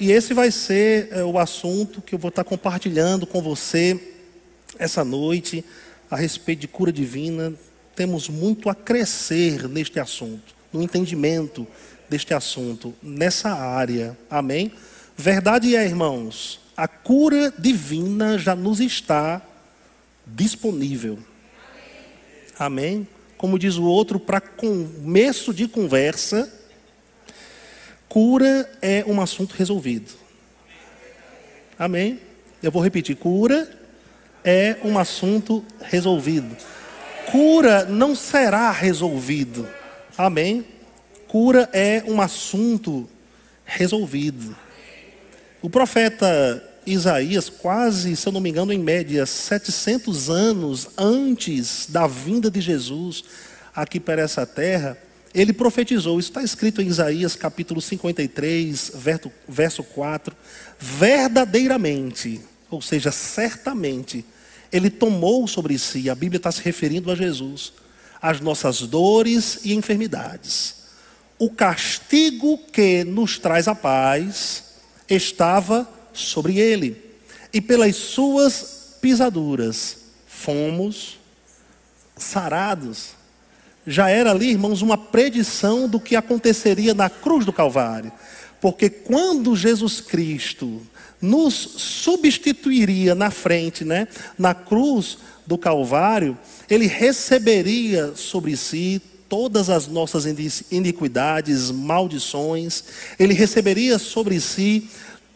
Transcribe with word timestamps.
E 0.00 0.12
esse 0.12 0.32
vai 0.32 0.50
ser 0.52 1.08
é, 1.10 1.24
o 1.24 1.38
assunto 1.38 2.00
que 2.00 2.14
eu 2.14 2.18
vou 2.18 2.28
estar 2.28 2.44
compartilhando 2.44 3.26
com 3.26 3.42
você 3.42 4.00
essa 4.78 5.04
noite 5.04 5.64
a 6.08 6.14
respeito 6.14 6.60
de 6.60 6.68
cura 6.68 6.92
divina. 6.92 7.52
Temos 7.96 8.28
muito 8.28 8.70
a 8.70 8.76
crescer 8.76 9.68
neste 9.68 9.98
assunto, 9.98 10.54
no 10.72 10.80
entendimento 10.80 11.66
deste 12.08 12.32
assunto, 12.32 12.94
nessa 13.02 13.50
área. 13.50 14.16
Amém? 14.30 14.72
Verdade 15.16 15.74
é, 15.74 15.84
irmãos, 15.84 16.60
a 16.76 16.86
cura 16.86 17.52
divina 17.58 18.38
já 18.38 18.54
nos 18.54 18.78
está 18.78 19.42
disponível. 20.24 21.18
Amém? 22.56 23.06
Como 23.36 23.58
diz 23.58 23.76
o 23.76 23.84
outro, 23.84 24.20
para 24.20 24.40
começo 24.40 25.52
de 25.52 25.66
conversa, 25.66 26.52
cura 28.18 28.68
é 28.82 29.04
um 29.06 29.20
assunto 29.20 29.54
resolvido. 29.56 30.12
Amém? 31.78 32.18
Eu 32.60 32.72
vou 32.72 32.82
repetir: 32.82 33.14
cura 33.14 33.70
é 34.42 34.76
um 34.82 34.98
assunto 34.98 35.64
resolvido. 35.80 36.56
Cura 37.30 37.84
não 37.84 38.16
será 38.16 38.72
resolvido. 38.72 39.68
Amém? 40.16 40.66
Cura 41.28 41.70
é 41.72 42.02
um 42.08 42.20
assunto 42.20 43.08
resolvido. 43.64 44.56
O 45.62 45.70
profeta 45.70 46.60
Isaías, 46.84 47.48
quase, 47.48 48.16
se 48.16 48.26
eu 48.26 48.32
não 48.32 48.40
me 48.40 48.50
engano, 48.50 48.72
em 48.72 48.80
média, 48.80 49.24
700 49.26 50.28
anos 50.28 50.88
antes 50.98 51.86
da 51.88 52.08
vinda 52.08 52.50
de 52.50 52.60
Jesus 52.60 53.22
aqui 53.72 54.00
para 54.00 54.22
essa 54.22 54.44
terra, 54.44 54.98
ele 55.40 55.52
profetizou, 55.52 56.18
isso 56.18 56.30
está 56.30 56.42
escrito 56.42 56.82
em 56.82 56.88
Isaías 56.88 57.36
capítulo 57.36 57.80
53, 57.80 58.92
verso, 58.96 59.32
verso 59.48 59.84
4, 59.84 60.34
verdadeiramente, 60.78 62.40
ou 62.68 62.82
seja, 62.82 63.12
certamente, 63.12 64.24
ele 64.72 64.90
tomou 64.90 65.46
sobre 65.46 65.78
si, 65.78 66.10
a 66.10 66.14
Bíblia 66.14 66.38
está 66.38 66.50
se 66.50 66.60
referindo 66.62 67.10
a 67.12 67.14
Jesus, 67.14 67.72
as 68.20 68.40
nossas 68.40 68.80
dores 68.80 69.60
e 69.62 69.74
enfermidades. 69.74 70.74
O 71.38 71.50
castigo 71.50 72.58
que 72.72 73.04
nos 73.04 73.38
traz 73.38 73.68
a 73.68 73.76
paz 73.76 74.64
estava 75.08 75.88
sobre 76.12 76.58
ele, 76.58 77.00
e 77.52 77.60
pelas 77.60 77.94
suas 77.94 78.96
pisaduras 79.00 79.98
fomos 80.26 81.16
sarados. 82.16 83.17
Já 83.88 84.10
era 84.10 84.30
ali, 84.30 84.50
irmãos, 84.50 84.82
uma 84.82 84.98
predição 84.98 85.88
do 85.88 85.98
que 85.98 86.14
aconteceria 86.14 86.92
na 86.92 87.08
cruz 87.08 87.46
do 87.46 87.52
Calvário. 87.52 88.12
Porque 88.60 88.90
quando 88.90 89.56
Jesus 89.56 90.00
Cristo 90.00 90.82
nos 91.20 91.54
substituiria 91.54 93.14
na 93.14 93.30
frente, 93.30 93.84
né, 93.84 94.06
na 94.38 94.54
cruz 94.54 95.18
do 95.46 95.56
Calvário, 95.56 96.36
ele 96.68 96.86
receberia 96.86 98.14
sobre 98.14 98.56
si 98.56 99.00
todas 99.28 99.70
as 99.70 99.86
nossas 99.86 100.24
iniquidades, 100.70 101.70
maldições, 101.70 102.84
ele 103.18 103.34
receberia 103.34 103.98
sobre 103.98 104.38
si 104.40 104.88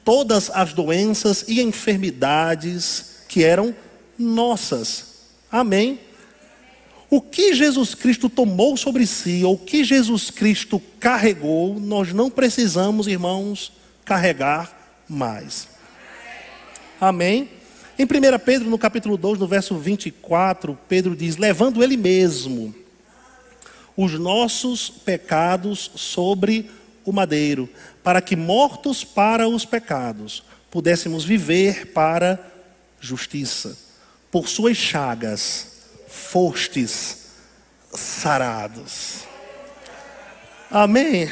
todas 0.05 0.51
as 0.51 0.73
doenças 0.73 1.45
e 1.49 1.61
enfermidades 1.61 3.05
que 3.29 3.43
eram 3.45 3.75
nossas. 4.19 5.05
Amém? 5.51 5.99
O 7.13 7.21
que 7.21 7.53
Jesus 7.53 7.95
Cristo 7.95 8.31
tomou 8.31 8.75
sobre 8.75 9.07
si, 9.07 9.45
ou 9.45 9.53
o 9.53 9.59
que 9.59 9.85
Jesus 9.85 10.31
Cristo 10.31 10.81
carregou, 10.99 11.79
nós 11.79 12.11
não 12.11 12.31
precisamos, 12.31 13.07
irmãos, 13.07 13.71
carregar 14.03 14.97
mais. 15.07 15.69
Amém? 16.99 17.51
Em 17.99 18.05
1 18.05 18.39
Pedro, 18.43 18.71
no 18.71 18.79
capítulo 18.79 19.19
2, 19.19 19.39
no 19.39 19.47
verso 19.47 19.77
24, 19.77 20.79
Pedro 20.89 21.15
diz: 21.15 21.37
Levando 21.37 21.85
ele 21.85 21.99
mesmo 21.99 22.75
os 23.95 24.19
nossos 24.19 24.89
pecados 24.89 25.91
sobre 25.95 26.71
o 27.05 27.13
madeiro, 27.13 27.69
para 28.03 28.23
que, 28.23 28.35
mortos 28.35 29.05
para 29.05 29.47
os 29.47 29.67
pecados, 29.67 30.43
pudéssemos 30.71 31.27
viver 31.27 31.89
para 31.89 32.41
justiça. 32.99 33.77
Por 34.31 34.49
suas 34.49 34.79
chagas 34.79 35.72
fostes 36.13 37.17
sarados. 37.91 39.21
Amém? 40.71 41.31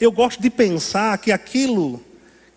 Eu 0.00 0.10
gosto 0.10 0.42
de 0.42 0.50
pensar 0.50 1.16
que 1.18 1.30
aquilo 1.30 2.04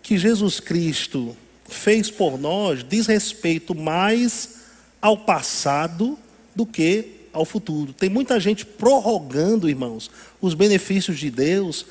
que 0.02 0.18
Jesus 0.18 0.58
Cristo 0.58 1.36
fez 1.68 2.10
por 2.10 2.38
nós 2.38 2.84
diz 2.84 3.06
respeito 3.06 3.74
mais 3.74 4.56
ao 5.00 5.16
passado 5.18 6.18
do 6.54 6.66
que 6.66 7.28
ao 7.32 7.44
futuro. 7.44 7.92
Tem 7.92 8.10
muita 8.10 8.40
gente 8.40 8.66
prorrogando, 8.66 9.68
irmãos, 9.68 10.10
os 10.40 10.54
benefícios 10.54 11.18
de 11.18 11.30
Deus 11.30 11.86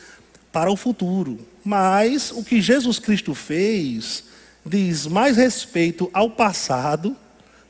para 0.51 0.71
o 0.71 0.75
futuro. 0.75 1.39
Mas 1.63 2.31
o 2.31 2.43
que 2.43 2.61
Jesus 2.61 2.99
Cristo 2.99 3.33
fez 3.33 4.25
diz 4.65 5.05
mais 5.05 5.37
respeito 5.37 6.09
ao 6.13 6.29
passado 6.29 7.15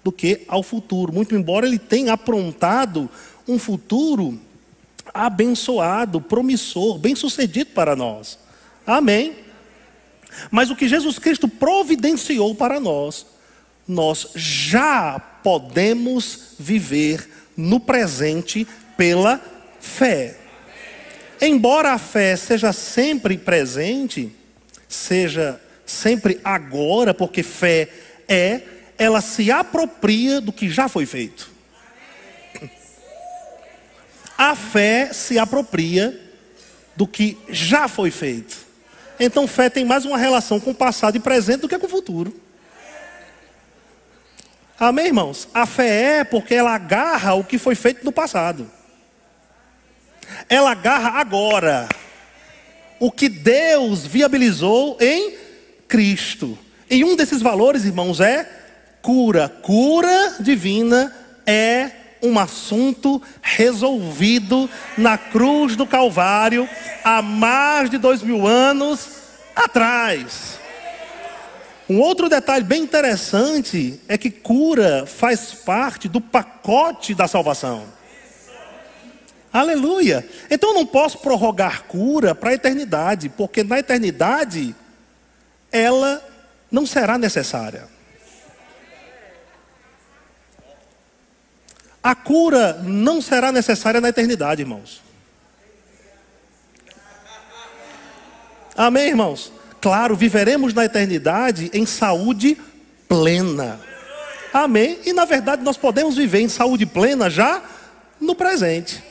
do 0.04 0.12
que 0.12 0.42
ao 0.48 0.62
futuro. 0.62 1.14
Muito 1.14 1.36
embora 1.36 1.66
ele 1.66 1.80
tenha 1.80 2.14
aprontado 2.14 3.10
um 3.48 3.58
futuro 3.58 4.40
abençoado, 5.14 6.22
promissor, 6.22 6.98
bem-sucedido 6.98 7.72
para 7.72 7.96
nós. 7.96 8.38
Amém. 8.86 9.36
Mas 10.50 10.70
o 10.70 10.76
que 10.76 10.88
Jesus 10.88 11.20
Cristo 11.20 11.48
providenciou 11.48 12.56
para 12.56 12.80
nós, 12.80 13.26
nós 13.88 14.30
já 14.36 15.20
podemos 15.20 16.56
viver 16.58 17.30
no 17.56 17.80
presente 17.80 18.68
pela 18.98 19.42
fé. 19.80 20.38
Embora 21.42 21.92
a 21.92 21.98
fé 21.98 22.36
seja 22.36 22.72
sempre 22.72 23.38
presente, 23.38 24.32
seja 24.88 25.60
sempre 25.86 26.40
agora, 26.44 27.14
porque 27.14 27.44
fé 27.44 27.90
é, 28.28 28.62
ela 28.98 29.22
se 29.22 29.52
apropria 29.52 30.40
do 30.40 30.52
que 30.52 30.70
já 30.70 30.88
foi 30.88 31.06
feito. 31.06 31.52
A 34.38 34.56
fé 34.56 35.12
se 35.14 35.38
apropria 35.38 36.20
do 36.96 37.08
que 37.08 37.38
já 37.50 37.88
foi 37.88 38.12
feito. 38.12 38.58
Então, 39.20 39.48
fé 39.48 39.70
tem 39.70 39.86
mais 39.86 40.06
uma 40.06 40.18
relação 40.18 40.60
com 40.60 40.72
o 40.72 40.76
passado 40.76 41.16
e 41.16 41.20
presente 41.20 41.62
do 41.62 41.70
que 41.70 41.78
com 41.78 41.86
o 41.86 41.90
futuro. 41.90 42.36
Amém, 44.80 45.08
irmãos? 45.08 45.48
A 45.54 45.66
fé 45.66 46.20
é 46.20 46.24
porque 46.24 46.56
ela 46.56 46.74
agarra 46.74 47.36
o 47.36 47.44
que 47.44 47.58
foi 47.58 47.76
feito 47.76 48.04
no 48.04 48.12
passado. 48.12 48.70
Ela 50.50 50.72
agarra 50.72 51.20
agora 51.20 51.88
o 53.00 53.12
que 53.12 53.30
Deus 53.30 54.06
viabilizou 54.06 54.98
em 55.00 55.36
Cristo. 55.88 56.58
E 56.90 57.04
um 57.04 57.16
desses 57.16 57.42
valores, 57.42 57.86
irmãos, 57.86 58.20
é 58.20 58.63
cura. 59.04 59.50
Cura 59.62 60.38
divina 60.40 61.14
é 61.46 61.92
um 62.24 62.40
assunto 62.40 63.22
resolvido 63.42 64.70
na 64.98 65.18
cruz 65.18 65.76
do 65.76 65.86
Calvário 65.86 66.68
há 67.04 67.22
mais 67.22 67.90
de 67.90 67.98
dois 67.98 68.24
mil 68.24 68.48
anos 68.48 69.10
atrás. 69.54 70.58
Um 71.90 72.00
outro 72.00 72.30
detalhe 72.30 72.64
bem 72.64 72.82
interessante 72.82 74.00
é 74.08 74.18
que 74.18 74.32
cura 74.32 75.06
faz 75.06 75.54
parte 75.54 76.08
do 76.08 76.22
pacote 76.22 77.14
da 77.14 77.28
salvação. 77.28 77.84
Aleluia. 79.52 80.26
Então 80.50 80.70
eu 80.70 80.76
não 80.76 80.86
posso 80.86 81.18
prorrogar 81.18 81.84
cura 81.84 82.34
para 82.34 82.52
a 82.52 82.54
eternidade, 82.54 83.28
porque 83.28 83.66
na 83.66 83.80
eternidade 83.80 84.74
ela 85.70 86.26
não 86.72 86.86
será 86.86 87.18
necessária. 87.18 87.93
A 92.04 92.14
cura 92.14 92.82
não 92.84 93.22
será 93.22 93.50
necessária 93.50 94.02
na 94.02 94.10
eternidade, 94.10 94.62
irmãos. 94.62 95.02
Amém, 98.76 99.08
irmãos? 99.08 99.54
Claro, 99.80 100.16
viveremos 100.16 100.74
na 100.74 100.84
eternidade 100.84 101.72
em 101.74 101.86
saúde 101.86 102.58
plena. 103.08 103.80
Amém? 104.52 105.00
E 105.06 105.14
na 105.14 105.26
verdade 105.26 105.64
nós 105.64 105.78
podemos 105.78 106.16
viver 106.16 106.42
em 106.42 106.50
saúde 106.50 106.86
plena 106.86 107.30
já 107.30 107.64
no 108.20 108.36
presente. 108.36 109.02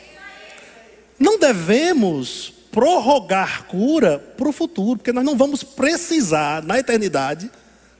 Não 1.18 1.38
devemos 1.38 2.52
prorrogar 2.70 3.64
cura 3.64 4.18
para 4.18 4.48
o 4.48 4.52
futuro, 4.52 4.98
porque 4.98 5.12
nós 5.12 5.24
não 5.24 5.36
vamos 5.36 5.62
precisar 5.62 6.62
na 6.62 6.78
eternidade 6.78 7.50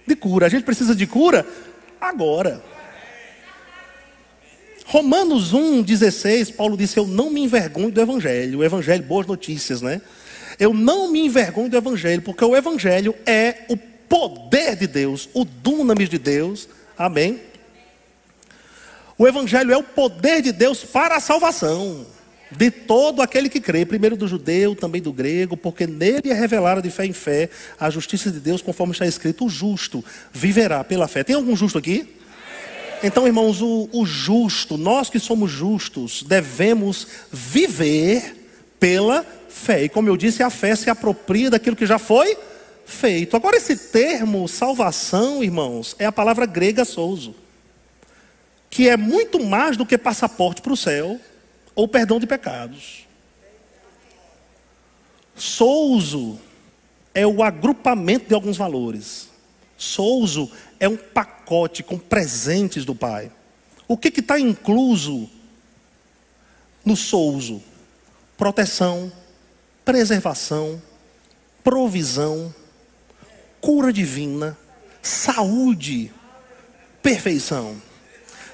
de 0.06 0.16
cura. 0.16 0.46
A 0.46 0.48
gente 0.48 0.64
precisa 0.64 0.94
de 0.94 1.06
cura 1.06 1.46
agora. 2.00 2.62
Romanos 4.92 5.54
1,16, 5.54 6.54
Paulo 6.54 6.76
disse: 6.76 6.98
Eu 6.98 7.06
não 7.06 7.30
me 7.30 7.40
envergonho 7.40 7.90
do 7.90 7.98
Evangelho, 7.98 8.58
o 8.58 8.64
Evangelho, 8.64 9.02
boas 9.02 9.26
notícias, 9.26 9.80
né? 9.80 10.02
Eu 10.58 10.74
não 10.74 11.10
me 11.10 11.24
envergonho 11.24 11.70
do 11.70 11.76
Evangelho, 11.78 12.20
porque 12.20 12.44
o 12.44 12.54
Evangelho 12.54 13.14
é 13.24 13.64
o 13.70 13.76
poder 13.78 14.76
de 14.76 14.86
Deus, 14.86 15.30
o 15.32 15.46
dunamis 15.46 16.10
de 16.10 16.18
Deus. 16.18 16.68
Amém? 16.98 17.40
O 19.16 19.26
Evangelho 19.26 19.72
é 19.72 19.76
o 19.78 19.82
poder 19.82 20.42
de 20.42 20.52
Deus 20.52 20.84
para 20.84 21.16
a 21.16 21.20
salvação 21.20 22.04
de 22.50 22.70
todo 22.70 23.22
aquele 23.22 23.48
que 23.48 23.62
crê, 23.62 23.86
primeiro 23.86 24.14
do 24.14 24.28
judeu, 24.28 24.76
também 24.76 25.00
do 25.00 25.10
grego, 25.10 25.56
porque 25.56 25.86
nele 25.86 26.28
é 26.28 26.34
revelada 26.34 26.82
de 26.82 26.90
fé 26.90 27.06
em 27.06 27.14
fé 27.14 27.48
a 27.80 27.88
justiça 27.88 28.30
de 28.30 28.40
Deus, 28.40 28.60
conforme 28.60 28.92
está 28.92 29.06
escrito: 29.06 29.46
o 29.46 29.48
justo 29.48 30.04
viverá 30.30 30.84
pela 30.84 31.08
fé. 31.08 31.24
Tem 31.24 31.34
algum 31.34 31.56
justo 31.56 31.78
aqui? 31.78 32.20
Então, 33.02 33.26
irmãos, 33.26 33.60
o, 33.60 33.88
o 33.93 34.06
justo, 34.06 34.78
nós 34.78 35.10
que 35.10 35.19
somos 35.19 35.50
justos, 35.50 36.22
devemos 36.22 37.08
viver 37.32 38.49
pela 38.78 39.26
fé. 39.49 39.84
E 39.84 39.88
como 39.88 40.08
eu 40.08 40.16
disse, 40.16 40.43
a 40.43 40.50
fé 40.50 40.76
se 40.76 40.88
apropria 40.88 41.50
daquilo 41.50 41.75
que 41.75 41.87
já 41.87 41.99
foi 41.99 42.37
feito. 42.87 43.37
Agora, 43.37 43.56
esse 43.56 43.76
termo 43.76 44.46
salvação, 44.46 45.43
irmãos, 45.43 45.96
é 45.99 46.06
a 46.06 46.12
palavra 46.12 46.46
grega 46.46 46.84
souzo, 46.84 47.34
que 48.70 48.88
é 48.88 48.96
muito 48.96 49.43
mais 49.43 49.76
do 49.76 49.84
que 49.84 49.98
passaporte 49.98 50.62
para 50.62 50.72
o 50.72 50.76
céu 50.76 51.20
ou 51.75 51.88
perdão 51.88 52.20
de 52.20 52.26
pecados. 52.26 53.06
Souzo 55.34 56.38
é 57.12 57.26
o 57.26 57.43
agrupamento 57.43 58.28
de 58.28 58.34
alguns 58.34 58.56
valores. 58.56 59.31
Souzo 59.82 60.49
é 60.79 60.88
um 60.88 60.96
pacote 60.96 61.82
com 61.82 61.99
presentes 61.99 62.84
do 62.84 62.94
Pai. 62.94 63.32
O 63.88 63.96
que 63.96 64.20
está 64.20 64.38
incluso 64.38 65.29
no 66.84 66.96
souzo? 66.96 67.61
Proteção, 68.38 69.11
preservação, 69.84 70.81
provisão, 71.64 72.55
cura 73.61 73.93
divina, 73.93 74.56
saúde, 75.02 76.12
perfeição. 77.02 77.76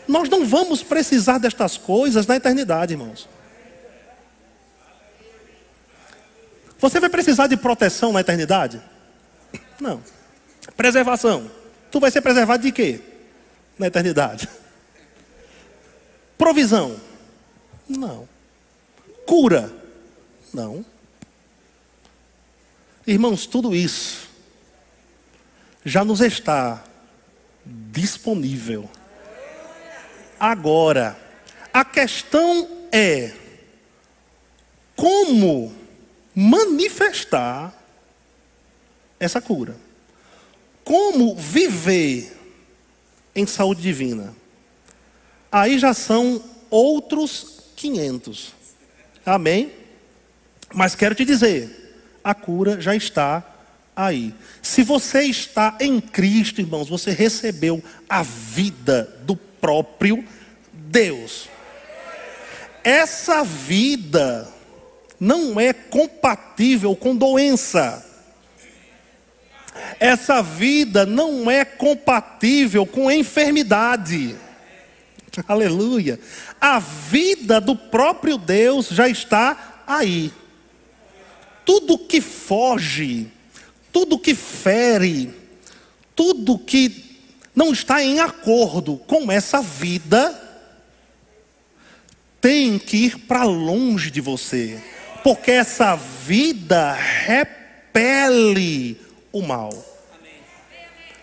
Nós 0.09 0.31
não 0.31 0.47
vamos 0.47 0.83
precisar 0.83 1.37
destas 1.37 1.77
coisas 1.77 2.27
na 2.27 2.37
eternidade, 2.37 2.95
irmãos. 2.95 3.29
Você 6.79 6.99
vai 6.99 7.11
precisar 7.11 7.49
de 7.49 7.57
proteção 7.59 8.15
na 8.15 8.21
eternidade? 8.21 8.81
Não. 9.79 10.03
Preservação. 10.79 11.51
Tu 11.91 11.99
vai 11.99 12.09
ser 12.09 12.21
preservado 12.21 12.63
de 12.63 12.71
quê? 12.71 13.01
Na 13.77 13.89
eternidade. 13.89 14.49
Provisão? 16.39 17.01
Não. 17.89 18.29
Cura? 19.27 19.73
Não. 20.55 20.87
Irmãos, 23.05 23.45
tudo 23.45 23.75
isso 23.75 24.29
já 25.85 26.05
nos 26.05 26.21
está 26.21 26.85
disponível 27.67 28.89
agora. 30.39 31.19
A 31.73 31.85
questão 31.85 32.87
é 32.93 33.33
como 34.95 35.75
manifestar 36.33 37.75
essa 39.19 39.41
cura. 39.41 39.88
Como 40.89 41.37
viver 41.37 42.35
em 43.35 43.47
saúde 43.47 43.83
divina. 43.83 44.35
Aí 45.53 45.79
já 45.79 45.93
são 45.93 46.43
outros 46.71 47.65
500. 47.77 48.55
Amém? 49.27 49.71
Mas 50.73 50.95
quero 50.95 51.15
te 51.15 51.27
dizer, 51.27 51.93
a 52.25 52.35
cura 52.35 52.81
já 52.81 52.97
está 52.97 53.45
aí. 53.95 54.35
Se 54.63 54.83
você 54.83 55.25
está 55.25 55.77
em 55.79 56.01
Cristo, 56.01 56.63
irmãos, 56.63 56.89
você 56.89 57.11
recebeu 57.11 57.85
a 58.09 58.23
vida 58.23 59.15
do 59.25 59.37
próprio 59.37 60.25
Deus. 60.73 61.51
Essa 62.83 63.45
vida 63.45 64.51
não 65.21 65.61
é 65.61 65.75
compatível 65.75 66.97
com 66.97 67.15
doença. 67.15 68.08
Essa 69.99 70.43
vida 70.43 71.05
não 71.05 71.51
é 71.51 71.65
compatível 71.65 72.87
com 72.87 73.11
enfermidade. 73.11 74.37
Aleluia. 75.47 76.19
A 76.61 76.79
vida 76.79 77.61
do 77.61 77.77
próprio 77.77 78.39
Deus 78.39 78.89
já 78.89 79.09
está 79.09 79.83
aí. 79.87 80.33
Tudo 81.65 81.99
que 81.99 82.21
foge, 82.21 83.29
tudo 83.93 84.19
que 84.19 84.35
fere, 84.35 85.33
tudo 86.17 86.59
que 86.59 87.21
não 87.55 87.73
está 87.73 88.03
em 88.03 88.21
acordo 88.21 88.97
com 89.07 89.31
essa 89.31 89.61
vida, 89.61 90.47
tem 92.41 92.79
que 92.79 92.97
ir 92.97 93.19
para 93.19 93.43
longe 93.43 94.11
de 94.11 94.21
você, 94.21 94.81
porque 95.25 95.51
essa 95.51 95.97
vida 95.97 96.93
repele 96.93 98.97
o 99.39 99.47
mal. 99.47 99.71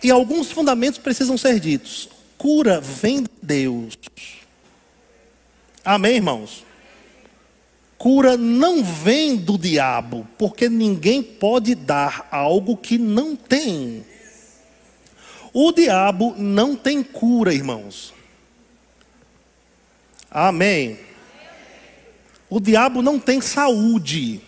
E 0.02 0.10
alguns 0.10 0.50
fundamentos 0.50 0.98
precisam 0.98 1.36
ser 1.36 1.58
ditos. 1.58 2.08
Cura 2.38 2.80
vem 2.80 3.22
de 3.22 3.30
Deus. 3.42 3.96
Amém, 5.84 6.16
irmãos? 6.16 6.64
Cura 7.98 8.36
não 8.36 8.84
vem 8.84 9.36
do 9.36 9.56
diabo, 9.56 10.26
porque 10.36 10.68
ninguém 10.68 11.22
pode 11.22 11.74
dar 11.74 12.28
algo 12.30 12.76
que 12.76 12.98
não 12.98 13.34
tem. 13.34 14.04
O 15.52 15.72
diabo 15.72 16.34
não 16.36 16.76
tem 16.76 17.02
cura, 17.02 17.54
irmãos. 17.54 18.12
Amém. 20.30 20.98
O 22.50 22.60
diabo 22.60 23.00
não 23.00 23.18
tem 23.18 23.40
saúde. 23.40 24.42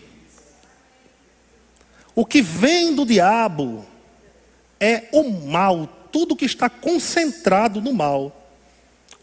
O 2.19 2.25
que 2.25 2.41
vem 2.41 2.93
do 2.93 3.05
diabo 3.05 3.85
é 4.77 5.05
o 5.13 5.23
mal, 5.29 5.87
tudo 6.11 6.35
que 6.35 6.43
está 6.43 6.69
concentrado 6.69 7.79
no 7.79 7.93
mal. 7.93 8.51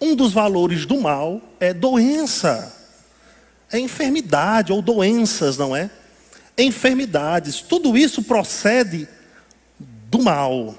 Um 0.00 0.16
dos 0.16 0.32
valores 0.32 0.87
do 0.87 0.98
mal 0.98 1.43
é 1.60 1.75
doença, 1.75 2.75
é 3.70 3.78
enfermidade 3.78 4.72
ou 4.72 4.81
doenças, 4.81 5.58
não 5.58 5.76
é? 5.76 5.90
Enfermidades, 6.56 7.60
tudo 7.60 7.98
isso 7.98 8.22
procede 8.22 9.06
do 9.78 10.22
mal. 10.22 10.75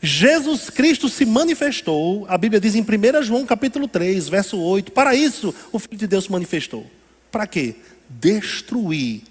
Jesus 0.00 0.70
Cristo 0.70 1.08
se 1.08 1.26
manifestou, 1.26 2.24
a 2.28 2.38
Bíblia 2.38 2.60
diz 2.60 2.76
em 2.76 2.82
1 2.82 3.20
João 3.24 3.44
capítulo 3.44 3.88
3, 3.88 4.28
verso 4.28 4.60
8, 4.60 4.92
para 4.92 5.12
isso 5.12 5.52
o 5.72 5.80
Filho 5.80 5.98
de 5.98 6.06
Deus 6.06 6.22
se 6.22 6.30
manifestou. 6.30 6.86
Para 7.32 7.48
quê? 7.48 7.74
Destruir 8.08 9.22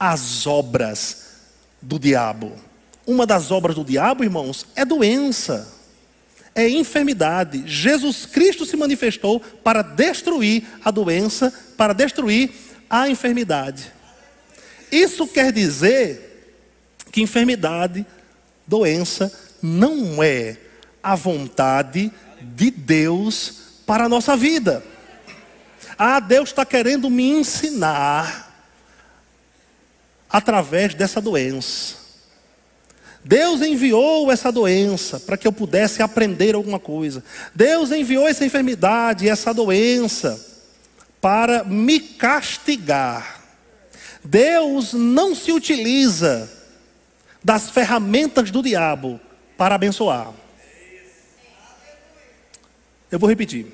as 0.00 0.44
obras 0.44 1.30
do 1.82 1.98
diabo. 1.98 2.52
Uma 3.04 3.26
das 3.26 3.50
obras 3.50 3.74
do 3.74 3.84
diabo, 3.84 4.22
irmãos, 4.22 4.66
é 4.76 4.84
doença, 4.84 5.68
é 6.54 6.68
enfermidade. 6.68 7.64
Jesus 7.66 8.24
Cristo 8.24 8.64
se 8.64 8.76
manifestou 8.76 9.40
para 9.40 9.82
destruir 9.82 10.64
a 10.84 10.90
doença, 10.90 11.52
para 11.76 11.92
destruir 11.92 12.50
a 12.88 13.08
enfermidade. 13.08 13.92
Isso 14.90 15.26
quer 15.26 15.52
dizer 15.52 16.54
que 17.10 17.22
enfermidade, 17.22 18.06
doença, 18.66 19.32
não 19.60 20.22
é 20.22 20.56
a 21.02 21.14
vontade 21.14 22.12
de 22.40 22.70
Deus 22.70 23.82
para 23.86 24.04
a 24.04 24.08
nossa 24.08 24.36
vida. 24.36 24.84
Ah, 25.98 26.20
Deus 26.20 26.50
está 26.50 26.64
querendo 26.64 27.10
me 27.10 27.30
ensinar 27.30 28.51
através 30.32 30.94
dessa 30.94 31.20
doença. 31.20 31.96
Deus 33.24 33.60
enviou 33.60 34.32
essa 34.32 34.50
doença 34.50 35.20
para 35.20 35.36
que 35.36 35.46
eu 35.46 35.52
pudesse 35.52 36.02
aprender 36.02 36.54
alguma 36.54 36.80
coisa. 36.80 37.22
Deus 37.54 37.92
enviou 37.92 38.26
essa 38.26 38.44
enfermidade, 38.44 39.28
essa 39.28 39.52
doença, 39.52 40.44
para 41.20 41.62
me 41.62 42.00
castigar. 42.00 43.42
Deus 44.24 44.92
não 44.92 45.34
se 45.34 45.52
utiliza 45.52 46.50
das 47.44 47.70
ferramentas 47.70 48.50
do 48.50 48.62
diabo 48.62 49.20
para 49.56 49.74
abençoar. 49.74 50.32
Eu 53.10 53.18
vou 53.18 53.28
repetir. 53.28 53.66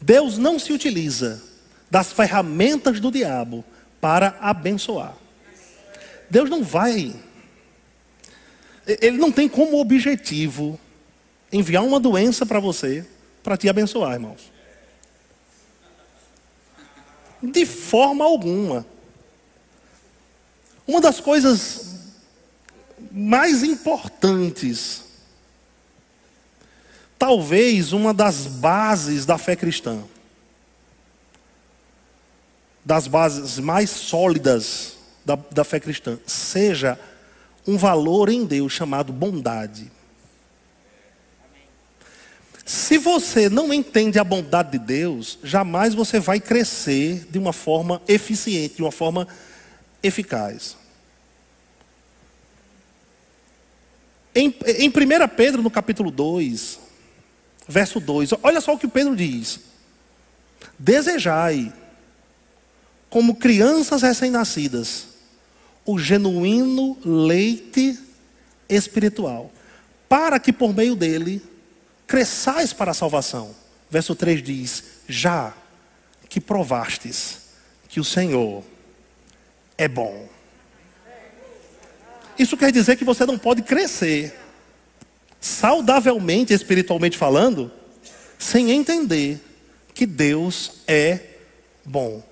Deus 0.00 0.38
não 0.38 0.58
se 0.58 0.72
utiliza 0.72 1.40
das 1.88 2.10
ferramentas 2.12 2.98
do 2.98 3.10
diabo 3.10 3.64
para 4.00 4.36
abençoar. 4.40 5.21
Deus 6.32 6.48
não 6.48 6.64
vai. 6.64 7.14
Ele 8.86 9.18
não 9.18 9.30
tem 9.30 9.46
como 9.46 9.78
objetivo 9.78 10.80
enviar 11.52 11.84
uma 11.84 12.00
doença 12.00 12.46
para 12.46 12.58
você 12.58 13.06
para 13.42 13.54
te 13.54 13.68
abençoar, 13.68 14.14
irmãos. 14.14 14.50
De 17.42 17.66
forma 17.66 18.24
alguma. 18.24 18.86
Uma 20.86 21.02
das 21.02 21.20
coisas 21.20 21.96
mais 23.10 23.62
importantes, 23.62 25.02
talvez 27.18 27.92
uma 27.92 28.14
das 28.14 28.46
bases 28.46 29.26
da 29.26 29.36
fé 29.36 29.54
cristã, 29.54 30.02
das 32.82 33.06
bases 33.06 33.58
mais 33.58 33.90
sólidas 33.90 35.01
da, 35.24 35.38
da 35.50 35.64
fé 35.64 35.78
cristã, 35.78 36.18
seja 36.26 36.98
um 37.66 37.76
valor 37.76 38.28
em 38.28 38.44
Deus 38.44 38.72
chamado 38.72 39.12
bondade. 39.12 39.90
Se 42.64 42.96
você 42.96 43.48
não 43.48 43.72
entende 43.72 44.18
a 44.18 44.24
bondade 44.24 44.72
de 44.72 44.78
Deus, 44.78 45.38
jamais 45.42 45.94
você 45.94 46.18
vai 46.18 46.40
crescer 46.40 47.26
de 47.30 47.38
uma 47.38 47.52
forma 47.52 48.00
eficiente, 48.06 48.76
de 48.76 48.82
uma 48.82 48.92
forma 48.92 49.26
eficaz. 50.02 50.76
Em, 54.34 54.54
em 54.64 54.88
1 54.88 54.92
Pedro, 55.36 55.62
no 55.62 55.70
capítulo 55.70 56.10
2, 56.10 56.78
verso 57.68 58.00
2, 58.00 58.30
olha 58.42 58.60
só 58.60 58.72
o 58.72 58.78
que 58.78 58.88
Pedro 58.88 59.14
diz: 59.14 59.60
Desejai, 60.78 61.72
como 63.10 63.36
crianças 63.36 64.00
recém-nascidas, 64.00 65.11
o 65.84 65.98
genuíno 65.98 66.96
leite 67.04 67.98
espiritual, 68.68 69.50
para 70.08 70.38
que 70.38 70.52
por 70.52 70.74
meio 70.74 70.94
dele 70.94 71.42
cresçais 72.06 72.72
para 72.72 72.90
a 72.90 72.94
salvação. 72.94 73.54
Verso 73.90 74.14
3 74.14 74.42
diz: 74.42 74.84
Já 75.08 75.54
que 76.28 76.40
provastes 76.40 77.40
que 77.88 78.00
o 78.00 78.04
Senhor 78.04 78.62
é 79.76 79.88
bom. 79.88 80.28
Isso 82.38 82.56
quer 82.56 82.72
dizer 82.72 82.96
que 82.96 83.04
você 83.04 83.26
não 83.26 83.38
pode 83.38 83.62
crescer 83.62 84.38
saudavelmente, 85.40 86.54
espiritualmente 86.54 87.18
falando, 87.18 87.70
sem 88.38 88.70
entender 88.70 89.40
que 89.92 90.06
Deus 90.06 90.82
é 90.86 91.20
bom. 91.84 92.22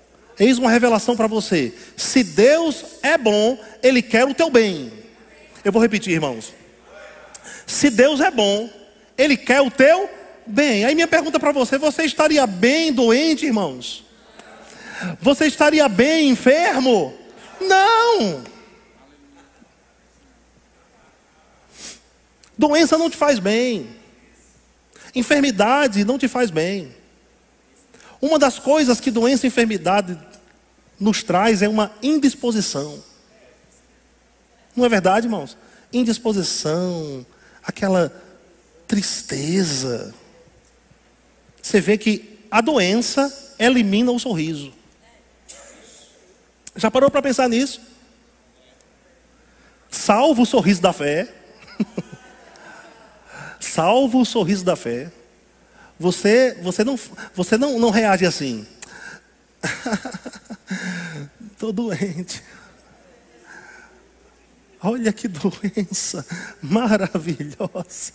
Eis 0.41 0.57
uma 0.57 0.71
revelação 0.71 1.15
para 1.15 1.27
você: 1.27 1.71
se 1.95 2.23
Deus 2.23 2.83
é 3.03 3.15
bom, 3.15 3.59
Ele 3.83 4.01
quer 4.01 4.25
o 4.25 4.33
teu 4.33 4.49
bem. 4.49 4.91
Eu 5.63 5.71
vou 5.71 5.79
repetir, 5.79 6.13
irmãos. 6.13 6.51
Se 7.67 7.91
Deus 7.91 8.19
é 8.19 8.31
bom, 8.31 8.67
Ele 9.15 9.37
quer 9.37 9.61
o 9.61 9.69
teu 9.69 10.09
bem. 10.47 10.83
Aí 10.83 10.95
minha 10.95 11.07
pergunta 11.07 11.39
para 11.39 11.51
você: 11.51 11.77
você 11.77 12.05
estaria 12.05 12.47
bem 12.47 12.91
doente, 12.91 13.45
irmãos? 13.45 14.03
Você 15.21 15.45
estaria 15.45 15.87
bem 15.87 16.29
enfermo? 16.29 17.13
Não. 17.59 18.43
Doença 22.57 22.97
não 22.97 23.11
te 23.11 23.17
faz 23.17 23.37
bem. 23.37 23.95
Enfermidade 25.13 26.03
não 26.03 26.17
te 26.17 26.27
faz 26.27 26.49
bem. 26.49 26.95
Uma 28.19 28.39
das 28.39 28.57
coisas 28.57 28.99
que 28.99 29.11
doença 29.11 29.45
e 29.45 29.49
enfermidade 29.49 30.17
nos 31.01 31.23
traz 31.23 31.63
é 31.63 31.67
uma 31.67 31.91
indisposição. 32.03 33.03
Não 34.75 34.85
é 34.85 34.89
verdade, 34.89 35.25
irmãos? 35.25 35.57
Indisposição, 35.91 37.25
aquela 37.63 38.13
tristeza. 38.87 40.13
Você 41.59 41.81
vê 41.81 41.97
que 41.97 42.39
a 42.51 42.61
doença 42.61 43.55
elimina 43.57 44.11
o 44.11 44.19
sorriso. 44.19 44.71
Já 46.75 46.91
parou 46.91 47.09
para 47.09 47.21
pensar 47.21 47.49
nisso? 47.49 47.81
Salvo 49.89 50.43
o 50.43 50.45
sorriso 50.45 50.81
da 50.81 50.93
fé. 50.93 51.33
Salvo 53.59 54.21
o 54.21 54.25
sorriso 54.25 54.63
da 54.63 54.75
fé. 54.75 55.11
Você, 55.99 56.57
você 56.61 56.83
não, 56.83 56.97
você 57.33 57.57
não, 57.57 57.79
não 57.79 57.89
reage 57.89 58.25
assim. 58.25 58.65
Estou 61.51 61.71
doente. 61.71 62.43
Olha 64.81 65.13
que 65.13 65.27
doença 65.27 66.25
maravilhosa. 66.61 68.13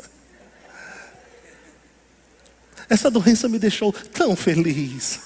Essa 2.89 3.11
doença 3.11 3.49
me 3.49 3.59
deixou 3.59 3.93
tão 3.93 4.35
feliz. 4.35 5.21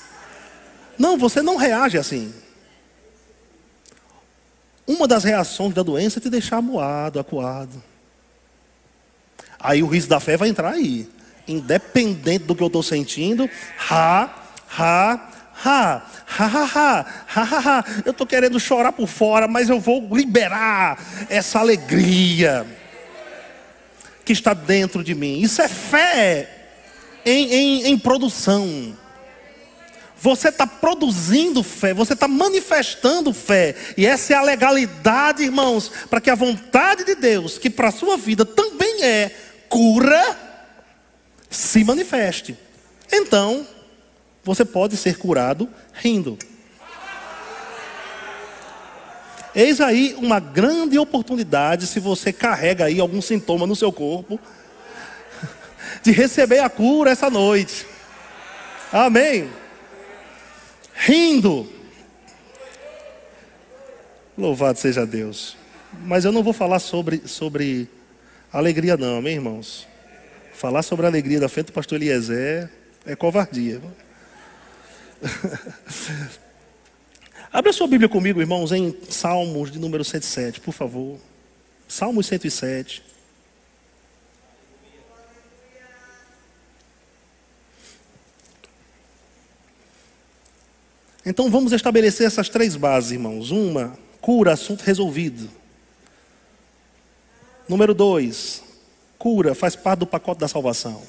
Não, 0.98 1.16
você 1.16 1.40
não 1.40 1.56
reage 1.56 1.96
assim. 1.96 2.32
Uma 4.86 5.06
das 5.06 5.24
reações 5.24 5.72
da 5.72 5.82
doença 5.82 6.18
é 6.18 6.22
te 6.22 6.28
deixar 6.28 6.60
moado, 6.60 7.18
acuado. 7.18 7.82
Aí 9.58 9.82
o 9.82 9.86
riso 9.86 10.08
da 10.08 10.20
fé 10.20 10.36
vai 10.36 10.48
entrar 10.48 10.72
aí. 10.72 11.08
Independente 11.46 12.44
do 12.44 12.54
que 12.54 12.62
eu 12.62 12.66
estou 12.66 12.82
sentindo, 12.82 13.48
ha, 13.90 14.34
ha, 14.78 15.30
ha, 15.64 16.02
ha, 16.26 16.46
ha, 16.46 16.64
ha, 16.64 17.06
ha, 17.34 17.42
ha, 17.42 17.78
ha. 17.78 17.84
Eu 18.04 18.12
estou 18.12 18.26
querendo 18.26 18.58
chorar 18.58 18.92
por 18.92 19.06
fora, 19.06 19.46
mas 19.46 19.68
eu 19.68 19.80
vou 19.80 20.08
liberar 20.12 20.98
essa 21.28 21.58
alegria 21.58 22.66
que 24.24 24.32
está 24.32 24.54
dentro 24.54 25.02
de 25.02 25.14
mim. 25.14 25.40
Isso 25.40 25.60
é 25.60 25.68
fé 25.68 26.48
em, 27.24 27.52
em, 27.52 27.86
em 27.88 27.98
produção. 27.98 28.96
Você 30.22 30.50
está 30.50 30.66
produzindo 30.66 31.62
fé, 31.62 31.94
você 31.94 32.12
está 32.12 32.28
manifestando 32.28 33.32
fé. 33.32 33.74
E 33.96 34.06
essa 34.06 34.34
é 34.34 34.36
a 34.36 34.42
legalidade, 34.42 35.42
irmãos, 35.42 35.90
para 36.10 36.20
que 36.20 36.28
a 36.28 36.34
vontade 36.34 37.04
de 37.04 37.14
Deus, 37.14 37.56
que 37.56 37.70
para 37.70 37.88
a 37.88 37.92
sua 37.92 38.18
vida 38.18 38.44
também 38.44 39.02
é 39.02 39.30
cura, 39.68 40.38
se 41.48 41.82
manifeste. 41.84 42.56
Então, 43.10 43.66
você 44.44 44.64
pode 44.64 44.96
ser 44.96 45.18
curado 45.18 45.68
rindo. 45.92 46.38
Eis 49.54 49.80
aí 49.80 50.14
uma 50.16 50.38
grande 50.38 50.98
oportunidade, 50.98 51.86
se 51.86 51.98
você 51.98 52.32
carrega 52.32 52.84
aí 52.84 53.00
algum 53.00 53.20
sintoma 53.20 53.66
no 53.66 53.74
seu 53.74 53.92
corpo, 53.92 54.38
de 56.02 56.12
receber 56.12 56.60
a 56.60 56.70
cura 56.70 57.10
essa 57.10 57.28
noite. 57.28 57.86
Amém. 58.92 59.50
Rindo. 60.94 61.68
Louvado 64.38 64.78
seja 64.78 65.04
Deus. 65.04 65.56
Mas 66.04 66.24
eu 66.24 66.32
não 66.32 66.42
vou 66.42 66.52
falar 66.52 66.78
sobre, 66.78 67.26
sobre 67.26 67.88
alegria, 68.52 68.96
não, 68.96 69.18
amém, 69.18 69.34
irmãos? 69.34 69.86
Falar 70.52 70.82
sobre 70.82 71.06
a 71.06 71.08
alegria 71.08 71.40
da 71.40 71.48
frente 71.48 71.66
do 71.66 71.72
pastor 71.72 71.96
Eliezer 71.96 72.70
é 73.04 73.16
covardia. 73.16 73.80
Abra 77.52 77.72
sua 77.72 77.86
Bíblia 77.86 78.08
comigo, 78.08 78.40
irmãos, 78.40 78.72
em 78.72 78.96
Salmos 79.08 79.70
de 79.70 79.78
número 79.78 80.04
107, 80.04 80.60
por 80.60 80.72
favor. 80.72 81.18
Salmos 81.88 82.26
107. 82.26 83.02
Então 91.24 91.50
vamos 91.50 91.72
estabelecer 91.72 92.26
essas 92.26 92.48
três 92.48 92.76
bases, 92.76 93.12
irmãos. 93.12 93.50
Uma, 93.50 93.98
cura, 94.20 94.52
assunto 94.52 94.82
resolvido. 94.82 95.50
Número 97.68 97.94
dois, 97.94 98.62
cura, 99.18 99.54
faz 99.54 99.76
parte 99.76 100.00
do 100.00 100.06
pacote 100.06 100.40
da 100.40 100.48
salvação. 100.48 101.02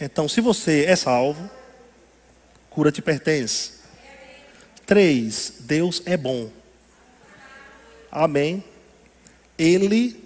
Então, 0.00 0.28
se 0.28 0.40
você 0.40 0.84
é 0.84 0.94
salvo, 0.94 1.50
cura 2.76 2.92
te 2.92 3.00
pertence. 3.00 3.72
Três, 4.84 5.54
Deus 5.60 6.02
é 6.04 6.14
bom. 6.14 6.50
Amém. 8.12 8.62
Ele 9.56 10.22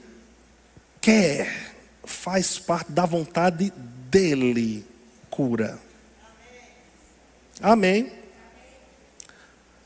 quer, 1.01 1.77
faz 2.05 2.59
parte 2.59 2.91
da 2.91 3.07
vontade 3.07 3.73
dele, 4.11 4.85
cura. 5.31 5.79
Amém. 7.63 8.11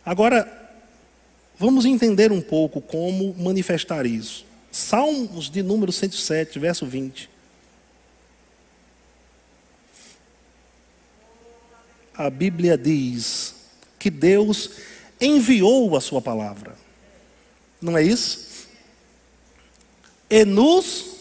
Agora, 0.02 0.50
vamos 1.58 1.84
entender 1.84 2.32
um 2.32 2.40
pouco 2.40 2.80
como 2.80 3.34
manifestar 3.34 4.06
isso. 4.06 4.46
Salmos 4.72 5.50
de 5.50 5.62
número 5.62 5.92
107, 5.92 6.58
verso 6.58 6.86
20. 6.86 7.28
A 12.16 12.30
Bíblia 12.30 12.78
diz 12.78 13.54
que 13.98 14.10
Deus 14.10 14.70
enviou 15.20 15.96
a 15.96 16.00
sua 16.00 16.20
palavra. 16.20 16.76
Não 17.80 17.96
é 17.96 18.02
isso? 18.02 18.68
E 20.30 20.44
nos 20.44 21.14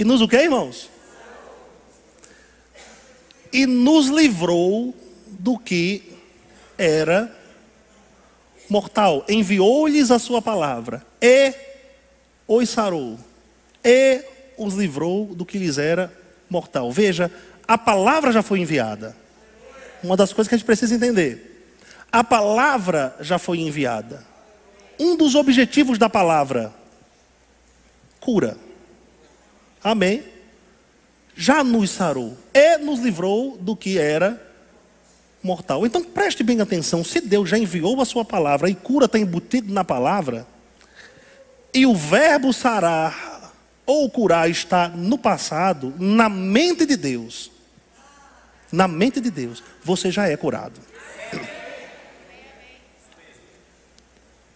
E 0.00 0.04
nos 0.04 0.22
o 0.22 0.28
que, 0.28 0.36
irmãos? 0.36 0.88
E 3.52 3.66
nos 3.66 4.06
livrou 4.06 4.94
do 5.26 5.58
que 5.58 6.16
era 6.78 7.30
mortal, 8.66 9.26
enviou-lhes 9.28 10.10
a 10.10 10.18
sua 10.18 10.40
palavra, 10.40 11.04
e 11.20 11.52
os 12.48 12.70
sarou, 12.70 13.18
e 13.84 14.24
os 14.56 14.72
livrou 14.72 15.26
do 15.26 15.44
que 15.44 15.58
lhes 15.58 15.76
era 15.76 16.10
mortal. 16.48 16.90
Veja, 16.90 17.30
a 17.70 17.78
palavra 17.78 18.32
já 18.32 18.42
foi 18.42 18.58
enviada. 18.58 19.16
Uma 20.02 20.16
das 20.16 20.32
coisas 20.32 20.48
que 20.48 20.56
a 20.56 20.58
gente 20.58 20.66
precisa 20.66 20.92
entender. 20.92 21.72
A 22.10 22.24
palavra 22.24 23.14
já 23.20 23.38
foi 23.38 23.60
enviada. 23.60 24.26
Um 24.98 25.14
dos 25.14 25.36
objetivos 25.36 25.96
da 25.96 26.10
palavra, 26.10 26.74
cura. 28.18 28.56
Amém? 29.84 30.24
Já 31.36 31.62
nos 31.62 31.90
sarou 31.90 32.36
e 32.52 32.76
nos 32.78 32.98
livrou 32.98 33.56
do 33.56 33.76
que 33.76 34.00
era 34.00 34.44
mortal. 35.40 35.86
Então 35.86 36.02
preste 36.02 36.42
bem 36.42 36.60
atenção: 36.60 37.04
se 37.04 37.20
Deus 37.20 37.48
já 37.48 37.56
enviou 37.56 38.00
a 38.00 38.04
sua 38.04 38.24
palavra 38.24 38.68
e 38.68 38.74
cura 38.74 39.06
está 39.06 39.16
embutido 39.16 39.72
na 39.72 39.84
palavra, 39.84 40.44
e 41.72 41.86
o 41.86 41.94
verbo 41.94 42.52
sarar 42.52 43.54
ou 43.86 44.10
curar 44.10 44.50
está 44.50 44.88
no 44.88 45.16
passado, 45.16 45.94
na 46.00 46.28
mente 46.28 46.84
de 46.84 46.96
Deus, 46.96 47.59
na 48.72 48.86
mente 48.86 49.20
de 49.20 49.30
Deus, 49.30 49.62
você 49.82 50.10
já 50.10 50.28
é 50.28 50.36
curado. 50.36 50.80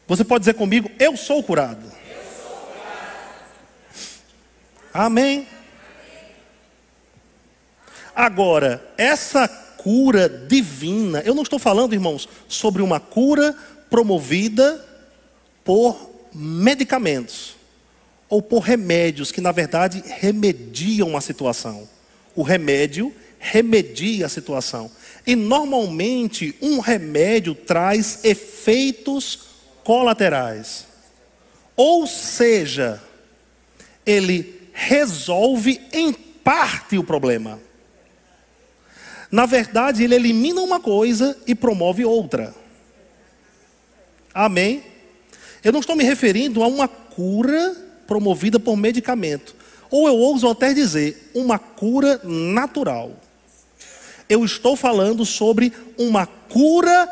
Você 0.07 0.25
pode 0.25 0.43
dizer 0.43 0.55
comigo: 0.55 0.91
Eu 0.99 1.17
sou 1.17 1.43
curado. 1.43 1.91
Amém. 4.93 5.49
Agora, 8.15 8.87
essa 8.97 9.49
cura 9.49 10.29
divina. 10.29 11.21
Eu 11.21 11.35
não 11.35 11.43
estou 11.43 11.59
falando, 11.59 11.93
irmãos, 11.93 12.29
sobre 12.49 12.81
uma 12.81 12.99
cura 12.99 13.55
promovida 13.91 14.83
por 15.63 16.11
medicamentos 16.33 17.55
ou 18.29 18.41
por 18.41 18.61
remédios 18.61 19.31
que, 19.31 19.41
na 19.41 19.53
verdade, 19.53 20.03
remediam 20.07 21.17
a 21.17 21.21
situação. 21.21 21.89
O 22.35 22.43
remédio 22.43 23.15
remedia 23.45 24.25
a 24.25 24.29
situação. 24.29 24.91
E 25.27 25.37
normalmente 25.37 26.57
um 26.63 26.81
remédio 26.81 27.55
traz 27.55 28.25
efeitos 28.25 29.41
colaterais. 29.85 30.87
Ou 31.77 32.07
seja, 32.07 33.03
ele 34.07 34.69
resolve 34.73 35.79
em 35.93 36.13
parte 36.13 36.97
o 36.97 37.05
problema. 37.05 37.61
Na 39.31 39.45
verdade, 39.45 40.05
ele 40.05 40.15
elimina 40.15 40.63
uma 40.63 40.81
coisa 40.81 41.37
e 41.47 41.55
promove 41.55 42.05
outra. 42.05 42.55
Amém? 44.33 44.83
Eu 45.63 45.73
não 45.73 45.81
estou 45.81 45.97
me 45.97 46.05
referindo 46.05 46.63
a 46.63 46.67
uma 46.67 46.89
cura 46.89 47.77
promovida 48.07 48.59
por 48.59 48.77
medicamento. 48.77 49.55
Ou 49.91 50.09
eu 50.09 50.17
ouso 50.17 50.49
até 50.49 50.73
dizer, 50.73 51.31
uma 51.35 51.59
cura 51.59 52.21
natural. 52.25 53.24
Eu 54.29 54.45
estou 54.45 54.77
falando 54.77 55.25
sobre 55.25 55.73
uma 55.99 56.27
cura 56.27 57.09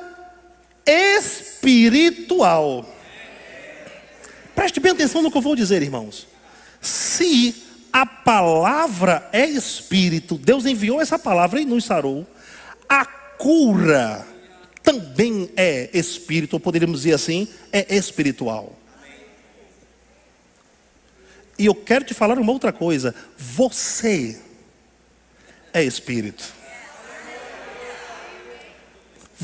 espiritual. 0.87 2.85
Preste 4.55 4.81
bem 4.81 4.93
atenção 4.93 5.23
no 5.23 5.31
que 5.31 5.37
eu 5.37 5.43
vou 5.43 5.57
dizer, 5.57 5.83
irmãos. 5.83 6.27
Se 6.81 7.55
a 7.93 8.07
palavra 8.07 9.29
é 9.33 9.45
espírito, 9.45 10.37
Deus 10.37 10.67
enviou 10.67 11.01
essa 11.01 11.19
palavra 11.19 11.61
e 11.61 11.65
nos 11.65 11.85
sarou. 11.85 12.27
A 12.89 13.05
cura 13.05 14.27
também 14.83 15.51
é 15.57 15.91
espírito, 15.93 16.55
ou 16.55 16.61
poderíamos 16.61 17.03
dizer 17.03 17.15
assim, 17.15 17.47
é 17.71 17.95
espiritual. 17.95 18.79
E 21.59 21.67
eu 21.67 21.75
quero 21.75 22.05
te 22.05 22.15
falar 22.15 22.39
uma 22.39 22.53
outra 22.53 22.73
coisa: 22.73 23.15
você 23.37 24.41
é 25.73 25.83
espírito. 25.85 26.62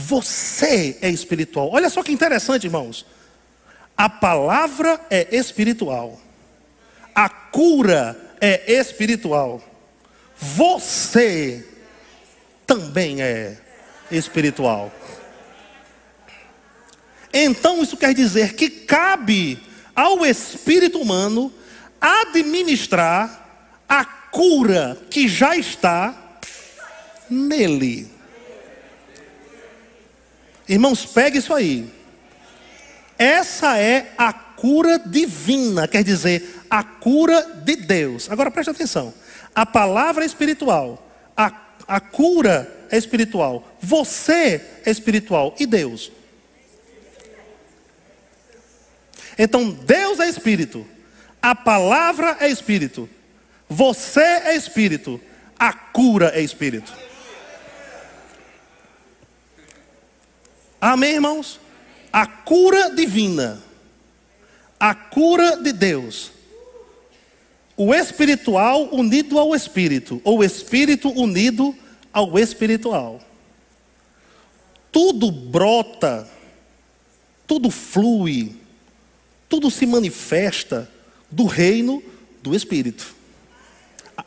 Você 0.01 0.97
é 1.03 1.11
espiritual. 1.11 1.71
Olha 1.73 1.91
só 1.91 2.05
que 2.05 2.13
interessante, 2.13 2.69
irmãos. 2.69 3.05
A 3.97 4.09
palavra 4.09 5.01
é 5.11 5.35
espiritual. 5.37 6.21
A 7.13 7.29
cura 7.29 8.17
é 8.41 8.73
espiritual, 8.73 9.61
você 10.39 11.67
também 12.65 13.21
é 13.21 13.59
espiritual. 14.09 14.93
Então 17.33 17.83
isso 17.83 17.97
quer 17.97 18.15
dizer 18.15 18.55
que 18.55 18.71
cabe 18.71 19.61
ao 19.97 20.25
espírito 20.25 21.01
humano 21.01 21.53
administrar 22.01 23.67
a 23.89 24.05
cura 24.05 24.97
que 25.11 25.27
já 25.27 25.57
está 25.57 26.39
nele. 27.29 28.18
Irmãos, 30.69 31.07
pegue 31.07 31.39
isso 31.39 31.55
aí. 31.55 31.91
Essa 33.19 33.79
é 33.79 34.13
a 34.19 34.33
cura 34.33 34.99
divina, 34.99 35.89
quer 35.89 36.05
dizer, 36.05 36.63
a 36.69 36.83
cura 36.83 37.43
de 37.65 37.77
Deus. 37.77 38.31
Agora 38.31 38.51
preste 38.51 38.71
atenção: 38.71 39.15
a 39.55 39.65
palavra 39.65 40.25
é 40.25 40.27
espiritual, 40.27 41.11
a, 41.37 41.53
a 41.87 42.01
cura 42.01 42.73
é 42.91 42.97
espiritual, 42.97 43.67
você 43.81 44.63
é 44.85 44.91
espiritual 44.91 45.55
e 45.59 45.67
Deus. 45.67 46.13
Então 49.39 49.71
Deus 49.71 50.21
é 50.21 50.29
espírito, 50.29 50.87
a 51.41 51.55
palavra 51.55 52.37
é 52.41 52.49
espírito, 52.49 53.09
você 53.69 54.21
é 54.21 54.57
espírito, 54.57 55.21
a 55.59 55.73
cura 55.73 56.33
é 56.35 56.41
espírito. 56.41 57.08
Amém, 60.81 61.15
irmãos? 61.15 61.61
A 62.13 62.27
cura 62.27 62.91
divina, 62.95 63.63
a 64.79 64.95
cura 64.95 65.57
de 65.57 65.73
Deus 65.73 66.33
o 67.79 67.95
espiritual 67.95 68.93
unido 68.93 69.39
ao 69.39 69.55
espírito, 69.55 70.21
ou 70.25 70.39
o 70.39 70.45
espírito 70.45 71.11
unido 71.11 71.73
ao 72.13 72.37
espiritual. 72.37 73.21
Tudo 74.91 75.31
brota, 75.31 76.29
tudo 77.47 77.71
flui, 77.71 78.57
tudo 79.49 79.71
se 79.71 79.87
manifesta 79.87 80.91
do 81.31 81.47
reino 81.47 82.03
do 82.43 82.53
espírito. 82.53 83.15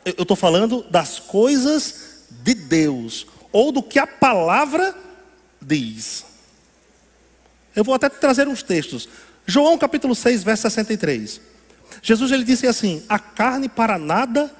Eu 0.02 0.22
estou 0.22 0.36
falando 0.36 0.82
das 0.84 1.18
coisas 1.18 2.24
de 2.30 2.54
Deus, 2.54 3.26
ou 3.52 3.70
do 3.70 3.82
que 3.82 3.98
a 3.98 4.06
palavra 4.06 4.96
diz. 5.60 6.24
Eu 7.74 7.84
vou 7.84 7.94
até 7.94 8.08
trazer 8.08 8.46
uns 8.48 8.62
textos. 8.62 9.08
João 9.46 9.78
capítulo 9.78 10.14
6, 10.14 10.42
verso 10.44 10.62
63. 10.62 11.40
Jesus 12.02 12.30
ele 12.32 12.44
disse 12.44 12.66
assim: 12.66 13.04
a 13.08 13.18
carne 13.18 13.68
para 13.68 13.98
nada 13.98 14.54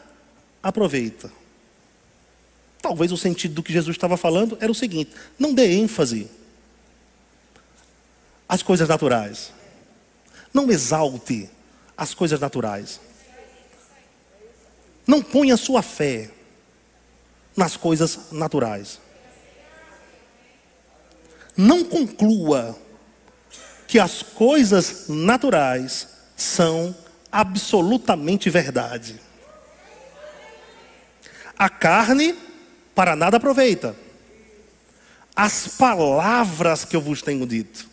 aproveita. 0.62 1.30
Talvez 2.80 3.12
o 3.12 3.16
sentido 3.16 3.54
do 3.54 3.62
que 3.62 3.72
Jesus 3.72 3.96
estava 3.96 4.16
falando 4.16 4.58
era 4.60 4.70
o 4.70 4.74
seguinte: 4.74 5.12
não 5.38 5.54
dê 5.54 5.72
ênfase 5.72 6.28
às 8.48 8.62
coisas 8.62 8.88
naturais. 8.88 9.52
Não 10.52 10.70
exalte 10.70 11.48
as 11.96 12.12
coisas 12.12 12.40
naturais. 12.40 13.00
Não 15.06 15.22
ponha 15.22 15.56
sua 15.56 15.82
fé 15.82 16.30
nas 17.56 17.76
coisas 17.76 18.32
naturais. 18.32 19.00
Não 21.56 21.84
conclua 21.84 22.78
que 23.92 24.00
as 24.00 24.22
coisas 24.22 25.04
naturais 25.06 26.08
são 26.34 26.96
absolutamente 27.30 28.48
verdade. 28.48 29.20
A 31.58 31.68
carne 31.68 32.34
para 32.94 33.14
nada 33.14 33.36
aproveita. 33.36 33.94
As 35.36 35.68
palavras 35.76 36.86
que 36.86 36.96
eu 36.96 37.02
vos 37.02 37.20
tenho 37.20 37.46
dito 37.46 37.86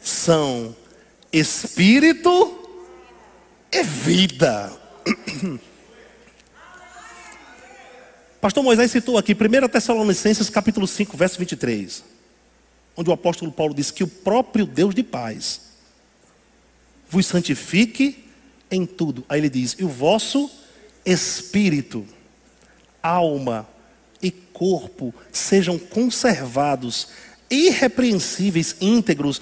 são 0.00 0.76
espírito 1.32 2.56
e 3.72 3.82
vida. 3.82 4.72
Pastor 8.40 8.62
Moisés 8.62 8.92
citou 8.92 9.18
aqui 9.18 9.32
1 9.32 9.68
Tessalonicenses 9.68 10.48
capítulo 10.48 10.86
5, 10.86 11.16
verso 11.16 11.40
23, 11.40 12.13
onde 12.96 13.10
o 13.10 13.12
apóstolo 13.12 13.52
Paulo 13.52 13.74
diz 13.74 13.90
que 13.90 14.04
o 14.04 14.08
próprio 14.08 14.66
Deus 14.66 14.94
de 14.94 15.02
paz 15.02 15.60
vos 17.08 17.26
santifique 17.26 18.24
em 18.70 18.86
tudo. 18.86 19.24
Aí 19.28 19.40
ele 19.40 19.50
diz: 19.50 19.76
e 19.78 19.84
o 19.84 19.88
vosso 19.88 20.50
espírito, 21.04 22.06
alma 23.02 23.68
e 24.22 24.30
corpo 24.30 25.14
sejam 25.30 25.78
conservados 25.78 27.08
irrepreensíveis, 27.50 28.76
íntegros, 28.80 29.40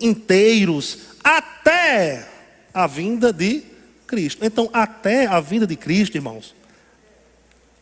inteiros, 0.00 0.98
até 1.24 2.28
a 2.72 2.86
vinda 2.86 3.32
de 3.32 3.62
Cristo. 4.06 4.44
Então, 4.44 4.70
até 4.72 5.26
a 5.26 5.40
vinda 5.40 5.66
de 5.66 5.76
Cristo, 5.76 6.16
irmãos, 6.16 6.54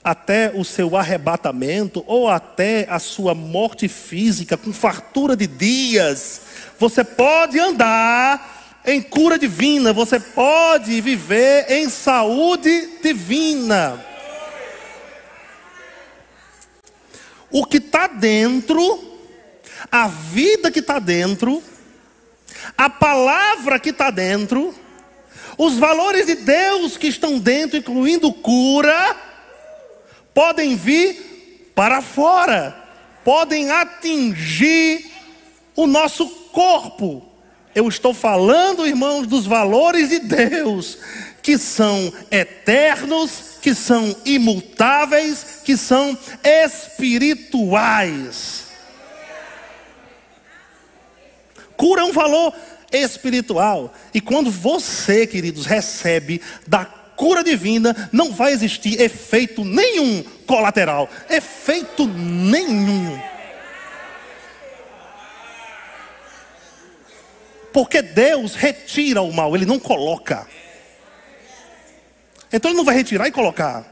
até 0.07 0.53
o 0.55 0.65
seu 0.65 0.97
arrebatamento 0.97 2.05
ou 2.07 2.29
até 2.29 2.87
a 2.89 2.97
sua 2.97 3.35
morte 3.35 3.89
física 3.89 4.57
com 4.57 4.73
fartura 4.73 5.35
de 5.35 5.49
dias, 5.49 6.43
você 6.79 7.03
pode 7.03 7.59
andar 7.59 8.85
em 8.87 9.03
cura 9.03 9.37
divina, 9.37 9.93
você 9.93 10.21
pode 10.21 11.01
viver 11.01 11.67
em 11.69 11.89
saúde 11.89 13.01
divina. 13.03 14.01
O 17.51 17.67
que 17.67 17.79
está 17.79 18.07
dentro, 18.07 19.19
a 19.91 20.07
vida 20.07 20.71
que 20.71 20.79
está 20.79 21.01
dentro, 21.01 21.61
a 22.79 22.89
palavra 22.89 23.81
que 23.81 23.91
está 23.91 24.13
dentro, 24.13 24.73
os 25.59 25.77
valores 25.79 26.27
de 26.27 26.37
Deus 26.37 26.97
que 26.97 27.09
estão 27.09 27.41
dentro, 27.41 27.77
incluindo 27.77 28.33
cura, 28.33 29.26
podem 30.37 30.77
vir 30.77 31.73
para 31.75 32.01
fora, 32.03 32.77
podem 33.25 33.71
atingir 33.71 35.11
o 35.75 35.87
nosso 35.87 36.29
corpo. 36.53 37.27
Eu 37.75 37.89
estou 37.89 38.13
falando, 38.13 38.87
irmãos, 38.87 39.27
dos 39.27 39.47
valores 39.47 40.11
de 40.11 40.19
Deus, 40.19 40.99
que 41.43 41.57
são 41.57 42.13
eternos, 42.31 43.57
que 43.63 43.75
são 43.75 44.15
imutáveis, 44.27 45.63
que 45.65 45.75
são 45.75 46.19
espirituais. 46.45 48.67
Cura 51.79 52.03
é 52.03 52.05
um 52.05 52.13
valor 52.13 52.53
espiritual. 52.93 53.91
E 54.13 54.21
quando 54.21 54.51
você, 54.51 55.27
queridos, 55.27 55.65
recebe 55.65 56.43
da 56.67 57.06
cura 57.17 57.43
divina, 57.43 58.11
não 58.13 58.33
vai 58.33 58.53
existir 58.53 59.01
efeito 59.01 59.65
nenhum 59.65 60.23
colateral. 60.47 61.09
Efeito 61.29 62.07
nenhum. 62.07 63.21
Porque 67.73 68.01
Deus 68.01 68.55
retira 68.55 69.21
o 69.21 69.33
mal, 69.33 69.55
Ele 69.55 69.67
não 69.67 69.79
coloca. 69.79 70.47
Então 72.53 72.71
Ele 72.71 72.79
não 72.79 72.85
vai 72.85 72.95
retirar 72.95 73.27
e 73.27 73.33
colocar. 73.33 73.85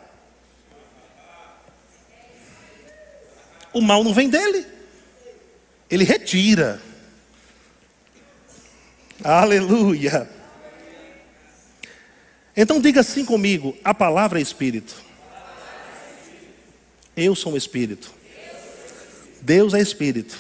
O 3.73 3.81
mal 3.81 4.05
não 4.05 4.15
vem 4.15 4.29
dele, 4.29 4.65
Ele 5.91 6.05
retira. 6.05 6.81
Aleluia. 9.23 10.29
Então 12.57 12.81
diga 12.81 13.01
assim 13.01 13.25
comigo: 13.25 13.77
a 13.83 13.93
palavra 13.93 14.38
é 14.38 14.43
espírito. 14.43 15.03
Eu 17.17 17.35
sou 17.35 17.53
um 17.53 17.57
espírito. 17.57 18.12
Deus 19.40 19.75
é 19.75 19.81
espírito. 19.81 20.38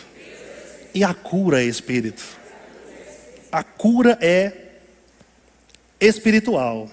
E 0.94 1.02
a 1.04 1.12
cura 1.12 1.62
é 1.62 1.66
espírito. 1.66 2.24
A 3.50 3.62
cura 3.62 4.18
é 4.20 4.52
espiritual. 6.00 6.90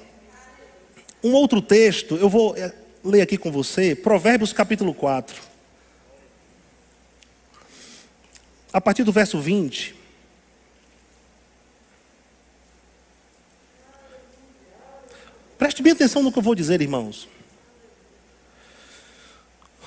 Um 1.24 1.34
outro 1.34 1.62
texto, 1.62 2.16
eu 2.16 2.30
vou 2.30 2.56
eh, 2.58 2.74
ler 3.04 3.22
aqui 3.22 3.38
com 3.38 3.52
você, 3.52 3.96
Provérbios 3.96 4.54
capítulo 4.54 4.94
4. 4.94 5.36
A 8.74 8.82
partir 8.82 9.04
do 9.04 9.12
verso 9.12 9.40
20. 9.40 10.01
Preste 15.62 15.84
bem 15.84 15.94
atenção 15.94 16.24
no 16.24 16.32
que 16.32 16.40
eu 16.40 16.42
vou 16.42 16.56
dizer, 16.56 16.82
irmãos. 16.82 17.28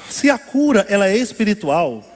Se 0.09 0.31
a 0.31 0.39
cura 0.39 0.87
ela 0.89 1.09
é 1.09 1.17
espiritual, 1.17 2.09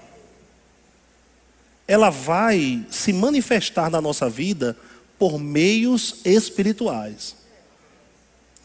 ela 1.84 2.08
vai 2.08 2.86
se 2.88 3.12
manifestar 3.12 3.90
na 3.90 4.00
nossa 4.00 4.30
vida 4.30 4.78
por 5.18 5.40
meios 5.40 6.20
espirituais. 6.24 7.34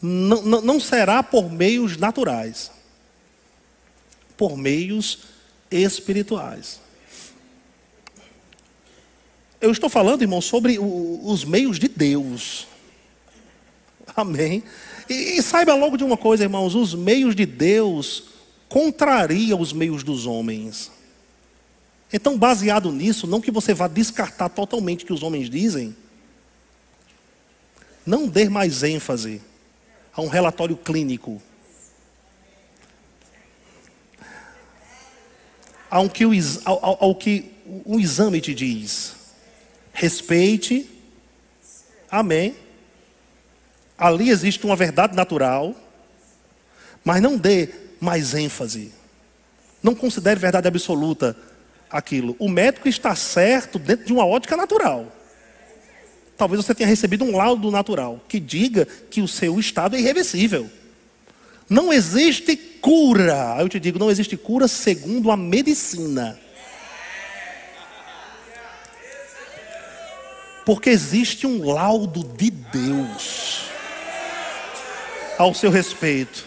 Não, 0.00 0.42
não, 0.42 0.60
não 0.60 0.78
será 0.78 1.24
por 1.24 1.50
meios 1.50 1.96
naturais, 1.96 2.70
por 4.36 4.56
meios 4.56 5.24
espirituais. 5.72 6.78
Eu 9.60 9.72
estou 9.72 9.90
falando, 9.90 10.22
irmão, 10.22 10.40
sobre 10.40 10.78
os 10.78 11.44
meios 11.44 11.80
de 11.80 11.88
Deus. 11.88 12.68
Amém. 14.16 14.62
E, 15.08 15.38
e, 15.38 15.42
saiba 15.42 15.74
logo 15.74 15.96
de 15.96 16.04
uma 16.04 16.16
coisa, 16.16 16.44
irmãos: 16.44 16.74
os 16.74 16.94
meios 16.94 17.34
de 17.34 17.44
Deus 17.44 18.24
contrariam 18.68 19.60
os 19.60 19.72
meios 19.72 20.02
dos 20.02 20.26
homens. 20.26 20.90
Então, 22.12 22.38
baseado 22.38 22.92
nisso, 22.92 23.26
não 23.26 23.40
que 23.40 23.50
você 23.50 23.74
vá 23.74 23.88
descartar 23.88 24.48
totalmente 24.48 25.02
o 25.02 25.06
que 25.06 25.12
os 25.12 25.22
homens 25.22 25.50
dizem, 25.50 25.96
não 28.06 28.28
dê 28.28 28.48
mais 28.48 28.82
ênfase 28.82 29.42
a 30.12 30.22
um 30.22 30.28
relatório 30.28 30.76
clínico. 30.76 31.42
Ao 35.90 36.08
que, 36.08 36.26
o, 36.26 36.32
ao, 36.64 37.04
ao 37.04 37.14
que 37.14 37.52
o 37.84 37.98
exame 37.98 38.40
te 38.40 38.54
diz. 38.54 39.14
Respeite. 39.92 40.90
Amém 42.10 42.63
ali 43.98 44.30
existe 44.30 44.64
uma 44.64 44.76
verdade 44.76 45.14
natural, 45.14 45.74
mas 47.04 47.22
não 47.22 47.36
dê 47.36 47.68
mais 48.00 48.34
ênfase. 48.34 48.92
Não 49.82 49.94
considere 49.94 50.40
verdade 50.40 50.66
absoluta 50.66 51.36
aquilo. 51.90 52.34
O 52.38 52.48
médico 52.48 52.88
está 52.88 53.14
certo 53.14 53.78
dentro 53.78 54.06
de 54.06 54.12
uma 54.12 54.26
ótica 54.26 54.56
natural. 54.56 55.12
Talvez 56.36 56.64
você 56.64 56.74
tenha 56.74 56.88
recebido 56.88 57.24
um 57.24 57.36
laudo 57.36 57.70
natural 57.70 58.20
que 58.26 58.40
diga 58.40 58.86
que 59.10 59.20
o 59.20 59.28
seu 59.28 59.58
estado 59.60 59.94
é 59.94 60.00
irreversível. 60.00 60.68
Não 61.68 61.92
existe 61.92 62.56
cura. 62.56 63.56
Eu 63.60 63.68
te 63.68 63.78
digo, 63.78 63.98
não 63.98 64.10
existe 64.10 64.36
cura 64.36 64.66
segundo 64.66 65.30
a 65.30 65.36
medicina. 65.36 66.38
Porque 70.66 70.90
existe 70.90 71.46
um 71.46 71.70
laudo 71.70 72.24
de 72.24 72.50
Deus 72.50 73.63
ao 75.38 75.54
seu 75.54 75.70
respeito. 75.70 76.44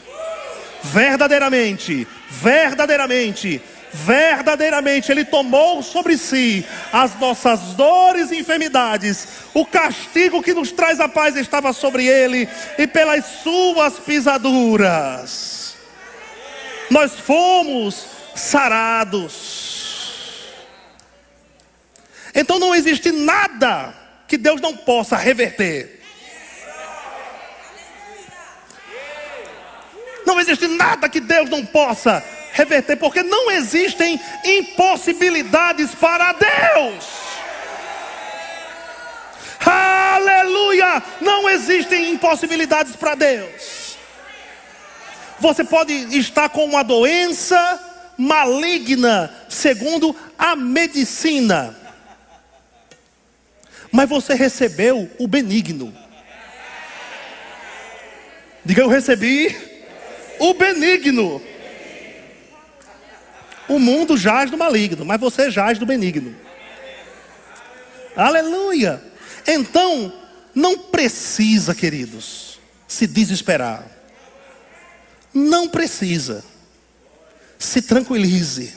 Verdadeiramente, 0.83 2.07
verdadeiramente, 2.29 3.61
verdadeiramente 3.91 5.11
Ele 5.11 5.25
tomou 5.25 5.81
sobre 5.81 6.17
si 6.17 6.65
as 6.91 7.17
nossas 7.19 7.59
dores 7.73 8.31
e 8.31 8.37
enfermidades. 8.37 9.27
O 9.53 9.65
castigo 9.65 10.41
que 10.43 10.53
nos 10.53 10.71
traz 10.71 10.99
a 10.99 11.09
paz 11.09 11.35
estava 11.35 11.73
sobre 11.73 12.05
Ele, 12.05 12.47
e 12.77 12.85
pelas 12.87 13.25
Suas 13.43 13.99
pisaduras, 13.99 15.75
nós 16.89 17.13
fomos 17.13 18.05
sarados. 18.35 19.67
Então 22.33 22.59
não 22.59 22.75
existe 22.75 23.11
nada 23.11 23.93
que 24.27 24.37
Deus 24.37 24.61
não 24.61 24.77
possa 24.77 25.17
reverter. 25.17 25.96
Não 30.27 30.41
existe 30.41 30.67
nada 30.67 31.07
que 31.07 31.21
Deus 31.21 31.49
não 31.49 31.65
possa 31.65 32.21
reverter, 32.51 32.97
porque 32.97 33.23
não 33.23 33.49
existem 33.49 34.19
impossibilidades 34.43 35.95
para 35.95 36.33
Deus. 36.33 37.05
Aleluia! 39.65 41.01
Não 41.21 41.49
existem 41.49 42.11
impossibilidades 42.11 42.93
para 42.97 43.15
Deus. 43.15 43.95
Você 45.39 45.63
pode 45.63 45.93
estar 46.17 46.49
com 46.49 46.65
uma 46.65 46.83
doença 46.83 47.79
maligna, 48.17 49.33
segundo 49.47 50.13
a 50.37 50.57
medicina, 50.57 51.73
mas 53.93 54.09
você 54.09 54.33
recebeu 54.33 55.09
o 55.17 55.25
benigno. 55.25 55.95
Diga, 58.65 58.81
eu 58.81 58.89
recebi 58.89 59.66
o 60.39 60.53
benigno. 60.53 61.41
O 63.67 63.79
mundo 63.79 64.17
jaz 64.17 64.49
do 64.49 64.57
maligno, 64.57 65.03
mas 65.03 65.19
você 65.19 65.51
jaz 65.51 65.77
do 65.77 65.85
benigno. 65.85 66.35
Aleluia. 68.15 69.01
Então, 69.45 70.13
não 70.55 70.77
precisa, 70.77 71.75
queridos, 71.75 72.59
se 72.87 73.05
desesperar. 73.05 73.85
Não 75.33 75.67
precisa. 75.67 76.43
Se 77.59 77.81
tranquilize. 77.81 78.73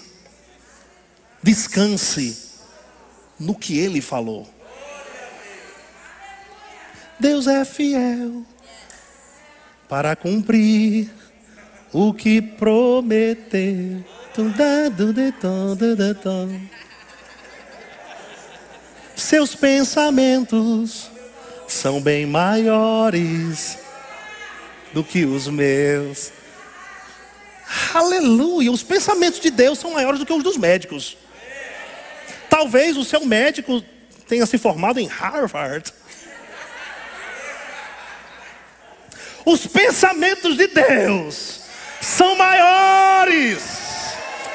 Descanse. 1.42 2.50
no 3.40 3.54
que 3.54 3.78
ele 3.78 4.02
falou. 4.02 4.46
Deus 7.18 7.46
é 7.46 7.64
fiel 7.64 8.44
para 9.88 10.14
cumprir 10.14 11.10
o 11.92 12.12
que 12.12 12.40
prometeu. 12.40 14.04
Seus 19.16 19.54
pensamentos 19.54 21.10
são 21.66 22.00
bem 22.00 22.26
maiores 22.26 23.78
do 24.92 25.04
que 25.04 25.24
os 25.24 25.48
meus. 25.48 26.32
Aleluia! 27.94 28.70
Os 28.70 28.82
pensamentos 28.82 29.40
de 29.40 29.50
Deus 29.50 29.78
são 29.78 29.92
maiores 29.92 30.18
do 30.18 30.26
que 30.26 30.32
os 30.32 30.42
dos 30.42 30.56
médicos. 30.56 31.16
Talvez 32.48 32.96
o 32.96 33.04
seu 33.04 33.24
médico 33.24 33.82
tenha 34.26 34.46
se 34.46 34.58
formado 34.58 34.98
em 34.98 35.06
Harvard. 35.06 35.92
Os 39.44 39.66
pensamentos 39.66 40.56
de 40.56 40.66
Deus 40.66 41.59
são 42.00 42.36
maiores, 42.36 43.62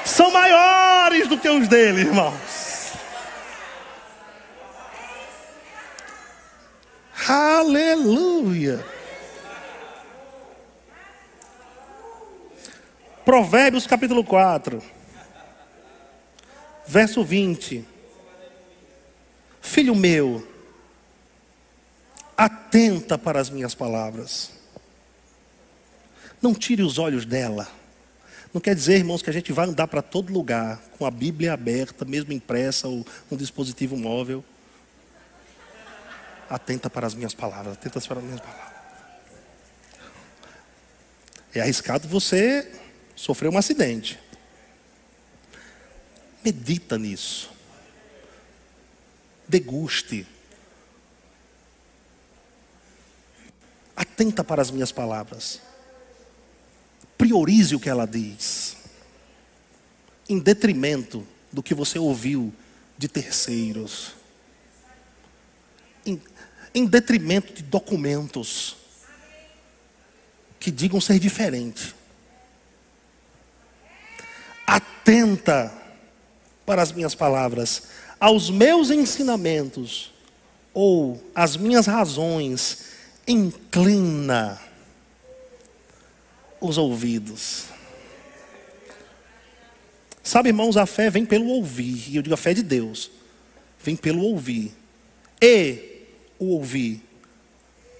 são 0.04 0.32
maiores 0.32 1.28
do 1.28 1.38
que 1.38 1.50
os 1.50 1.68
dele, 1.68 2.02
irmãos. 2.02 2.94
Aleluia. 7.28 8.86
Provérbios 13.24 13.88
capítulo 13.88 14.24
4, 14.24 14.82
verso 16.86 17.24
20. 17.24 17.84
Filho 19.60 19.96
meu, 19.96 20.48
atenta 22.38 23.18
para 23.18 23.40
as 23.42 23.50
minhas 23.50 23.74
palavras. 23.74 24.55
Não 26.46 26.54
tire 26.54 26.84
os 26.84 27.00
olhos 27.00 27.26
dela. 27.26 27.68
Não 28.54 28.62
quer 28.62 28.76
dizer, 28.76 28.98
irmãos, 28.98 29.24
que 29.24 29.32
a 29.32 29.34
gente 29.34 29.52
vai 29.52 29.68
andar 29.68 29.88
para 29.88 30.04
todo 30.04 30.32
lugar 30.32 30.80
com 30.96 31.04
a 31.04 31.10
Bíblia 31.10 31.54
aberta, 31.54 32.06
mesmo 32.06 32.32
impressa 32.34 32.88
ou 32.88 33.04
um 33.32 33.36
dispositivo 33.36 33.98
móvel. 33.98 34.46
Atenta 36.48 36.88
para 36.88 37.08
as 37.08 37.16
minhas 37.16 37.34
palavras, 37.34 37.74
atenta 37.74 38.00
para 38.00 38.20
as 38.20 38.24
minhas 38.24 38.40
palavras. 38.42 38.74
É 41.52 41.62
arriscado 41.62 42.08
você 42.08 42.72
sofreu 43.16 43.52
um 43.52 43.58
acidente. 43.58 44.20
Medita 46.44 46.96
nisso. 47.00 47.52
Deguste. 49.48 50.28
Atenta 53.96 54.44
para 54.44 54.62
as 54.62 54.70
minhas 54.70 54.92
palavras. 54.92 55.60
Priorize 57.18 57.76
o 57.76 57.80
que 57.80 57.90
ela 57.90 58.06
diz. 58.06 58.78
Em 60.28 60.40
detrimento 60.40 61.26
do 61.52 61.64
que 61.64 61.74
você 61.74 62.00
ouviu 62.00 62.54
de 62.98 63.08
terceiros. 63.08 64.14
Em, 66.06 66.22
em 66.74 66.86
detrimento 66.86 67.54
de 67.54 67.64
documentos 67.64 68.78
que 70.60 70.72
digam 70.72 71.00
ser 71.00 71.20
diferente 71.20 71.96
atenta 75.06 75.72
para 76.66 76.82
as 76.82 76.92
minhas 76.92 77.14
palavras, 77.14 77.84
aos 78.20 78.50
meus 78.50 78.90
ensinamentos 78.90 80.12
ou 80.74 81.24
às 81.36 81.56
minhas 81.56 81.86
razões, 81.86 82.86
inclina 83.28 84.60
os 86.60 86.78
ouvidos. 86.78 87.66
Sabe, 90.24 90.50
irmãos, 90.50 90.76
a 90.76 90.86
fé 90.86 91.10
vem 91.10 91.26
pelo 91.26 91.48
ouvir, 91.48 92.10
e 92.10 92.16
eu 92.16 92.22
digo 92.22 92.34
a 92.34 92.38
fé 92.38 92.54
de 92.54 92.64
Deus, 92.64 93.12
vem 93.80 93.96
pelo 93.96 94.22
ouvir. 94.24 94.74
E 95.42 96.08
o 96.40 96.48
ouvir 96.48 97.02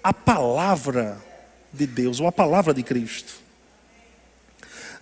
a 0.02 0.12
palavra 0.12 1.22
de 1.72 1.86
Deus, 1.86 2.20
ou 2.20 2.26
a 2.26 2.32
palavra 2.32 2.72
de 2.74 2.82
Cristo. 2.82 3.34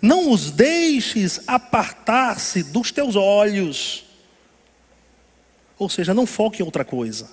Não 0.00 0.30
os 0.30 0.50
deixes 0.50 1.40
apartar-se 1.46 2.62
dos 2.62 2.92
teus 2.92 3.16
olhos. 3.16 4.04
Ou 5.78 5.88
seja, 5.88 6.12
não 6.12 6.26
foque 6.26 6.60
em 6.60 6.64
outra 6.64 6.84
coisa. 6.84 7.30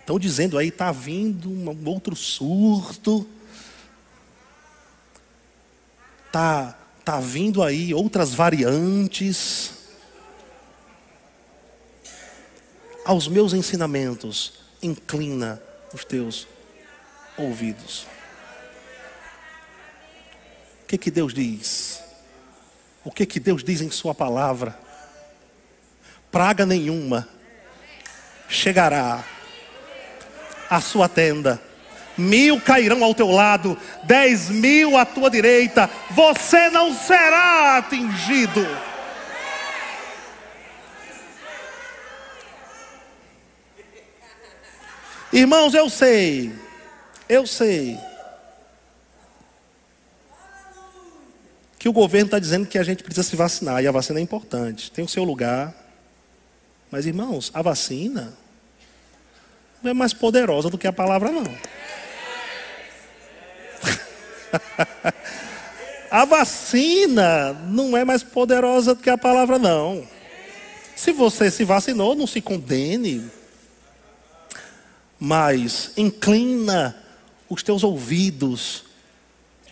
Estão 0.00 0.18
dizendo 0.18 0.56
aí, 0.58 0.68
está 0.68 0.90
vindo 0.90 1.50
um 1.50 1.88
outro 1.88 2.16
surto. 2.16 3.28
Está 6.32 6.74
tá 7.04 7.20
vindo 7.20 7.62
aí 7.62 7.92
outras 7.92 8.32
variantes. 8.32 9.72
Aos 13.04 13.28
meus 13.28 13.52
ensinamentos, 13.52 14.54
inclina 14.80 15.60
os 15.92 16.04
teus 16.04 16.48
ouvidos 17.36 18.06
que, 20.92 20.98
que 20.98 21.10
Deus 21.10 21.32
diz? 21.32 22.02
O 23.02 23.10
que, 23.10 23.24
que 23.24 23.40
Deus 23.40 23.64
diz 23.64 23.80
em 23.80 23.90
Sua 23.90 24.14
palavra? 24.14 24.78
Praga 26.30 26.66
nenhuma 26.66 27.26
chegará 28.46 29.24
à 30.68 30.80
sua 30.82 31.08
tenda. 31.08 31.62
Mil 32.16 32.60
cairão 32.60 33.02
ao 33.02 33.14
teu 33.14 33.30
lado, 33.30 33.76
dez 34.04 34.50
mil 34.50 34.96
à 34.96 35.04
tua 35.04 35.30
direita, 35.30 35.88
você 36.10 36.68
não 36.68 36.94
será 36.94 37.78
atingido. 37.78 38.66
Irmãos, 45.32 45.72
eu 45.72 45.88
sei, 45.88 46.52
eu 47.26 47.46
sei 47.46 47.98
que 51.78 51.88
o 51.88 51.92
governo 51.92 52.26
está 52.26 52.38
dizendo 52.38 52.66
que 52.66 52.78
a 52.78 52.82
gente 52.84 53.02
precisa 53.02 53.26
se 53.26 53.34
vacinar 53.34 53.82
e 53.82 53.88
a 53.88 53.90
vacina 53.90 54.20
é 54.20 54.22
importante, 54.22 54.90
tem 54.90 55.04
o 55.04 55.08
seu 55.08 55.24
lugar. 55.24 55.74
Mas 56.90 57.06
irmãos, 57.06 57.50
a 57.54 57.62
vacina 57.62 58.34
não 59.82 59.90
é 59.90 59.94
mais 59.94 60.12
poderosa 60.12 60.68
do 60.68 60.76
que 60.76 60.86
a 60.86 60.92
palavra, 60.92 61.32
não. 61.32 61.42
a 66.10 66.24
vacina 66.24 67.52
não 67.68 67.96
é 67.96 68.04
mais 68.04 68.22
poderosa 68.22 68.94
do 68.94 69.02
que 69.02 69.10
a 69.10 69.18
palavra, 69.18 69.58
não. 69.58 70.06
Se 70.94 71.12
você 71.12 71.50
se 71.50 71.64
vacinou, 71.64 72.14
não 72.14 72.26
se 72.26 72.40
condene, 72.40 73.28
mas 75.18 75.92
inclina 75.96 76.96
os 77.48 77.62
teus 77.62 77.82
ouvidos 77.82 78.84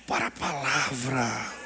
para 0.06 0.26
a 0.26 0.30
palavra. 0.30 1.60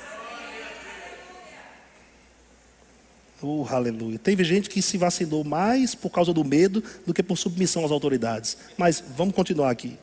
Oh, 3.43 3.67
aleluia. 3.69 4.19
Teve 4.19 4.43
gente 4.43 4.71
que 4.71 4.81
se 4.81 4.97
vacinou 4.97 5.45
mais 5.45 5.95
por 5.95 6.09
causa 6.09 6.33
do 6.33 6.43
medo 6.43 6.83
do 7.07 7.13
que 7.13 7.23
por 7.23 7.37
submissão 7.37 7.85
às 7.85 7.91
autoridades. 7.91 8.57
Mas 8.79 9.05
vamos 9.17 9.35
continuar 9.35 9.71
aqui. 9.71 9.99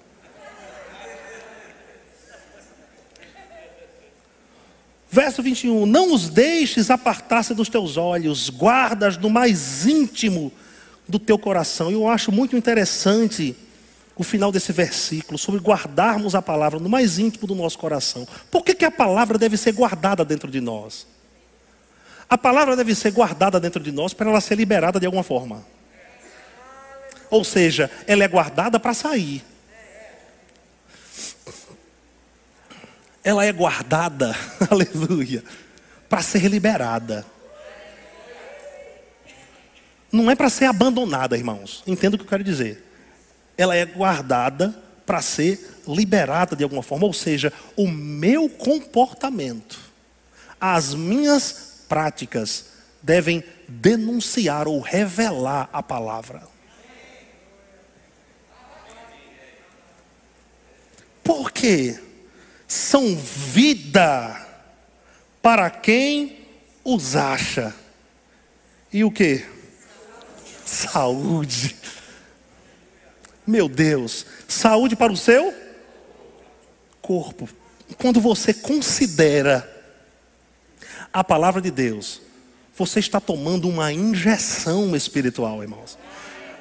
Verso 5.12 5.44
21: 5.44 5.86
Não 5.86 6.14
os 6.14 6.30
deixes 6.30 6.90
apartar-se 6.90 7.54
dos 7.54 7.68
teus 7.68 7.98
olhos, 7.98 8.50
guardas 8.50 9.18
no 9.18 9.30
mais 9.30 9.86
íntimo 9.86 10.54
do 11.06 11.20
teu 11.20 11.38
coração. 11.38 11.92
Eu 11.92 12.08
acho 12.08 12.32
muito 12.32 12.56
interessante 12.56 13.54
o 14.16 14.24
final 14.24 14.52
desse 14.52 14.72
versículo, 14.72 15.38
sobre 15.38 15.60
guardarmos 15.60 16.34
a 16.34 16.42
palavra 16.42 16.80
no 16.80 16.88
mais 16.88 17.20
íntimo 17.20 17.46
do 17.46 17.56
nosso 17.56 17.78
coração. 17.78 18.26
Por 18.50 18.64
que, 18.64 18.74
que 18.74 18.86
a 18.86 18.92
palavra 18.92 19.38
deve 19.38 19.58
ser 19.58 19.74
guardada 19.74 20.24
dentro 20.24 20.50
de 20.50 20.62
nós? 20.62 21.06
A 22.30 22.38
palavra 22.38 22.78
deve 22.78 22.96
ser 22.96 23.12
guardada 23.12 23.60
dentro 23.60 23.84
de 23.84 23.92
nós 23.92 24.14
para 24.14 24.30
ela 24.30 24.40
ser 24.40 24.56
liberada 24.56 24.98
de 25.00 25.06
alguma 25.06 25.24
forma. 25.24 25.66
Ou 27.30 27.44
seja, 27.44 27.92
ela 28.08 28.24
é 28.24 28.28
guardada 28.28 28.80
para 28.80 28.94
sair. 28.94 29.44
Ela 33.24 33.46
é 33.46 33.52
guardada, 33.52 34.36
aleluia, 34.70 35.44
para 36.10 36.22
ser 36.22 36.48
liberada. 36.48 37.26
Não 40.12 40.30
é 40.30 40.36
para 40.36 40.50
ser 40.50 40.66
abandonada, 40.66 41.38
irmãos. 41.38 41.84
Entenda 41.88 42.16
o 42.16 42.20
que 42.20 42.26
eu 42.26 42.30
quero 42.30 42.44
dizer. 42.44 42.84
Ela 43.58 43.76
é 43.76 43.86
guardada 43.86 44.76
para 45.06 45.22
ser 45.22 45.82
liberada 45.88 46.56
de 46.56 46.64
alguma 46.64 46.84
forma. 46.84 47.06
Ou 47.06 47.14
seja, 47.14 47.54
o 47.78 47.88
meu 47.88 48.50
comportamento, 48.50 49.80
as 50.60 50.94
minhas 50.94 51.84
práticas 51.88 52.72
devem 53.02 53.44
denunciar 53.68 54.68
ou 54.68 54.80
revelar 54.80 55.70
a 55.72 55.82
palavra. 55.82 56.44
Porque 61.24 61.98
são 62.72 63.18
vida 63.18 64.48
para 65.42 65.70
quem 65.70 66.48
os 66.86 67.18
acha. 67.18 67.76
E 68.94 69.04
o 69.04 69.12
que? 69.12 69.46
Saúde. 70.66 71.76
Meu 73.46 73.68
Deus, 73.68 74.26
saúde 74.48 74.96
para 74.96 75.12
o 75.12 75.18
seu 75.18 75.54
corpo. 77.02 77.50
Quando 77.98 78.22
você 78.22 78.54
considera 78.54 79.70
a 81.12 81.26
palavra 81.26 81.62
de 81.62 81.72
Deus, 81.72 82.22
você 82.78 83.02
está 83.02 83.20
tomando 83.20 83.68
uma 83.68 83.92
injeção 83.92 84.96
espiritual, 84.96 85.62
irmãos. 85.62 85.98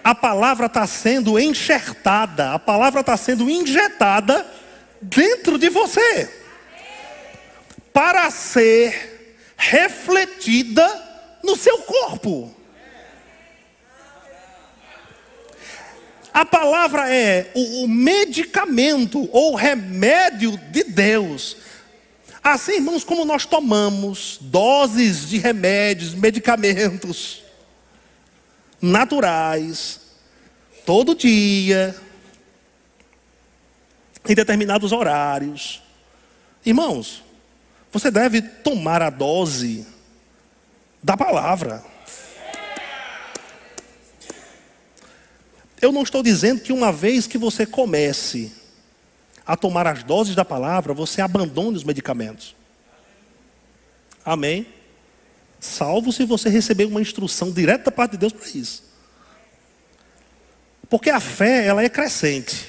A 0.02 0.12
palavra 0.12 0.66
está 0.66 0.84
sendo 0.88 1.38
enxertada, 1.38 2.52
a 2.52 2.58
palavra 2.58 3.00
está 3.00 3.16
sendo 3.16 3.48
injetada 3.48 4.44
dentro 5.00 5.58
de 5.58 5.68
você 5.68 6.28
para 7.92 8.30
ser 8.30 9.52
refletida 9.56 10.86
no 11.42 11.56
seu 11.56 11.78
corpo. 11.78 12.54
A 16.32 16.44
palavra 16.44 17.12
é 17.12 17.50
o, 17.54 17.88
medicamento 17.88 19.28
ou 19.32 19.54
remédio 19.54 20.56
de 20.70 20.84
Deus. 20.84 21.56
Assim, 22.42 22.76
irmãos, 22.76 23.02
como 23.02 23.24
nós 23.24 23.44
tomamos 23.44 24.38
doses 24.40 25.28
de 25.28 25.38
remédios, 25.38 26.14
medicamentos 26.14 27.42
naturais, 28.80 30.00
todo 30.86 31.14
dia, 31.14 31.94
em 34.28 34.35
determinados 34.35 34.92
horários. 34.92 35.83
Irmãos, 36.64 37.22
você 37.92 38.11
deve 38.11 38.42
tomar 38.42 39.02
a 39.02 39.11
dose 39.11 39.87
da 41.02 41.16
palavra. 41.16 41.83
Eu 45.80 45.90
não 45.90 46.02
estou 46.02 46.22
dizendo 46.22 46.61
que 46.61 46.72
uma 46.72 46.92
vez 46.92 47.26
que 47.26 47.38
você 47.38 47.64
comece 47.64 48.52
a 49.46 49.56
tomar 49.56 49.87
as 49.87 50.02
doses 50.02 50.35
da 50.35 50.44
palavra, 50.44 50.92
você 50.92 51.22
abandone 51.22 51.76
os 51.76 51.85
medicamentos. 51.85 52.54
Amém? 54.24 54.66
Salvo 55.59 56.12
se 56.12 56.24
você 56.24 56.48
receber 56.48 56.85
uma 56.85 57.00
instrução 57.00 57.50
direta 57.50 57.85
da 57.85 57.90
parte 57.90 58.12
de 58.12 58.18
Deus 58.18 58.33
para 58.33 58.46
isso. 58.46 58.85
Porque 60.88 61.09
a 61.09 61.20
fé, 61.20 61.66
ela 61.66 61.83
é 61.83 61.88
crescente. 61.88 62.68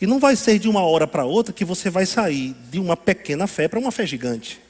E 0.00 0.06
não 0.06 0.18
vai 0.18 0.36
ser 0.36 0.58
de 0.58 0.68
uma 0.68 0.82
hora 0.82 1.06
para 1.06 1.24
outra 1.24 1.52
que 1.52 1.64
você 1.64 1.90
vai 1.90 2.06
sair 2.06 2.54
de 2.70 2.78
uma 2.78 2.96
pequena 2.96 3.46
fé 3.46 3.66
para 3.66 3.78
uma 3.78 3.90
fé 3.90 4.06
gigante. 4.06 4.60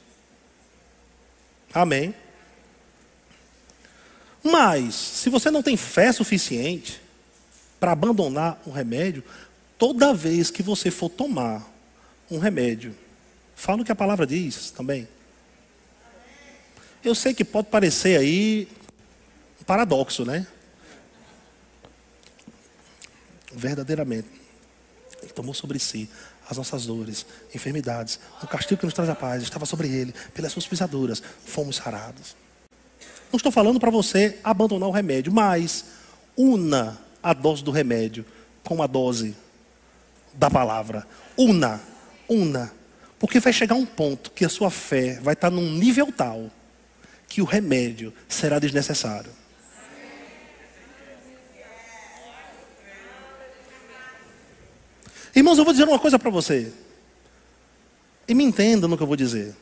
Amém? 1.72 2.14
Mas, 4.42 4.94
se 4.94 5.28
você 5.28 5.50
não 5.50 5.62
tem 5.62 5.76
fé 5.76 6.10
suficiente 6.12 7.00
para 7.78 7.92
abandonar 7.92 8.60
um 8.66 8.70
remédio, 8.70 9.22
toda 9.76 10.14
vez 10.14 10.50
que 10.50 10.62
você 10.62 10.90
for 10.90 11.10
tomar 11.10 11.68
um 12.30 12.38
remédio, 12.38 12.94
fala 13.54 13.82
o 13.82 13.84
que 13.84 13.92
a 13.92 13.96
palavra 13.96 14.26
diz 14.26 14.70
também. 14.70 15.06
Eu 17.04 17.14
sei 17.14 17.34
que 17.34 17.44
pode 17.44 17.68
parecer 17.68 18.18
aí 18.18 18.68
um 19.60 19.64
paradoxo, 19.64 20.24
né? 20.24 20.46
Verdadeiramente. 23.52 24.28
Tomou 25.38 25.54
sobre 25.54 25.78
si 25.78 26.10
as 26.50 26.56
nossas 26.56 26.84
dores, 26.84 27.24
enfermidades, 27.54 28.18
o 28.42 28.46
castigo 28.48 28.80
que 28.80 28.86
nos 28.86 28.92
traz 28.92 29.08
a 29.08 29.14
paz 29.14 29.40
estava 29.40 29.64
sobre 29.64 29.86
ele, 29.86 30.12
pelas 30.34 30.50
suas 30.50 30.66
pisaduras, 30.66 31.22
fomos 31.46 31.76
sarados. 31.76 32.34
Não 33.30 33.36
estou 33.36 33.52
falando 33.52 33.78
para 33.78 33.88
você 33.88 34.40
abandonar 34.42 34.88
o 34.88 34.92
remédio, 34.92 35.32
mas 35.32 35.84
una 36.36 36.98
a 37.22 37.32
dose 37.32 37.62
do 37.62 37.70
remédio 37.70 38.26
com 38.64 38.82
a 38.82 38.88
dose 38.88 39.36
da 40.34 40.50
palavra. 40.50 41.06
Una, 41.36 41.80
una. 42.28 42.72
Porque 43.16 43.38
vai 43.38 43.52
chegar 43.52 43.76
um 43.76 43.86
ponto 43.86 44.32
que 44.32 44.44
a 44.44 44.48
sua 44.48 44.72
fé 44.72 45.20
vai 45.22 45.34
estar 45.34 45.50
num 45.50 45.70
nível 45.70 46.10
tal 46.10 46.50
que 47.28 47.40
o 47.40 47.44
remédio 47.44 48.12
será 48.28 48.58
desnecessário. 48.58 49.30
Irmãos, 55.34 55.58
eu 55.58 55.64
vou 55.64 55.72
dizer 55.72 55.86
uma 55.86 55.98
coisa 55.98 56.18
para 56.18 56.30
você. 56.30 56.72
E 58.26 58.34
me 58.34 58.44
entenda 58.44 58.86
no 58.86 58.96
que 58.96 59.02
eu 59.02 59.06
vou 59.06 59.16
dizer. 59.16 59.54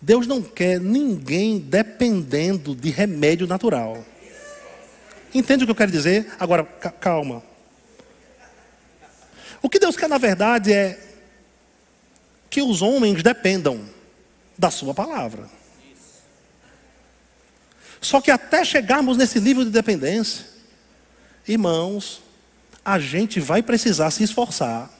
Deus 0.00 0.26
não 0.26 0.42
quer 0.42 0.80
ninguém 0.80 1.58
dependendo 1.58 2.74
de 2.74 2.90
remédio 2.90 3.46
natural. 3.46 4.04
Entende 5.32 5.64
o 5.64 5.66
que 5.66 5.70
eu 5.70 5.76
quero 5.76 5.90
dizer? 5.90 6.32
Agora, 6.38 6.64
calma. 6.64 7.42
O 9.60 9.68
que 9.68 9.78
Deus 9.78 9.96
quer, 9.96 10.08
na 10.08 10.18
verdade, 10.18 10.72
é 10.72 11.00
que 12.50 12.62
os 12.62 12.82
homens 12.82 13.22
dependam 13.22 13.84
da 14.56 14.70
Sua 14.70 14.94
palavra. 14.94 15.48
Só 18.00 18.20
que 18.20 18.30
até 18.30 18.64
chegarmos 18.64 19.16
nesse 19.16 19.40
nível 19.40 19.64
de 19.64 19.70
dependência, 19.70 20.44
irmãos, 21.48 22.22
a 22.84 22.98
gente 22.98 23.40
vai 23.40 23.62
precisar 23.62 24.10
se 24.10 24.22
esforçar 24.22 24.90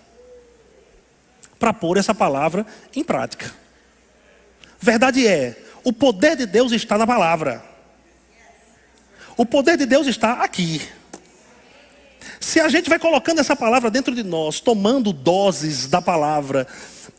para 1.64 1.72
pôr 1.72 1.96
essa 1.96 2.14
palavra 2.14 2.66
em 2.94 3.02
prática. 3.02 3.50
Verdade 4.78 5.26
é, 5.26 5.56
o 5.82 5.94
poder 5.94 6.36
de 6.36 6.44
Deus 6.44 6.72
está 6.72 6.98
na 6.98 7.06
palavra. 7.06 7.64
O 9.34 9.46
poder 9.46 9.78
de 9.78 9.86
Deus 9.86 10.06
está 10.06 10.42
aqui. 10.42 10.82
Se 12.38 12.60
a 12.60 12.68
gente 12.68 12.90
vai 12.90 12.98
colocando 12.98 13.38
essa 13.38 13.56
palavra 13.56 13.90
dentro 13.90 14.14
de 14.14 14.22
nós, 14.22 14.60
tomando 14.60 15.10
doses 15.10 15.86
da 15.86 16.02
palavra, 16.02 16.66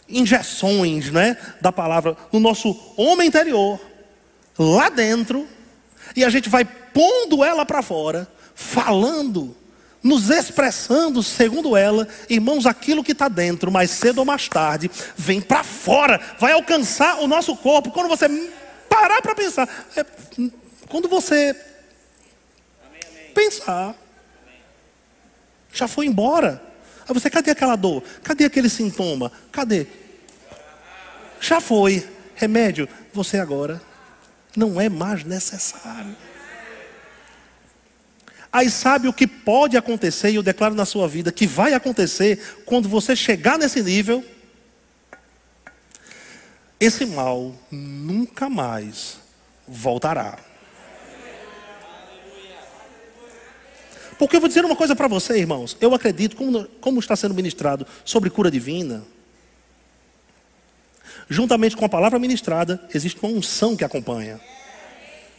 injeções, 0.07 1.09
né, 1.09 1.35
da 1.59 1.71
palavra 1.71 2.15
no 2.31 2.39
nosso 2.39 2.93
homem 2.95 3.27
interior, 3.27 3.81
lá 4.59 4.89
dentro, 4.89 5.47
e 6.15 6.23
a 6.23 6.29
gente 6.29 6.49
vai 6.49 6.63
pondo 6.63 7.43
ela 7.43 7.65
para 7.65 7.81
fora, 7.81 8.27
falando 8.53 9.57
nos 10.05 10.29
expressando 10.29 11.23
segundo 11.23 11.75
ela, 11.75 12.07
irmãos, 12.29 12.67
aquilo 12.67 13.03
que 13.03 13.11
está 13.11 13.27
dentro, 13.27 13.71
mais 13.71 13.89
cedo 13.89 14.19
ou 14.19 14.25
mais 14.25 14.47
tarde, 14.47 14.89
vem 15.17 15.41
para 15.41 15.63
fora, 15.63 16.21
vai 16.39 16.51
alcançar 16.51 17.21
o 17.21 17.27
nosso 17.27 17.55
corpo. 17.55 17.89
Quando 17.89 18.07
você 18.07 18.29
parar 18.87 19.19
para 19.23 19.33
pensar, 19.33 19.67
é, 19.97 20.05
quando 20.87 21.09
você 21.09 21.55
amém, 22.87 23.01
amém. 23.03 23.31
pensar, 23.33 23.95
já 25.73 25.87
foi 25.87 26.05
embora. 26.05 26.61
Aí 27.09 27.13
você, 27.13 27.27
cadê 27.27 27.49
aquela 27.49 27.75
dor? 27.75 28.03
Cadê 28.23 28.45
aquele 28.45 28.69
sintoma? 28.69 29.31
Cadê? 29.51 29.87
Já 31.41 31.59
foi. 31.59 32.07
Remédio, 32.35 32.87
você 33.11 33.39
agora 33.39 33.81
não 34.55 34.79
é 34.79 34.87
mais 34.87 35.23
necessário. 35.23 36.15
Aí 38.55 38.69
sabe 38.69 39.09
o 39.09 39.11
que 39.11 39.27
pode 39.27 39.75
acontecer, 39.75 40.31
e 40.31 40.35
eu 40.35 40.41
declaro 40.41 40.73
na 40.73 40.85
sua 40.85 41.09
vida 41.09 41.29
que 41.29 41.45
vai 41.45 41.73
acontecer 41.73 42.61
quando 42.63 42.87
você 42.87 43.13
chegar 43.13 43.59
nesse 43.59 43.83
nível. 43.83 44.23
Esse 46.79 47.05
mal 47.05 47.53
nunca 47.69 48.49
mais 48.49 49.17
voltará. 49.67 50.39
Porque 54.17 54.37
eu 54.37 54.39
vou 54.39 54.47
dizer 54.47 54.63
uma 54.63 54.77
coisa 54.77 54.95
para 54.95 55.09
você, 55.09 55.37
irmãos. 55.37 55.75
Eu 55.81 55.93
acredito, 55.93 56.37
como, 56.37 56.63
como 56.79 57.01
está 57.01 57.13
sendo 57.13 57.35
ministrado 57.35 57.85
sobre 58.05 58.29
cura 58.29 58.49
divina, 58.49 59.03
juntamente 61.29 61.75
com 61.75 61.83
a 61.83 61.89
palavra 61.89 62.17
ministrada, 62.17 62.87
existe 62.93 63.19
uma 63.21 63.33
unção 63.33 63.75
que 63.75 63.83
acompanha. 63.83 64.39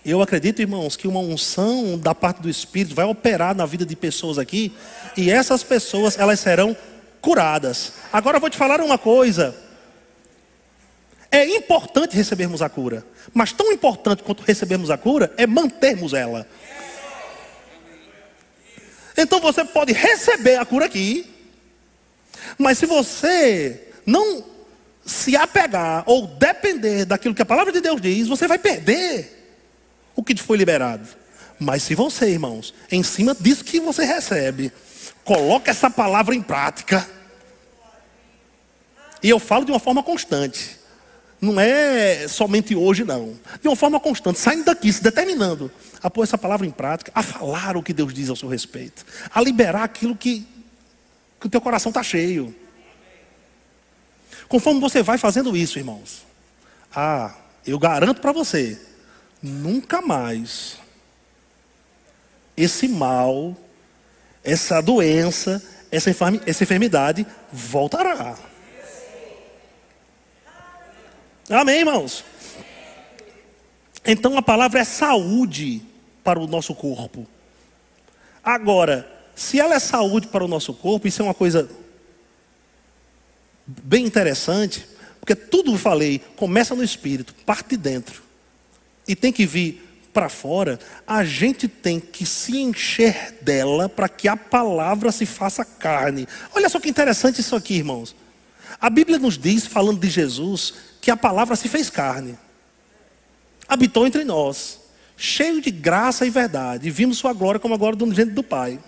Eu 0.09 0.23
acredito, 0.23 0.63
irmãos, 0.63 0.95
que 0.95 1.09
uma 1.09 1.19
unção 1.19 1.99
da 1.99 2.15
parte 2.15 2.41
do 2.41 2.49
Espírito 2.49 2.95
vai 2.95 3.05
operar 3.05 3.57
na 3.57 3.67
vida 3.67 3.85
de 3.85 3.97
pessoas 3.97 4.39
aqui, 4.39 4.73
e 5.17 5.33
essas 5.33 5.65
pessoas, 5.65 6.17
elas 6.17 6.39
serão 6.39 6.77
curadas. 7.21 7.95
Agora 8.13 8.37
eu 8.37 8.41
vou 8.41 8.49
te 8.49 8.57
falar 8.57 8.81
uma 8.81 8.97
coisa. 8.97 9.53
É 11.29 11.45
importante 11.57 12.15
recebermos 12.15 12.63
a 12.63 12.69
cura, 12.69 13.05
mas 13.35 13.53
tão 13.53 13.73
importante 13.73 14.23
quanto 14.23 14.45
recebermos 14.45 14.93
a 14.93 14.97
cura 14.97 15.35
é 15.37 15.45
mantermos 15.45 16.15
ela. 16.15 16.47
Então 19.19 19.41
você 19.41 19.65
pode 19.65 19.93
receber 19.93 20.55
a 20.55 20.65
cura 20.65 20.87
aqui, 20.87 21.29
mas 22.57 22.79
se 22.79 22.87
você 22.87 23.89
não 24.07 24.45
se 25.05 25.37
apegar 25.37 26.05
ou 26.07 26.29
depender 26.29 27.05
daquilo 27.05 27.35
que 27.35 27.43
a 27.43 27.47
palavra 27.47 27.73
de 27.73 27.81
Deus 27.81 28.01
diz, 28.01 28.29
você 28.29 28.47
vai 28.47 28.59
perder 28.61 29.37
o 30.17 30.25
que 30.25 30.35
te 30.35 30.43
foi 30.43 30.57
liberado. 30.57 31.07
Mas 31.61 31.83
se 31.83 31.95
você, 31.95 32.31
irmãos, 32.31 32.75
em 32.91 33.03
cima 33.03 33.35
disso 33.39 33.65
que 33.65 33.79
você 33.79 34.05
recebe, 34.05 34.73
coloca 35.25 35.71
essa 35.71 35.91
palavra 35.91 36.35
em 36.35 36.43
prática. 36.43 37.07
E 39.23 39.29
eu 39.29 39.39
falo 39.39 39.65
de 39.65 39.71
uma 39.71 39.79
forma 39.79 40.03
constante. 40.03 40.77
Não 41.41 41.61
é 41.61 42.27
somente 42.29 42.75
hoje, 42.75 43.05
não. 43.05 43.39
De 43.61 43.69
uma 43.69 43.77
forma 43.77 44.01
constante, 44.01 44.39
saindo 44.39 44.65
daqui, 44.65 44.93
se 44.93 45.03
determinando 45.03 45.71
a 46.03 46.11
pôr 46.11 46.23
essa 46.23 46.39
palavra 46.39 46.67
em 46.67 46.71
prática, 46.71 47.13
a 47.15 47.23
falar 47.23 47.77
o 47.77 47.83
que 47.83 47.93
Deus 47.93 48.13
diz 48.13 48.31
ao 48.31 48.37
seu 48.37 48.49
respeito, 48.49 49.05
a 49.35 49.41
liberar 49.41 49.85
aquilo 49.85 50.17
que, 50.17 50.47
que 51.41 51.47
o 51.47 51.51
teu 51.51 51.61
coração 51.61 51.91
está 51.91 52.03
cheio. 52.03 52.55
Conforme 54.49 54.81
você 54.81 55.03
vai 55.03 55.19
fazendo 55.19 55.57
isso, 55.57 55.79
irmãos, 55.79 56.25
ah, 56.95 57.35
eu 57.67 57.79
garanto 57.79 58.21
para 58.21 58.33
você, 58.33 58.81
nunca 59.43 60.01
mais 60.01 60.79
esse 62.57 62.89
mal, 62.89 63.57
essa 64.43 64.81
doença, 64.81 65.63
essa 65.91 66.11
enfermidade 66.63 67.27
voltará. 67.53 68.37
Amém, 71.51 71.81
irmãos? 71.81 72.25
Então 74.05 74.39
a 74.39 74.43
palavra 74.43 74.81
é 74.81 74.85
saúde 74.85 75.83
para 76.25 76.41
o 76.41 76.47
nosso 76.47 76.75
corpo. 76.75 77.27
Agora, 78.43 79.11
se 79.35 79.61
ela 79.61 79.75
é 79.75 79.79
saúde 79.79 80.29
para 80.29 80.45
o 80.45 80.49
nosso 80.49 80.73
corpo, 80.73 81.07
isso 81.07 81.21
é 81.21 81.25
uma 81.25 81.35
coisa 81.35 81.69
bem 83.67 84.05
interessante, 84.07 84.87
porque 85.21 85.35
tudo 85.35 85.73
que 85.73 85.79
falei 85.79 86.21
começa 86.37 86.75
no 86.75 86.83
espírito, 86.83 87.35
parte 87.45 87.71
de 87.71 87.77
dentro, 87.77 88.23
e 89.07 89.15
tem 89.15 89.33
que 89.33 89.47
vir 89.47 89.83
para 90.13 90.29
fora, 90.31 90.79
a 91.07 91.25
gente 91.25 91.69
tem 91.69 92.01
que 92.01 92.25
se 92.25 92.57
encher 92.57 93.37
dela 93.43 93.87
para 93.87 94.09
que 94.09 94.27
a 94.27 94.37
palavra 94.37 95.13
se 95.13 95.27
faça 95.27 95.63
carne. 95.63 96.27
Olha 96.55 96.71
só 96.71 96.81
que 96.81 96.89
interessante 96.89 97.41
isso 97.41 97.55
aqui, 97.55 97.75
irmãos. 97.75 98.17
A 98.81 98.89
Bíblia 98.89 99.19
nos 99.19 99.37
diz, 99.37 99.67
falando 99.67 100.01
de 100.01 100.09
Jesus, 100.09 100.73
que 101.03 101.11
a 101.11 101.17
palavra 101.17 101.55
se 101.55 101.69
fez 101.69 101.91
carne, 101.91 102.39
habitou 103.69 104.07
entre 104.07 104.25
nós, 104.25 104.81
cheio 105.17 105.61
de 105.61 105.71
graça 105.71 106.27
e 106.27 106.31
verdade, 106.31 106.91
vimos 106.91 107.19
sua 107.19 107.33
glória 107.33 107.61
como 107.61 107.75
a 107.75 107.79
glória 107.79 107.99
do 107.99 108.15
gente 108.15 108.33
do 108.33 108.43
Pai. 108.43 108.79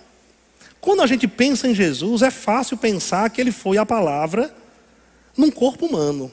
Quando 0.81 1.01
a 1.01 1.07
gente 1.07 1.27
pensa 1.27 1.67
em 1.67 1.75
Jesus, 1.75 2.21
é 2.21 2.31
fácil 2.31 2.75
pensar 2.77 3.29
que 3.29 3.39
ele 3.39 3.51
foi 3.51 3.77
a 3.77 3.85
palavra 3.85 4.53
num 5.37 5.51
corpo 5.51 5.85
humano. 5.85 6.31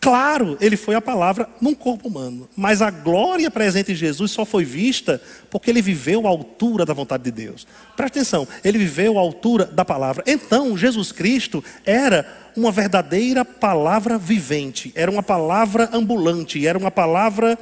Claro, 0.00 0.56
ele 0.60 0.76
foi 0.76 0.94
a 0.94 1.00
palavra 1.00 1.48
num 1.60 1.74
corpo 1.74 2.06
humano, 2.06 2.48
mas 2.56 2.80
a 2.80 2.88
glória 2.88 3.50
presente 3.50 3.90
em 3.90 3.96
Jesus 3.96 4.30
só 4.30 4.44
foi 4.44 4.64
vista 4.64 5.20
porque 5.50 5.70
ele 5.70 5.82
viveu 5.82 6.24
à 6.24 6.30
altura 6.30 6.86
da 6.86 6.94
vontade 6.94 7.24
de 7.24 7.32
Deus. 7.32 7.66
Presta 7.96 8.20
atenção, 8.20 8.46
ele 8.62 8.78
viveu 8.78 9.18
à 9.18 9.20
altura 9.20 9.64
da 9.64 9.84
palavra. 9.84 10.22
Então, 10.24 10.76
Jesus 10.76 11.10
Cristo 11.10 11.64
era 11.84 12.24
uma 12.56 12.70
verdadeira 12.70 13.44
palavra 13.44 14.16
vivente, 14.16 14.92
era 14.94 15.10
uma 15.10 15.22
palavra 15.22 15.90
ambulante, 15.92 16.64
era 16.64 16.78
uma 16.78 16.92
palavra 16.92 17.58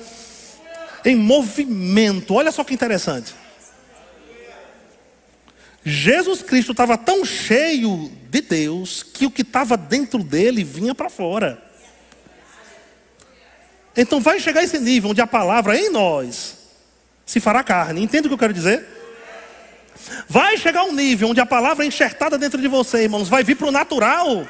em 1.07 1.17
movimento. 1.17 2.35
Olha 2.35 2.53
só 2.53 2.63
que 2.65 2.75
interessante. 2.75 3.35
Jesus 5.83 6.43
Cristo 6.43 6.73
estava 6.73 6.99
tão 6.99 7.25
cheio 7.25 8.11
de 8.29 8.41
Deus 8.43 9.03
que 9.03 9.25
o 9.25 9.31
que 9.31 9.43
estava 9.43 9.77
dentro 9.77 10.23
dele 10.23 10.63
vinha 10.63 10.95
para 10.95 11.09
fora. 11.09 11.66
Então 13.97 14.21
vai 14.21 14.39
chegar 14.39 14.63
esse 14.63 14.79
nível 14.79 15.11
onde 15.11 15.21
a 15.21 15.27
palavra 15.27 15.77
em 15.77 15.91
nós 15.91 16.57
se 17.25 17.41
fará 17.41 17.65
carne. 17.65 18.03
Entende 18.03 18.27
o 18.27 18.31
que 18.31 18.35
eu 18.35 18.39
quero 18.39 18.53
dizer? 18.53 18.87
Vai 20.29 20.57
chegar 20.57 20.85
um 20.85 20.93
nível 20.93 21.31
onde 21.31 21.41
a 21.41 21.47
palavra 21.47 21.85
é 21.85 21.89
enxertada 21.89 22.39
dentro 22.39 22.61
de 22.61 22.69
você, 22.69 23.05
irmãos, 23.05 23.29
vai 23.29 23.43
vir 23.43 23.57
para 23.57 23.69
o 23.69 23.73
natural, 23.73 24.47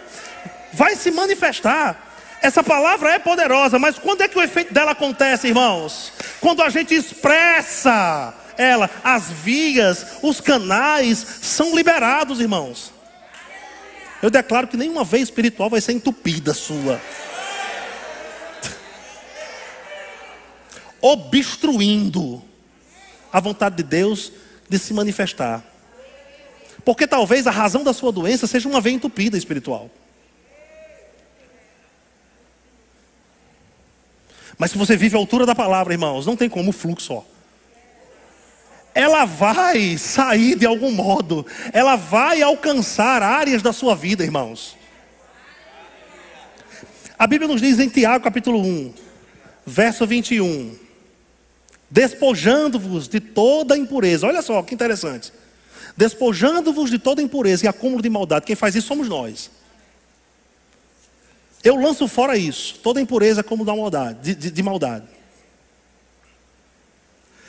vai 0.72 0.97
se 0.97 1.11
manifestar. 1.11 2.05
Essa 2.42 2.62
palavra 2.62 3.11
é 3.11 3.18
poderosa, 3.18 3.78
mas 3.78 3.99
quando 3.99 4.20
é 4.22 4.28
que 4.28 4.38
o 4.38 4.42
efeito 4.42 4.74
dela 4.74 4.92
acontece, 4.92 5.49
irmãos? 5.49 6.12
Quando 6.40 6.62
a 6.62 6.68
gente 6.68 6.94
expressa 6.94 8.34
ela, 8.59 8.90
as 9.03 9.30
vias, 9.30 10.18
os 10.22 10.40
canais 10.40 11.24
são 11.40 11.74
liberados, 11.74 12.40
irmãos. 12.40 12.92
Eu 14.22 14.30
declaro 14.30 14.66
que 14.66 14.76
nenhuma 14.76 15.05
veia 15.05 15.22
espiritual 15.22 15.70
vai 15.70 15.80
ser 15.80 15.92
entupida 15.92 16.53
sua. 16.55 17.01
Obstruindo 21.01 22.42
a 23.32 23.40
vontade 23.40 23.76
de 23.76 23.82
Deus 23.82 24.32
de 24.68 24.78
se 24.78 24.94
manifestar. 24.94 25.62
Porque 26.84 27.07
talvez 27.07 27.47
a 27.47 27.51
razão 27.51 27.82
da 27.82 27.92
sua 27.92 28.12
doença 28.12 28.47
seja 28.47 28.68
uma 28.68 28.80
veia 28.80 28.94
entupida 28.94 29.36
espiritual. 29.36 29.90
Mas 34.59 34.70
se 34.70 34.78
você 34.78 34.97
vive 34.97 35.16
a 35.16 35.18
altura 35.18 35.44
da 35.44 35.55
palavra, 35.55 35.92
irmãos, 35.92 36.24
não 36.24 36.36
tem 36.36 36.49
como 36.49 36.70
o 36.70 36.72
fluxo, 36.72 37.14
ó. 37.14 37.22
Ela 38.94 39.26
vai 39.26 39.99
sair 39.99 40.57
de 40.57 40.64
algum 40.64 40.90
modo, 40.90 41.44
ela 41.74 41.97
vai 41.97 42.40
alcançar 42.40 43.22
áreas 43.22 43.61
da 43.61 43.70
sua 43.70 43.94
vida, 43.94 44.24
irmãos. 44.24 44.74
A 47.18 47.26
Bíblia 47.26 47.49
nos 47.49 47.61
diz 47.61 47.78
em 47.78 47.88
Tiago 47.90 48.24
capítulo 48.24 48.59
1, 48.59 48.94
verso 49.66 50.07
21 50.07 50.86
despojando-vos 51.91 53.09
de 53.09 53.20
toda 53.20 53.76
impureza. 53.76 54.26
Olha 54.26 54.43
só 54.43 54.62
que 54.62 54.74
interessante. 54.74 55.32
Despojando-vos 55.97 56.91
de 56.91 56.99
toda 56.99 57.22
impureza 57.22 57.64
e 57.64 57.68
acúmulo 57.68 58.03
de 58.03 58.11
maldade. 58.11 58.45
Quem 58.45 58.57
faz 58.57 58.74
isso 58.74 58.89
somos 58.89 59.09
nós. 59.09 59.51
Eu 61.64 61.76
lanço 61.76 62.07
fora 62.07 62.37
isso, 62.37 62.78
toda 62.78 63.01
impureza 63.01 63.43
como 63.43 63.64
da 63.64 63.74
maldade, 63.74 64.20
de, 64.20 64.34
de, 64.34 64.51
de 64.51 64.62
maldade. 64.62 65.07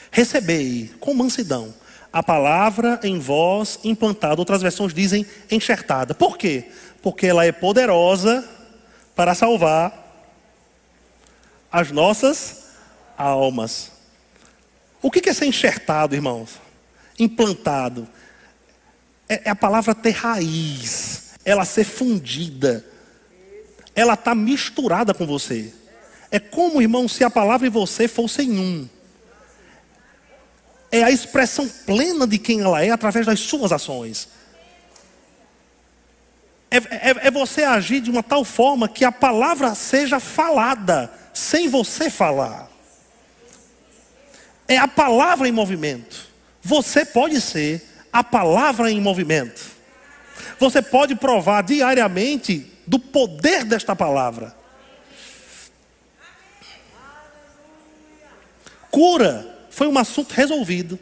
Recebei 0.09 0.91
com 0.99 1.13
mansidão 1.13 1.73
a 2.11 2.23
palavra 2.23 2.99
em 3.03 3.19
vós 3.19 3.79
implantada. 3.83 4.41
Outras 4.41 4.61
versões 4.61 4.93
dizem 4.93 5.25
enxertada. 5.51 6.15
Por 6.15 6.37
quê? 6.37 6.71
Porque 7.01 7.27
ela 7.27 7.45
é 7.45 7.51
poderosa 7.51 8.47
para 9.15 9.35
salvar 9.35 10.05
as 11.71 11.91
nossas 11.91 12.69
almas. 13.17 13.96
O 15.01 15.11
que 15.11 15.29
é 15.29 15.33
ser 15.33 15.45
enxertado, 15.45 16.15
irmãos? 16.15 16.59
Implantado. 17.19 18.07
É, 19.29 19.43
é 19.45 19.49
a 19.49 19.55
palavra 19.55 19.93
ter 19.93 20.11
raiz, 20.11 21.33
ela 21.43 21.65
ser 21.65 21.83
fundida, 21.83 22.85
ela 23.93 24.13
está 24.13 24.33
misturada 24.33 25.13
com 25.13 25.25
você. 25.25 25.73
É 26.31 26.39
como, 26.39 26.81
irmão, 26.81 27.07
se 27.07 27.23
a 27.23 27.29
palavra 27.29 27.67
e 27.67 27.69
você 27.69 28.07
fossem 28.07 28.57
um. 28.57 28.89
É 30.91 31.03
a 31.03 31.11
expressão 31.11 31.67
plena 31.67 32.25
de 32.25 32.37
quem 32.37 32.61
ela 32.61 32.83
é 32.83 32.89
através 32.89 33.25
das 33.25 33.39
suas 33.39 33.71
ações. 33.71 34.29
É, 36.69 36.77
é, 36.77 37.27
é, 37.27 37.31
você 37.31 37.63
agir 37.63 38.01
de 38.01 38.09
uma 38.09 38.23
tal 38.23 38.43
forma 38.43 38.89
que 38.89 39.05
a 39.05 39.11
palavra 39.11 39.73
seja 39.73 40.19
falada, 40.19 41.11
sem 41.33 41.69
você 41.69 42.09
falar 42.09 42.76
é 44.67 44.77
a 44.77 44.87
palavra 44.87 45.47
em 45.47 45.51
movimento. 45.51 46.27
Você 46.61 47.05
pode 47.05 47.39
ser 47.39 47.83
a 48.11 48.23
palavra 48.23 48.91
em 48.91 48.99
movimento. 48.99 49.61
Você 50.59 50.81
pode 50.81 51.15
provar 51.15 51.63
diariamente 51.63 52.71
do 52.85 52.99
poder 52.99 53.63
desta 53.63 53.95
palavra. 53.95 54.55
Cura 58.89 59.55
foi 59.69 59.87
um 59.87 59.97
assunto 59.97 60.33
resolvido 60.33 60.99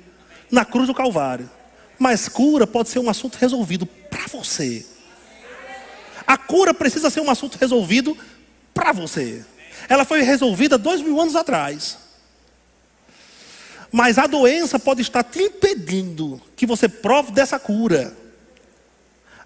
na 0.51 0.65
cruz 0.65 0.87
do 0.87 0.93
Calvário. 0.93 1.49
Mas 1.97 2.27
cura 2.27 2.67
pode 2.67 2.89
ser 2.89 2.99
um 2.99 3.09
assunto 3.09 3.37
resolvido 3.37 3.85
para 3.85 4.27
você. 4.27 4.85
A 6.27 6.37
cura 6.37 6.73
precisa 6.73 7.09
ser 7.09 7.21
um 7.21 7.29
assunto 7.29 7.57
resolvido 7.57 8.17
para 8.73 8.91
você. 8.91 9.45
Ela 9.87 10.03
foi 10.03 10.21
resolvida 10.21 10.77
dois 10.77 11.01
mil 11.01 11.19
anos 11.19 11.35
atrás. 11.35 12.04
Mas 13.95 14.17
a 14.17 14.27
doença 14.27 14.77
pode 14.77 15.01
estar 15.01 15.23
te 15.23 15.39
impedindo 15.39 16.41
que 16.53 16.65
você 16.65 16.89
prove 16.89 17.31
dessa 17.31 17.57
cura. 17.57 18.13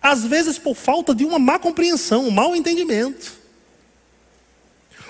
Às 0.02 0.26
vezes 0.26 0.58
por 0.58 0.76
falta 0.76 1.14
de 1.14 1.24
uma 1.24 1.38
má 1.38 1.60
compreensão, 1.60 2.26
um 2.26 2.32
mau 2.32 2.56
entendimento. 2.56 3.32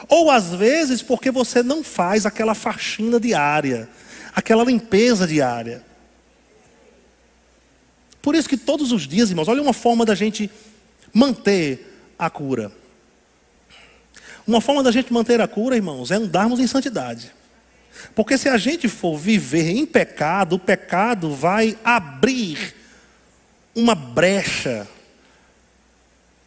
Ou 0.10 0.30
às 0.30 0.54
vezes 0.54 1.02
porque 1.02 1.32
você 1.32 1.64
não 1.64 1.86
faz 1.86 2.26
aquela 2.26 2.54
faxina 2.54 3.18
diária, 3.18 3.90
aquela 4.36 4.66
limpeza 4.66 5.26
diária. 5.26 5.86
Por 8.22 8.36
isso 8.36 8.50
que 8.50 8.58
todos 8.58 8.92
os 8.92 9.08
dias, 9.08 9.30
irmãos, 9.30 9.48
olha 9.48 9.62
uma 9.62 9.72
forma 9.72 10.06
da 10.06 10.16
gente 10.16 10.52
manter 11.14 11.98
a 12.20 12.30
cura. 12.30 12.74
Uma 14.46 14.60
forma 14.60 14.84
da 14.84 14.92
gente 14.92 15.14
manter 15.14 15.40
a 15.40 15.48
cura, 15.48 15.78
irmãos, 15.78 16.12
é 16.12 16.16
andarmos 16.16 16.60
em 16.60 16.68
santidade. 16.68 17.39
Porque 18.16 18.38
se 18.38 18.50
a 18.50 18.58
gente 18.58 18.88
for 18.88 19.18
viver 19.18 19.70
em 19.70 19.86
pecado, 19.86 20.56
o 20.56 20.60
pecado 20.60 21.34
vai 21.34 21.78
abrir 21.84 22.76
uma 23.76 23.96
brecha 23.96 24.88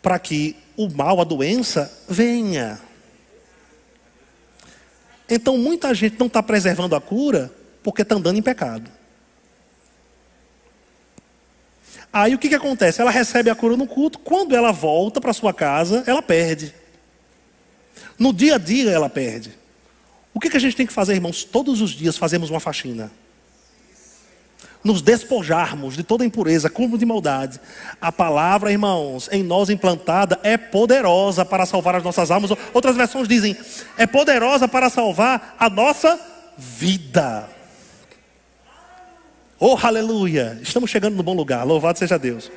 para 0.01 0.19
que 0.19 0.57
o 0.77 0.89
mal, 0.89 1.21
a 1.21 1.25
doença, 1.25 1.91
venha. 2.09 2.81
Então 5.29 5.57
muita 5.57 5.95
gente 5.95 6.19
não 6.19 6.27
está 6.27 6.43
preservando 6.43 6.95
a 6.95 7.01
cura 7.01 7.53
porque 7.83 8.03
está 8.03 8.17
andando 8.17 8.39
em 8.39 8.43
pecado. 8.43 8.91
Aí 12.13 12.35
o 12.35 12.39
que, 12.39 12.49
que 12.49 12.55
acontece? 12.55 13.01
Ela 13.01 13.11
recebe 13.11 13.49
a 13.49 13.55
cura 13.55 13.77
no 13.77 13.87
culto, 13.87 14.19
quando 14.19 14.55
ela 14.55 14.71
volta 14.71 15.21
para 15.21 15.33
sua 15.33 15.55
casa, 15.55 16.05
ela 16.07 16.21
perde. 16.21 16.75
No 18.19 18.33
dia 18.33 18.57
a 18.57 18.59
dia 18.59 18.91
ela 18.91 19.09
perde. 19.09 19.62
O 20.35 20.41
que, 20.41 20.49
que 20.49 20.57
a 20.57 20.61
gente 20.61 20.77
tem 20.77 20.87
que 20.87 20.93
fazer, 20.93 21.15
irmãos? 21.15 21.45
Todos 21.45 21.81
os 21.81 21.91
dias 21.91 22.17
fazemos 22.17 22.51
uma 22.51 22.61
faxina. 22.61 23.11
Nos 24.83 25.01
despojarmos 25.01 25.95
de 25.95 26.03
toda 26.03 26.25
impureza, 26.25 26.69
cúmulo 26.69 26.99
de 26.99 27.07
maldade. 27.07 27.61
A 28.01 28.11
palavra, 28.11 28.73
irmãos, 28.73 29.29
em 29.31 29.43
nós 29.43 29.71
implantada, 29.71 30.41
é 30.43 30.57
poderosa 30.57 31.45
para 31.45 31.67
salvar 31.67 31.95
as 31.95 32.03
nossas 32.03 32.31
almas. 32.31 32.51
Outras 32.75 32.97
versões 32.97 33.29
dizem, 33.29 33.57
é 33.97 34.07
poderosa 34.07 34.67
para 34.67 34.91
salvar 34.91 35.55
a 35.59 35.71
nossa 35.71 36.19
vida. 36.57 37.49
Oh, 39.61 39.79
aleluia! 39.81 40.59
Estamos 40.61 40.91
chegando 40.91 41.15
no 41.15 41.23
bom 41.23 41.35
lugar. 41.35 41.65
Louvado 41.65 41.97
seja 41.99 42.19
Deus. 42.19 42.51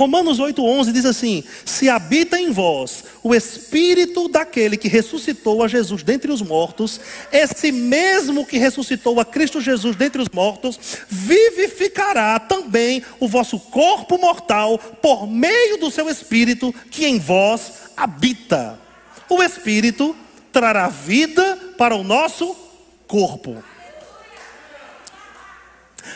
Romanos 0.00 0.40
8,11 0.40 0.92
diz 0.92 1.04
assim: 1.04 1.44
Se 1.62 1.90
habita 1.90 2.40
em 2.40 2.50
vós 2.50 3.04
o 3.22 3.34
espírito 3.34 4.28
daquele 4.28 4.78
que 4.78 4.88
ressuscitou 4.88 5.62
a 5.62 5.68
Jesus 5.68 6.02
dentre 6.02 6.32
os 6.32 6.40
mortos, 6.40 6.98
esse 7.30 7.70
mesmo 7.70 8.46
que 8.46 8.56
ressuscitou 8.56 9.20
a 9.20 9.26
Cristo 9.26 9.60
Jesus 9.60 9.94
dentre 9.96 10.22
os 10.22 10.30
mortos, 10.30 10.80
vivificará 11.06 12.40
também 12.40 13.02
o 13.18 13.28
vosso 13.28 13.60
corpo 13.60 14.16
mortal 14.16 14.78
por 14.78 15.26
meio 15.26 15.76
do 15.76 15.90
seu 15.90 16.08
espírito 16.08 16.74
que 16.90 17.04
em 17.04 17.18
vós 17.18 17.72
habita. 17.94 18.80
O 19.28 19.42
espírito 19.42 20.16
trará 20.50 20.88
vida 20.88 21.74
para 21.76 21.94
o 21.94 22.02
nosso 22.02 22.56
corpo. 23.06 23.62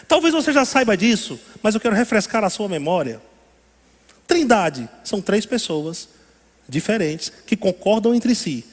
Talvez 0.09 0.33
você 0.33 0.55
já 0.55 0.65
saiba 0.65 0.97
disso, 0.97 1.39
mas 1.63 1.75
eu 1.75 1.81
quero 1.83 1.95
refrescar 1.95 2.43
a 2.45 2.49
sua 2.49 2.67
memória. 2.67 3.21
Trindade 4.27 4.89
são 5.03 5.21
três 5.21 5.47
pessoas 5.47 6.09
diferentes 6.69 7.31
que 7.47 7.57
concordam 7.57 8.15
entre 8.15 8.35
si. 8.35 8.65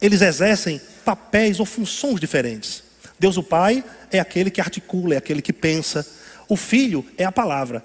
Eles 0.00 0.20
exercem 0.20 0.80
papéis 1.04 1.58
ou 1.58 1.66
funções 1.66 2.20
diferentes. 2.20 2.82
Deus 3.18 3.36
o 3.36 3.42
Pai 3.42 3.82
é 4.10 4.20
aquele 4.20 4.50
que 4.50 4.60
articula, 4.60 5.14
é 5.14 5.16
aquele 5.16 5.40
que 5.40 5.52
pensa. 5.52 6.06
O 6.48 6.56
Filho 6.56 7.04
é 7.16 7.24
a 7.24 7.32
palavra, 7.32 7.82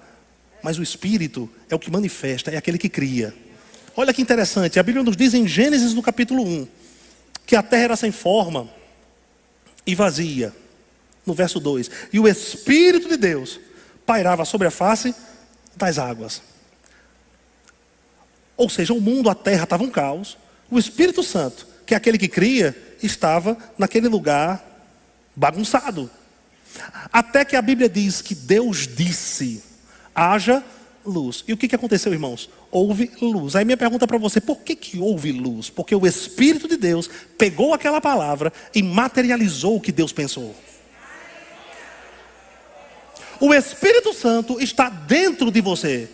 mas 0.62 0.78
o 0.78 0.82
Espírito 0.82 1.48
é 1.70 1.74
o 1.74 1.78
que 1.78 1.90
manifesta, 1.90 2.50
é 2.50 2.56
aquele 2.56 2.78
que 2.78 2.88
cria. 2.88 3.34
Olha 3.96 4.12
que 4.12 4.22
interessante, 4.22 4.78
a 4.78 4.82
Bíblia 4.82 5.04
nos 5.04 5.16
diz 5.16 5.34
em 5.34 5.46
Gênesis 5.46 5.94
no 5.94 6.02
capítulo 6.02 6.42
1 6.44 6.68
que 7.46 7.56
a 7.56 7.62
terra 7.62 7.84
era 7.84 7.96
sem 7.96 8.12
forma 8.12 8.68
e 9.86 9.94
vazia 9.94 10.54
no 11.26 11.34
verso 11.34 11.60
2: 11.60 11.90
E 12.12 12.20
o 12.20 12.28
Espírito 12.28 13.08
de 13.08 13.16
Deus 13.16 13.60
pairava 14.06 14.44
sobre 14.44 14.68
a 14.68 14.70
face 14.70 15.14
das 15.76 15.98
águas. 15.98 16.42
Ou 18.56 18.68
seja, 18.68 18.92
o 18.92 19.00
mundo, 19.00 19.30
a 19.30 19.34
terra 19.34 19.64
estava 19.64 19.82
um 19.82 19.90
caos. 19.90 20.36
O 20.70 20.78
Espírito 20.78 21.22
Santo, 21.22 21.66
que 21.86 21.94
é 21.94 21.96
aquele 21.96 22.18
que 22.18 22.28
cria, 22.28 22.76
estava 23.02 23.56
naquele 23.76 24.08
lugar 24.08 24.64
bagunçado. 25.34 26.10
Até 27.12 27.44
que 27.44 27.56
a 27.56 27.62
Bíblia 27.62 27.88
diz 27.88 28.22
que 28.22 28.34
Deus 28.34 28.86
disse: 28.86 29.62
haja 30.14 30.62
luz. 31.04 31.44
E 31.46 31.52
o 31.52 31.56
que, 31.56 31.68
que 31.68 31.74
aconteceu, 31.74 32.12
irmãos? 32.12 32.48
Houve 32.70 33.10
luz. 33.20 33.56
Aí 33.56 33.64
minha 33.64 33.76
pergunta 33.76 34.06
para 34.06 34.18
você: 34.18 34.40
por 34.40 34.60
que, 34.60 34.74
que 34.74 34.98
houve 34.98 35.32
luz? 35.32 35.68
Porque 35.68 35.94
o 35.94 36.06
Espírito 36.06 36.68
de 36.68 36.76
Deus 36.76 37.08
pegou 37.36 37.74
aquela 37.74 38.00
palavra 38.00 38.52
e 38.74 38.82
materializou 38.82 39.76
o 39.76 39.80
que 39.80 39.92
Deus 39.92 40.12
pensou. 40.12 40.54
O 43.40 43.52
Espírito 43.52 44.14
Santo 44.14 44.60
está 44.60 44.88
dentro 44.88 45.50
de 45.50 45.60
você. 45.60 46.08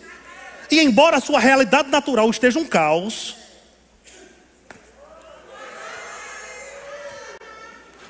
E 0.71 0.79
embora 0.79 1.17
a 1.17 1.21
sua 1.21 1.39
realidade 1.39 1.89
natural 1.89 2.29
esteja 2.29 2.59
um 2.59 2.65
caos, 2.65 3.35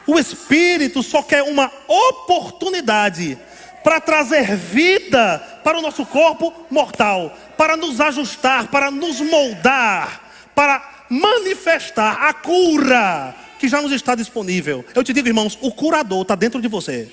o 0.05 0.19
Espírito 0.19 1.01
só 1.01 1.21
quer 1.21 1.43
uma 1.43 1.71
oportunidade 1.87 3.37
para 3.83 4.01
trazer 4.01 4.55
vida 4.55 5.39
para 5.63 5.77
o 5.77 5.81
nosso 5.81 6.05
corpo 6.05 6.53
mortal, 6.69 7.35
para 7.57 7.77
nos 7.77 8.01
ajustar, 8.01 8.67
para 8.67 8.91
nos 8.91 9.21
moldar, 9.21 10.29
para 10.53 11.05
manifestar 11.09 12.23
a 12.27 12.33
cura 12.33 13.35
que 13.57 13.69
já 13.69 13.81
nos 13.81 13.91
está 13.91 14.15
disponível. 14.15 14.83
Eu 14.93 15.03
te 15.03 15.13
digo, 15.13 15.27
irmãos, 15.27 15.57
o 15.61 15.71
curador 15.71 16.23
está 16.23 16.35
dentro 16.35 16.61
de 16.61 16.67
você. 16.67 17.09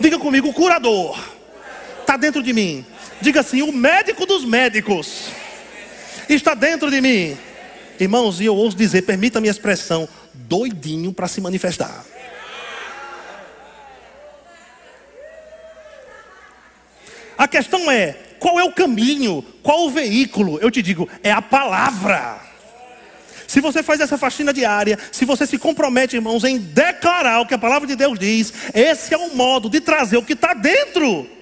Diga 0.00 0.18
comigo, 0.18 0.48
o 0.48 0.52
curador 0.52 1.35
está 2.06 2.16
dentro 2.16 2.40
de 2.40 2.52
mim. 2.52 2.86
Diga 3.20 3.40
assim: 3.40 3.62
o 3.62 3.72
médico 3.72 4.24
dos 4.24 4.44
médicos 4.44 5.28
está 6.28 6.54
dentro 6.54 6.88
de 6.90 7.00
mim. 7.00 7.36
Irmãos, 7.98 8.40
e 8.40 8.44
eu 8.44 8.54
ouso 8.54 8.76
dizer, 8.76 9.02
permita 9.02 9.38
a 9.38 9.40
minha 9.40 9.50
expressão, 9.50 10.08
doidinho 10.32 11.12
para 11.12 11.26
se 11.26 11.40
manifestar. 11.40 12.04
A 17.36 17.48
questão 17.48 17.90
é: 17.90 18.16
qual 18.38 18.60
é 18.60 18.64
o 18.64 18.72
caminho, 18.72 19.44
qual 19.62 19.86
o 19.86 19.90
veículo? 19.90 20.58
Eu 20.60 20.70
te 20.70 20.80
digo, 20.80 21.08
é 21.22 21.32
a 21.32 21.42
palavra. 21.42 22.46
Se 23.48 23.60
você 23.60 23.80
faz 23.80 24.00
essa 24.00 24.18
faxina 24.18 24.52
diária, 24.52 24.98
se 25.12 25.24
você 25.24 25.46
se 25.46 25.56
compromete, 25.56 26.16
irmãos, 26.16 26.42
em 26.42 26.58
declarar 26.58 27.40
o 27.40 27.46
que 27.46 27.54
a 27.54 27.58
palavra 27.58 27.86
de 27.86 27.94
Deus 27.94 28.18
diz, 28.18 28.52
esse 28.74 29.14
é 29.14 29.16
o 29.16 29.36
modo 29.36 29.70
de 29.70 29.80
trazer 29.80 30.16
o 30.16 30.22
que 30.22 30.32
está 30.32 30.52
dentro 30.52 31.35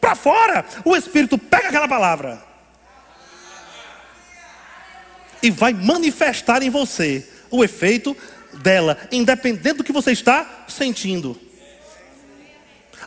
para 0.00 0.14
fora. 0.14 0.64
O 0.84 0.96
Espírito 0.96 1.36
pega 1.38 1.68
aquela 1.68 1.88
palavra 1.88 2.42
e 5.42 5.50
vai 5.50 5.72
manifestar 5.72 6.62
em 6.62 6.70
você 6.70 7.28
o 7.50 7.64
efeito 7.64 8.16
dela, 8.54 8.98
independente 9.12 9.78
do 9.78 9.84
que 9.84 9.92
você 9.92 10.12
está 10.12 10.64
sentindo. 10.68 11.38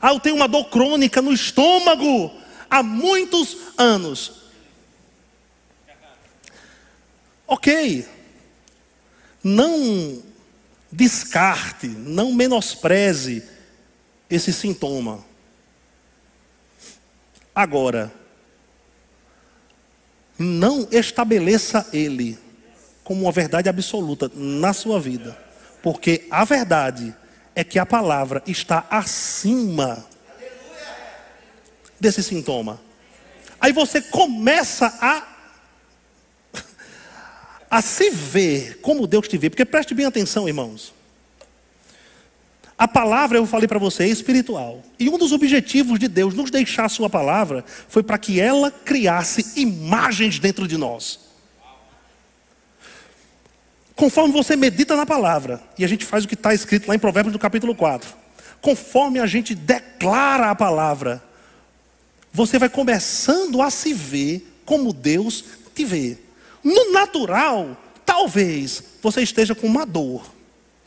Ah, 0.02 0.14
eu 0.14 0.20
tenho 0.20 0.36
uma 0.36 0.48
dor 0.48 0.70
crônica 0.70 1.22
no 1.22 1.32
estômago 1.32 2.32
há 2.70 2.82
muitos 2.82 3.58
anos. 3.78 4.42
Ok, 7.46 8.08
não 9.44 10.24
descarte, 10.92 11.88
não 11.88 12.34
menospreze 12.34 13.44
esse 14.30 14.54
sintoma. 14.54 15.30
Agora, 17.54 18.12
não 20.38 20.88
estabeleça 20.91 21.88
ele 21.93 22.38
como 23.04 23.24
uma 23.24 23.32
verdade 23.32 23.68
absoluta 23.68 24.32
na 24.34 24.74
sua 24.74 24.99
vida, 24.99 25.38
porque 25.84 26.28
a 26.32 26.43
verdade 26.45 27.16
é 27.56 27.64
que 27.64 27.78
a 27.78 27.86
palavra 27.86 28.41
está 28.47 28.86
acima 28.89 30.06
desse 31.99 32.24
sintoma. 32.24 32.80
Aí 33.60 33.72
você 33.72 34.02
começa 34.02 34.88
a 34.99 35.28
a 37.70 37.82
se 37.82 38.10
ver 38.10 38.80
como 38.82 39.06
Deus 39.06 39.28
te 39.28 39.38
vê. 39.38 39.49
Porque 39.49 39.66
preste 39.66 39.93
bem 39.93 40.06
atenção, 40.06 40.47
irmãos. 40.47 40.93
A 42.82 42.88
palavra, 42.88 43.38
eu 43.38 43.45
falei 43.45 43.67
para 43.67 43.77
você, 43.77 44.05
é 44.05 44.07
espiritual. 44.07 44.82
E 44.97 45.07
um 45.07 45.15
dos 45.15 45.32
objetivos 45.32 45.99
de 45.99 46.07
Deus 46.07 46.34
nos 46.34 46.49
deixar 46.49 46.86
a 46.86 46.89
sua 46.89 47.07
palavra 47.07 47.63
foi 47.88 48.01
para 48.01 48.17
que 48.17 48.39
ela 48.39 48.71
criasse 48.71 49.53
imagens 49.55 50.39
dentro 50.39 50.67
de 50.67 50.77
nós. 50.77 51.19
Conforme 53.95 54.34
você 54.34 54.55
medita 54.55 54.95
na 54.95 55.05
palavra, 55.05 55.61
e 55.77 55.86
a 55.86 55.88
gente 55.88 56.03
faz 56.03 56.23
o 56.23 56.27
que 56.27 56.34
está 56.34 56.55
escrito 56.55 56.88
lá 56.88 56.95
em 56.95 56.97
Provérbios 56.97 57.32
no 57.32 57.38
capítulo 57.38 57.75
4, 57.75 58.15
conforme 58.59 59.19
a 59.19 59.27
gente 59.27 59.53
declara 59.53 60.49
a 60.49 60.55
palavra, 60.55 61.23
você 62.34 62.57
vai 62.57 62.67
começando 62.67 63.61
a 63.61 63.69
se 63.69 63.93
ver 63.93 64.59
como 64.65 64.91
Deus 64.91 65.45
te 65.75 65.86
vê. 65.86 66.17
No 66.63 66.91
natural, 66.91 67.77
talvez 68.03 68.82
você 69.03 69.21
esteja 69.21 69.53
com 69.53 69.67
uma 69.67 69.86
dor 69.86 70.25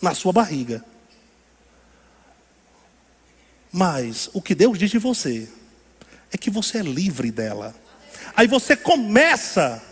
na 0.03 0.13
sua 0.13 0.33
barriga. 0.33 0.85
Mas 3.77 4.31
o 4.33 4.41
que 4.41 4.55
Deus 4.55 4.79
diz 4.79 4.89
de 4.89 4.99
você 4.99 5.49
é 6.33 6.39
que 6.39 6.49
você 6.49 6.79
é 6.79 6.83
livre 6.83 7.33
dela. 7.33 7.75
Aí 8.37 8.47
você 8.47 8.77
começa 8.77 9.83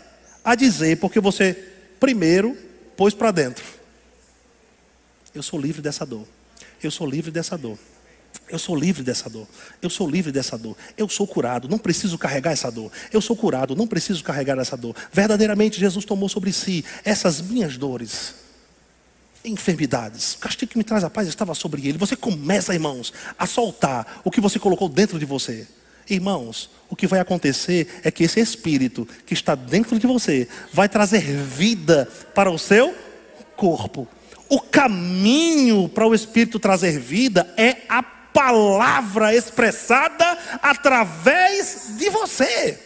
a 0.41 0.55
dizer, 0.55 0.99
porque 0.99 1.19
você 1.19 1.53
primeiro 1.99 2.57
pôs 2.95 3.13
para 3.13 3.29
dentro. 3.29 3.65
Eu 5.35 5.43
sou 5.43 5.59
livre 5.59 5.81
dessa 5.81 6.05
dor. 6.05 6.25
Eu 6.81 6.89
sou 6.89 7.05
livre 7.05 7.29
dessa 7.29 7.57
dor. 7.57 7.77
Eu 8.47 8.57
sou 8.57 8.73
livre 8.73 9.03
dessa 9.03 9.29
dor. 9.29 9.49
Eu 9.81 9.89
sou 9.89 10.09
livre 10.09 10.31
dessa 10.31 10.57
dor. 10.57 10.77
Eu 10.95 11.09
sou 11.09 11.27
curado. 11.27 11.67
Não 11.67 11.77
preciso 11.77 12.17
carregar 12.17 12.53
essa 12.53 12.71
dor. 12.71 12.89
Eu 13.11 13.19
sou 13.19 13.35
curado. 13.35 13.75
Não 13.75 13.85
preciso 13.85 14.23
carregar 14.23 14.57
essa 14.59 14.77
dor. 14.77 14.95
Verdadeiramente, 15.11 15.77
Jesus 15.77 16.05
tomou 16.05 16.29
sobre 16.29 16.53
si 16.53 16.85
essas 17.03 17.41
minhas 17.41 17.75
dores, 17.75 18.33
enfermidades. 19.43 20.33
O 20.35 20.39
castigo 20.39 20.71
que 20.71 20.77
me 20.77 20.83
traz 20.83 21.03
a 21.03 21.09
paz 21.09 21.27
estava 21.27 21.53
sobre 21.53 21.87
ele. 21.87 21.97
Você 21.97 22.15
começa, 22.15 22.73
irmãos, 22.73 23.13
a 23.37 23.45
soltar 23.45 24.21
o 24.23 24.31
que 24.31 24.41
você 24.41 24.59
colocou 24.59 24.87
dentro 24.87 25.19
de 25.19 25.25
você. 25.25 25.67
Irmãos, 26.09 26.69
o 26.89 26.95
que 26.95 27.07
vai 27.07 27.19
acontecer 27.19 28.01
é 28.03 28.11
que 28.11 28.23
esse 28.23 28.39
espírito 28.39 29.07
que 29.25 29.33
está 29.33 29.55
dentro 29.55 29.97
de 29.97 30.05
você 30.05 30.47
vai 30.71 30.89
trazer 30.89 31.21
vida 31.21 32.09
para 32.33 32.51
o 32.51 32.59
seu 32.59 32.93
corpo. 33.55 34.07
O 34.49 34.59
caminho 34.59 35.87
para 35.89 36.07
o 36.07 36.13
espírito 36.13 36.59
trazer 36.59 36.99
vida 36.99 37.51
é 37.57 37.77
a 37.87 38.03
palavra 38.03 39.33
expressada 39.35 40.37
através 40.61 41.93
de 41.97 42.09
você. 42.09 42.79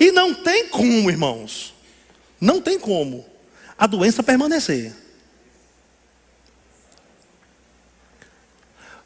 E 0.00 0.10
não 0.12 0.32
tem 0.32 0.68
como, 0.68 1.10
irmãos, 1.10 1.74
não 2.40 2.60
tem 2.60 2.78
como 2.78 3.31
a 3.82 3.86
doença 3.88 4.22
permanecer. 4.22 4.94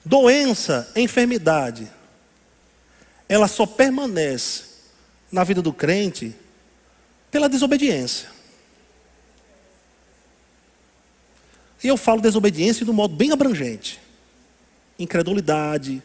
Doença, 0.05 0.93
enfermidade, 0.95 1.91
ela 3.27 3.49
só 3.49 3.65
permanece 3.65 4.65
na 5.33 5.45
vida 5.45 5.63
do 5.63 5.73
crente 5.73 6.37
pela 7.31 7.49
desobediência. 7.49 8.29
E 11.83 11.89
eu 11.89 11.97
falo 11.97 12.21
desobediência 12.21 12.85
de 12.85 12.91
um 12.91 12.95
modo 12.95 13.17
bem 13.17 13.33
abrangente. 13.33 13.99
Incredulidade, 14.99 16.03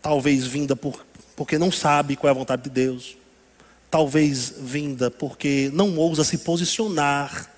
talvez 0.00 0.46
vinda 0.46 0.74
por, 0.74 1.04
porque 1.36 1.58
não 1.58 1.70
sabe 1.70 2.16
qual 2.16 2.28
é 2.28 2.30
a 2.30 2.38
vontade 2.38 2.62
de 2.62 2.70
Deus, 2.70 3.14
talvez 3.94 4.52
vinda 4.58 5.08
porque 5.08 5.70
não 5.72 5.96
ousa 5.96 6.24
se 6.24 6.38
posicionar 6.38 7.48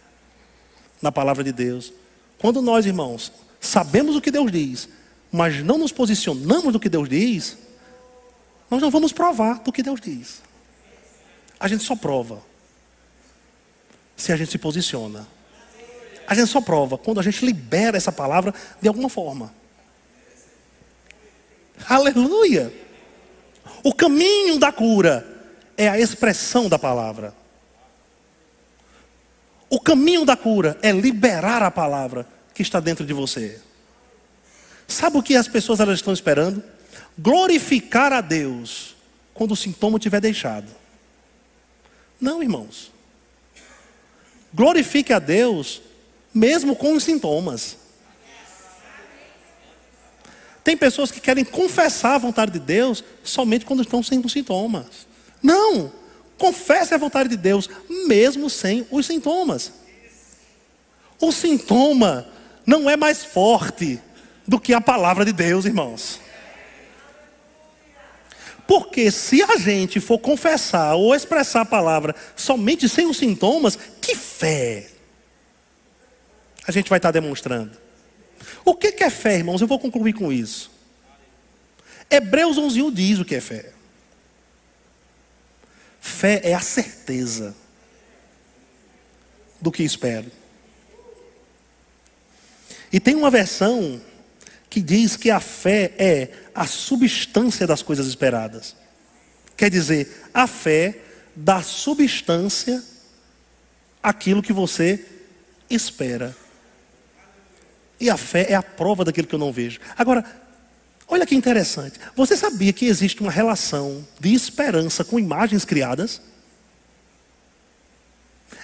na 1.00 1.10
palavra 1.10 1.42
de 1.42 1.50
Deus. 1.50 1.94
Quando 2.38 2.60
nós, 2.60 2.84
irmãos, 2.84 3.32
sabemos 3.58 4.14
o 4.16 4.20
que 4.20 4.30
Deus 4.30 4.52
diz, 4.52 4.86
mas 5.32 5.64
não 5.64 5.78
nos 5.78 5.92
posicionamos 5.92 6.74
no 6.74 6.78
que 6.78 6.90
Deus 6.90 7.08
diz, 7.08 7.56
nós 8.70 8.82
não 8.82 8.90
vamos 8.90 9.14
provar 9.14 9.60
do 9.60 9.72
que 9.72 9.82
Deus 9.82 9.98
diz. 9.98 10.42
A 11.58 11.68
gente 11.68 11.82
só 11.84 11.96
prova 11.96 12.42
se 14.14 14.30
a 14.30 14.36
gente 14.36 14.50
se 14.50 14.58
posiciona. 14.58 15.26
A 16.26 16.34
gente 16.34 16.48
só 16.48 16.60
prova 16.60 16.98
quando 16.98 17.18
a 17.18 17.22
gente 17.22 17.46
libera 17.46 17.96
essa 17.96 18.12
palavra 18.12 18.52
de 18.78 18.88
alguma 18.88 19.08
forma. 19.08 19.54
Aleluia! 21.88 22.70
O 23.82 23.94
caminho 23.94 24.58
da 24.58 24.70
cura 24.70 25.35
é 25.76 25.88
a 25.88 25.98
expressão 25.98 26.68
da 26.68 26.78
palavra. 26.78 27.34
O 29.68 29.80
caminho 29.80 30.24
da 30.24 30.36
cura 30.36 30.78
é 30.82 30.92
liberar 30.92 31.62
a 31.62 31.70
palavra 31.70 32.26
que 32.54 32.62
está 32.62 32.80
dentro 32.80 33.04
de 33.04 33.12
você. 33.12 33.60
Sabe 34.86 35.18
o 35.18 35.22
que 35.22 35.34
as 35.34 35.48
pessoas 35.48 35.80
elas 35.80 35.98
estão 35.98 36.12
esperando? 36.12 36.62
glorificar 37.18 38.12
a 38.12 38.20
Deus 38.20 38.94
quando 39.32 39.52
o 39.52 39.56
sintoma 39.56 39.98
tiver 39.98 40.20
deixado. 40.20 40.68
Não, 42.20 42.42
irmãos. 42.42 42.90
Glorifique 44.52 45.12
a 45.12 45.18
Deus 45.18 45.82
mesmo 46.32 46.76
com 46.76 46.94
os 46.94 47.04
sintomas. 47.04 47.78
Tem 50.62 50.76
pessoas 50.76 51.10
que 51.10 51.20
querem 51.20 51.44
confessar 51.44 52.14
a 52.14 52.18
vontade 52.18 52.52
de 52.52 52.58
Deus 52.58 53.04
somente 53.22 53.64
quando 53.64 53.82
estão 53.82 54.02
sem 54.02 54.26
sintomas. 54.28 55.06
Não! 55.42 55.92
Confesse 56.38 56.94
a 56.94 56.98
vontade 56.98 57.30
de 57.30 57.36
Deus 57.36 57.68
mesmo 58.06 58.50
sem 58.50 58.86
os 58.90 59.06
sintomas. 59.06 59.72
O 61.20 61.32
sintoma 61.32 62.26
não 62.66 62.90
é 62.90 62.96
mais 62.96 63.24
forte 63.24 64.00
do 64.46 64.60
que 64.60 64.74
a 64.74 64.80
palavra 64.80 65.24
de 65.24 65.32
Deus, 65.32 65.64
irmãos. 65.64 66.20
Porque 68.66 69.10
se 69.10 69.42
a 69.42 69.56
gente 69.56 70.00
for 70.00 70.18
confessar 70.18 70.94
ou 70.94 71.14
expressar 71.14 71.62
a 71.62 71.66
palavra 71.66 72.14
somente 72.34 72.88
sem 72.88 73.06
os 73.06 73.16
sintomas, 73.16 73.78
que 74.00 74.14
fé 74.14 74.88
a 76.66 76.72
gente 76.72 76.90
vai 76.90 76.98
estar 76.98 77.12
demonstrando? 77.12 77.78
O 78.64 78.74
que 78.74 79.02
é 79.02 79.08
fé, 79.08 79.36
irmãos? 79.36 79.60
Eu 79.60 79.68
vou 79.68 79.78
concluir 79.78 80.12
com 80.12 80.32
isso. 80.32 80.70
Hebreus 82.10 82.58
11 82.58 82.90
diz 82.90 83.18
o 83.20 83.24
que 83.24 83.36
é 83.36 83.40
fé. 83.40 83.75
Fé 86.06 86.40
é 86.44 86.54
a 86.54 86.60
certeza 86.60 87.54
do 89.60 89.72
que 89.72 89.82
espero. 89.82 90.30
E 92.92 93.00
tem 93.00 93.16
uma 93.16 93.28
versão 93.28 94.00
que 94.70 94.80
diz 94.80 95.16
que 95.16 95.30
a 95.30 95.40
fé 95.40 95.92
é 95.98 96.28
a 96.54 96.64
substância 96.64 97.66
das 97.66 97.82
coisas 97.82 98.06
esperadas. 98.06 98.76
Quer 99.56 99.68
dizer, 99.68 100.28
a 100.32 100.46
fé 100.46 100.96
dá 101.34 101.60
substância 101.60 102.82
àquilo 104.00 104.42
que 104.42 104.52
você 104.52 105.04
espera. 105.68 106.34
E 107.98 108.08
a 108.08 108.16
fé 108.16 108.46
é 108.48 108.54
a 108.54 108.62
prova 108.62 109.04
daquilo 109.04 109.26
que 109.26 109.34
eu 109.34 109.40
não 109.40 109.52
vejo. 109.52 109.80
Agora, 109.98 110.24
olha 111.08 111.26
que 111.26 111.34
interessante. 111.34 111.98
Você 112.14 112.36
sabia 112.36 112.72
que 112.72 112.86
existe 112.86 113.20
uma 113.20 113.30
relação 113.30 114.06
de 114.20 114.34
esperança 114.34 115.04
com 115.04 115.18
imagens 115.18 115.64
criadas? 115.64 116.20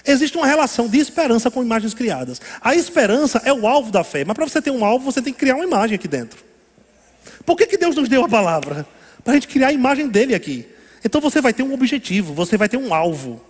Existe 0.05 0.35
uma 0.35 0.45
relação 0.45 0.87
de 0.87 0.97
esperança 0.99 1.49
com 1.49 1.63
imagens 1.63 1.93
criadas. 1.93 2.41
A 2.61 2.75
esperança 2.75 3.41
é 3.45 3.53
o 3.53 3.67
alvo 3.67 3.91
da 3.91 4.03
fé, 4.03 4.25
mas 4.25 4.35
para 4.35 4.47
você 4.47 4.61
ter 4.61 4.71
um 4.71 4.83
alvo, 4.83 5.05
você 5.05 5.21
tem 5.21 5.31
que 5.31 5.39
criar 5.39 5.55
uma 5.55 5.63
imagem 5.63 5.95
aqui 5.95 6.07
dentro. 6.07 6.43
Por 7.45 7.55
que, 7.55 7.65
que 7.65 7.77
Deus 7.77 7.95
nos 7.95 8.09
deu 8.09 8.23
a 8.23 8.29
palavra? 8.29 8.85
Para 9.23 9.33
a 9.33 9.35
gente 9.35 9.47
criar 9.47 9.67
a 9.67 9.73
imagem 9.73 10.07
dele 10.07 10.35
aqui. 10.35 10.67
Então 11.03 11.21
você 11.21 11.41
vai 11.41 11.53
ter 11.53 11.63
um 11.63 11.73
objetivo, 11.73 12.33
você 12.33 12.57
vai 12.57 12.67
ter 12.67 12.77
um 12.77 12.93
alvo. 12.93 13.41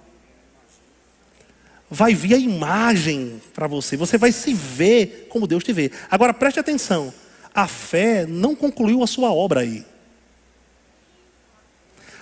Vai 1.90 2.14
vir 2.14 2.34
a 2.34 2.38
imagem 2.38 3.42
para 3.54 3.68
você, 3.68 3.96
você 3.96 4.18
vai 4.18 4.32
se 4.32 4.54
ver 4.54 5.28
como 5.30 5.46
Deus 5.46 5.64
te 5.64 5.72
vê. 5.72 5.92
Agora 6.10 6.34
preste 6.34 6.60
atenção: 6.60 7.14
a 7.54 7.68
fé 7.68 8.26
não 8.26 8.56
concluiu 8.56 9.04
a 9.04 9.08
sua 9.08 9.32
obra 9.32 9.62
aí. 9.62 9.86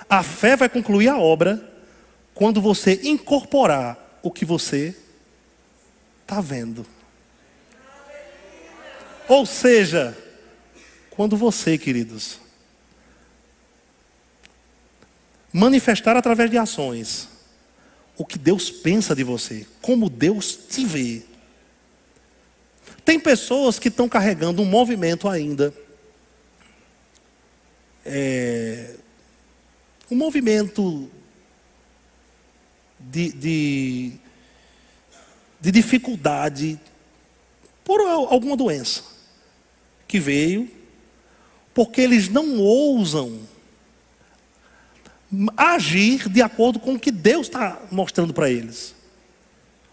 A 0.09 0.23
fé 0.23 0.55
vai 0.55 0.67
concluir 0.67 1.07
a 1.07 1.17
obra 1.17 1.69
quando 2.33 2.61
você 2.61 2.99
incorporar 3.03 4.19
o 4.21 4.29
que 4.29 4.43
você 4.43 4.95
está 6.21 6.41
vendo. 6.41 6.85
Ou 9.27 9.45
seja, 9.45 10.17
quando 11.09 11.37
você, 11.37 11.77
queridos, 11.77 12.39
manifestar 15.53 16.17
através 16.17 16.49
de 16.49 16.57
ações 16.57 17.29
o 18.17 18.25
que 18.25 18.37
Deus 18.37 18.69
pensa 18.69 19.15
de 19.15 19.23
você, 19.23 19.65
como 19.81 20.09
Deus 20.09 20.55
te 20.55 20.85
vê. 20.85 21.23
Tem 23.03 23.19
pessoas 23.19 23.79
que 23.79 23.87
estão 23.87 24.07
carregando 24.07 24.61
um 24.61 24.65
movimento 24.65 25.27
ainda, 25.27 25.73
é, 28.05 28.95
um 30.09 30.15
movimento 30.15 31.09
de, 32.99 33.31
de, 33.31 34.11
de 35.59 35.71
dificuldade 35.71 36.79
por 37.83 37.99
alguma 38.01 38.55
doença 38.55 39.03
que 40.07 40.19
veio, 40.19 40.69
porque 41.73 42.01
eles 42.01 42.27
não 42.29 42.59
ousam 42.59 43.39
agir 45.55 46.27
de 46.27 46.41
acordo 46.41 46.79
com 46.79 46.95
o 46.95 46.99
que 46.99 47.11
Deus 47.11 47.47
está 47.47 47.81
mostrando 47.89 48.33
para 48.33 48.49
eles. 48.49 48.93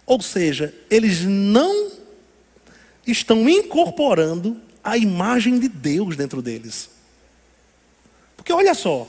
Ou 0.05 0.21
seja, 0.21 0.75
eles 0.91 1.21
não 1.23 1.98
estão 3.11 3.49
incorporando 3.49 4.61
a 4.83 4.97
imagem 4.97 5.59
de 5.59 5.69
Deus 5.69 6.17
dentro 6.17 6.41
deles. 6.41 6.91
Porque 8.37 8.53
olha 8.53 8.75
só, 8.75 9.09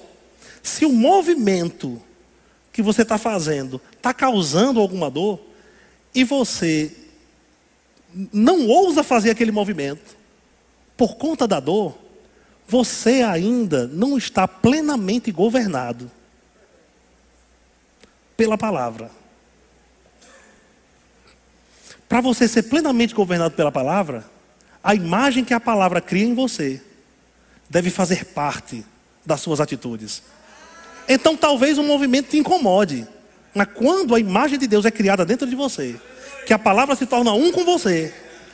se 0.64 0.86
o 0.86 0.92
movimento 0.92 2.02
que 2.72 2.82
você 2.82 3.02
está 3.02 3.18
fazendo 3.18 3.82
está 3.96 4.14
causando 4.14 4.80
alguma 4.80 5.10
dor 5.10 5.40
e 6.14 6.24
você 6.24 6.96
não 8.34 8.68
ousa 8.68 9.04
fazer 9.04 9.30
aquele 9.30 9.52
movimento 9.52 10.18
por 10.98 11.16
conta 11.16 11.48
da 11.48 11.60
dor, 11.60 11.98
você 12.68 13.22
ainda 13.22 13.88
não 13.88 14.18
está 14.18 14.48
plenamente 14.48 15.32
governado 15.32 16.12
pela 18.36 18.58
palavra. 18.58 19.12
Para 22.10 22.22
você 22.22 22.48
ser 22.48 22.64
plenamente 22.64 23.14
governado 23.14 23.54
pela 23.54 23.72
palavra, 23.72 24.26
a 24.84 24.96
imagem 24.96 25.46
que 25.46 25.54
a 25.54 25.60
palavra 25.60 26.02
cria 26.02 26.26
em 26.26 26.34
você 26.34 26.82
deve 27.70 27.92
fazer 27.92 28.26
parte 28.26 28.84
das 29.24 29.42
suas 29.42 29.62
atitudes. 29.62 30.24
Então 31.08 31.38
talvez 31.38 31.78
o 31.78 31.84
movimento 31.84 32.32
te 32.32 32.38
incomode. 32.38 33.08
Mas 33.54 33.68
quando 33.76 34.16
a 34.16 34.20
imagem 34.20 34.58
de 34.58 34.66
Deus 34.66 34.86
é 34.86 34.92
criada 34.92 35.24
dentro 35.24 35.48
de 35.48 35.56
você, 35.56 35.96
que 36.48 36.54
a 36.54 36.58
palavra 36.58 36.96
se 36.96 37.06
torna 37.06 37.32
um 37.32 37.52
com 37.52 37.64
você, 37.64 38.12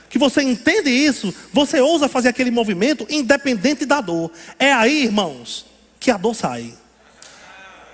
que 0.10 0.20
você 0.20 0.42
entende 0.42 0.90
isso, 0.90 1.34
você 1.54 1.80
ousa 1.80 2.10
fazer 2.10 2.30
aquele 2.30 2.52
movimento 2.52 3.08
independente 3.10 3.86
da 3.86 4.02
dor. 4.02 4.32
É 4.60 4.74
aí, 4.74 5.06
irmãos, 5.06 5.66
que 5.98 6.12
a 6.12 6.18
dor 6.18 6.36
sai. 6.36 6.74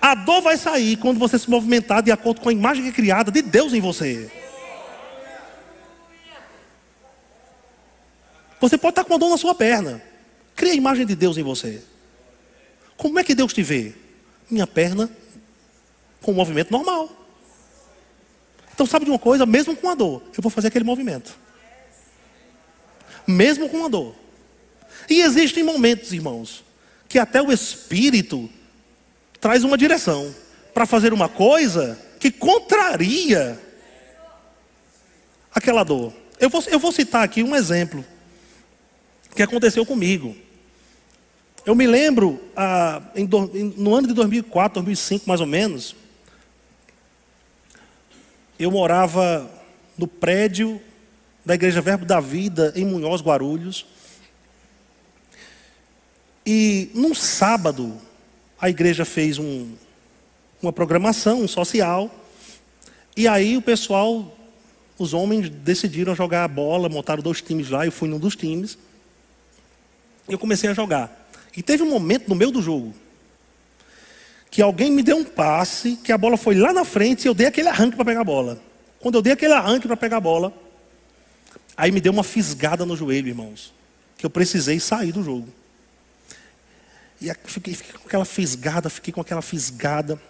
A 0.01 0.16
dor 0.16 0.41
vai 0.41 0.57
sair 0.57 0.95
quando 0.95 1.20
você 1.20 1.38
se 1.38 1.47
movimentar 1.47 2.01
de 2.01 2.12
acordo 2.12 2.41
com 2.41 2.49
a 2.49 2.53
imagem 2.53 2.84
que 2.84 2.89
é 2.89 2.93
criada 2.93 3.32
de 3.32 3.43
Deus 3.43 3.74
em 3.74 3.80
você. 3.80 4.32
Você 8.62 8.78
pode 8.78 8.91
estar 8.91 9.03
com 9.03 9.14
uma 9.14 9.20
dor 9.20 9.32
na 9.32 9.38
sua 9.38 9.55
perna. 9.55 10.01
Cria 10.55 10.72
a 10.74 10.76
imagem 10.76 11.05
de 11.05 11.16
Deus 11.16 11.36
em 11.36 11.43
você. 11.43 11.82
Como 12.95 13.18
é 13.18 13.24
que 13.24 13.34
Deus 13.34 13.51
te 13.51 13.64
vê? 13.64 13.93
Minha 14.49 14.68
perna 14.68 15.09
com 16.22 16.32
um 16.32 16.36
movimento 16.36 16.72
normal. 16.72 17.09
Então, 18.72 18.86
sabe 18.86 19.05
de 19.05 19.12
uma 19.12 19.20
coisa? 19.20 19.45
Mesmo 19.45 19.76
com 19.76 19.89
a 19.89 19.95
dor, 19.95 20.22
eu 20.38 20.41
vou 20.41 20.51
fazer 20.51 20.68
aquele 20.68 20.86
movimento. 20.86 21.36
Mesmo 23.26 23.68
com 23.68 23.84
a 23.84 23.88
dor. 23.88 24.16
E 25.09 25.22
existem 25.22 25.64
momentos, 25.64 26.14
irmãos, 26.14 26.64
que 27.09 27.18
até 27.18 27.41
o 27.41 27.51
Espírito 27.51 28.47
traz 29.39 29.64
uma 29.64 29.78
direção 29.78 30.34
para 30.74 30.86
fazer 30.86 31.14
uma 31.14 31.28
coisa 31.28 31.99
que 32.20 32.30
contraria 32.30 33.59
aquela 35.53 35.84
dor. 35.84 36.14
Eu 36.39 36.49
vou, 36.49 36.64
eu 36.68 36.80
vou 36.80 36.91
citar 36.91 37.24
aqui 37.24 37.41
um 37.41 37.55
exemplo 37.55 38.05
que 39.36 39.41
aconteceu 39.41 39.86
comigo. 39.86 40.36
Eu 41.65 41.75
me 41.75 41.86
lembro, 41.86 42.41
ah, 42.55 43.01
em, 43.15 43.27
no 43.77 43.93
ano 43.93 44.07
de 44.07 44.13
2004, 44.13 44.82
2005 44.82 45.27
mais 45.27 45.41
ou 45.41 45.47
menos, 45.47 45.95
eu 48.57 48.71
morava 48.71 49.49
no 49.97 50.07
prédio 50.07 50.82
da 51.45 51.55
Igreja 51.55 51.82
Verbo 51.82 52.05
da 52.05 52.19
Vida, 52.19 52.73
em 52.75 52.86
Munhoz, 52.86 53.21
Guarulhos. 53.21 53.86
E 56.45 56.89
num 56.93 57.13
sábado, 57.13 57.97
a 58.59 58.69
igreja 58.69 59.05
fez 59.05 59.38
um, 59.38 59.73
uma 60.61 60.71
programação 60.71 61.41
um 61.41 61.47
social. 61.47 62.09
E 63.15 63.27
aí 63.27 63.57
o 63.57 63.61
pessoal, 63.61 64.36
os 64.97 65.13
homens 65.13 65.49
decidiram 65.49 66.15
jogar 66.15 66.43
a 66.43 66.47
bola, 66.47 66.89
montaram 66.89 67.21
dois 67.21 67.41
times 67.41 67.69
lá, 67.69 67.86
eu 67.86 67.91
fui 67.91 68.07
num 68.09 68.19
dos 68.19 68.36
times. 68.36 68.77
Eu 70.28 70.38
comecei 70.38 70.69
a 70.69 70.74
jogar. 70.74 71.30
E 71.55 71.61
teve 71.61 71.84
um 71.84 71.89
momento 71.89 72.28
no 72.28 72.36
meio 72.36 72.51
do 72.51 72.61
jogo 72.61 72.93
que 74.51 74.61
alguém 74.61 74.91
me 74.91 75.01
deu 75.01 75.15
um 75.15 75.24
passe, 75.24 75.95
que 75.95 76.11
a 76.11 76.17
bola 76.17 76.36
foi 76.36 76.55
lá 76.55 76.74
na 76.74 76.84
frente 76.84 77.24
e 77.24 77.28
eu 77.28 77.34
dei 77.34 77.47
aquele 77.47 77.69
arranque 77.69 77.95
para 77.95 78.03
pegar 78.03 78.19
a 78.19 78.26
bola. 78.26 78.61
Quando 78.99 79.15
eu 79.15 79.22
dei 79.22 79.32
aquele 79.32 79.53
arranque 79.53 79.88
para 79.88 79.95
pegar 79.95 80.17
a 80.17 80.22
bola, 80.22 80.53
aí 81.78 81.89
me 81.89 82.01
deu 82.01 82.11
uma 82.11 82.24
fisgada 82.24 82.86
no 82.86 82.97
joelho, 82.97 83.30
irmãos, 83.30 83.74
que 84.17 84.26
eu 84.26 84.30
precisei 84.30 84.78
sair 84.78 85.13
do 85.13 85.24
jogo. 85.24 85.47
E 87.22 87.32
fiquei, 87.45 87.74
fiquei 87.74 87.93
com 87.93 88.07
aquela 88.07 88.26
fisgada, 88.26 88.89
fiquei 88.89 89.13
com 89.13 89.22
aquela 89.22 89.41
fisgada. 89.41 90.22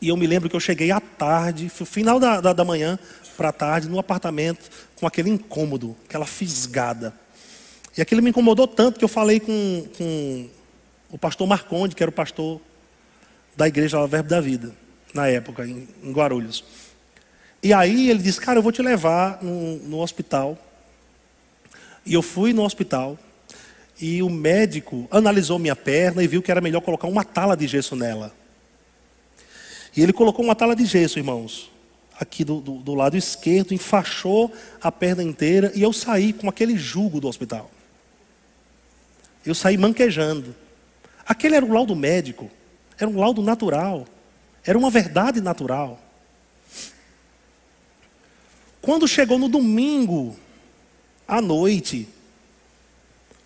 E 0.00 0.08
eu 0.08 0.16
me 0.16 0.26
lembro 0.26 0.48
que 0.48 0.56
eu 0.56 0.60
cheguei 0.60 0.90
à 0.90 0.98
tarde, 0.98 1.68
final 1.68 2.18
da, 2.18 2.40
da, 2.40 2.52
da 2.54 2.64
manhã 2.64 2.98
para 3.36 3.50
a 3.50 3.52
tarde, 3.52 3.88
no 3.88 3.98
apartamento, 3.98 4.70
com 4.96 5.06
aquele 5.06 5.28
incômodo, 5.28 5.94
aquela 6.06 6.26
fisgada. 6.26 7.12
E 7.96 8.02
aquilo 8.02 8.22
me 8.22 8.30
incomodou 8.30 8.68
tanto 8.68 8.98
que 8.98 9.04
eu 9.04 9.08
falei 9.08 9.40
com, 9.40 9.86
com 9.96 10.48
o 11.10 11.18
pastor 11.18 11.46
Marconde, 11.46 11.94
que 11.94 12.02
era 12.02 12.10
o 12.10 12.14
pastor 12.14 12.60
da 13.56 13.66
igreja 13.66 14.06
Verbo 14.06 14.28
da 14.28 14.40
Vida, 14.40 14.72
na 15.12 15.26
época, 15.26 15.66
em, 15.66 15.88
em 16.02 16.12
Guarulhos. 16.12 16.64
E 17.62 17.72
aí 17.72 18.08
ele 18.08 18.22
disse, 18.22 18.40
cara, 18.40 18.58
eu 18.58 18.62
vou 18.62 18.72
te 18.72 18.80
levar 18.80 19.42
no, 19.42 19.76
no 19.78 20.00
hospital. 20.00 20.56
E 22.06 22.14
eu 22.14 22.22
fui 22.22 22.52
no 22.52 22.64
hospital. 22.64 23.18
E 24.00 24.22
o 24.22 24.30
médico 24.30 25.06
analisou 25.10 25.58
minha 25.58 25.76
perna 25.76 26.22
e 26.22 26.26
viu 26.26 26.40
que 26.40 26.50
era 26.50 26.60
melhor 26.60 26.80
colocar 26.80 27.06
uma 27.06 27.22
tala 27.22 27.56
de 27.56 27.66
gesso 27.66 27.94
nela. 27.94 28.32
E 29.94 30.02
ele 30.02 30.12
colocou 30.12 30.44
uma 30.44 30.54
tala 30.54 30.74
de 30.74 30.86
gesso, 30.86 31.18
irmãos, 31.18 31.70
aqui 32.18 32.44
do, 32.44 32.60
do, 32.60 32.78
do, 32.78 32.94
lado 32.94 33.16
esquerdo, 33.16 33.74
enfaixou 33.74 34.52
a 34.80 34.90
perna 34.90 35.22
inteira 35.22 35.72
e 35.74 35.82
eu 35.82 35.92
saí 35.92 36.32
com 36.32 36.48
aquele 36.48 36.78
jugo 36.78 37.20
do 37.20 37.28
hospital. 37.28 37.70
Eu 39.44 39.54
saí 39.54 39.76
manquejando. 39.76 40.54
Aquele 41.26 41.56
era 41.56 41.64
o 41.64 41.72
laudo 41.72 41.94
médico. 41.96 42.50
Era 42.98 43.08
um 43.08 43.18
laudo 43.18 43.42
natural. 43.42 44.06
Era 44.64 44.78
uma 44.78 44.90
verdade 44.90 45.40
natural. 45.40 45.98
Quando 48.82 49.06
chegou 49.06 49.38
no 49.38 49.48
domingo, 49.48 50.36
à 51.28 51.40
noite, 51.40 52.08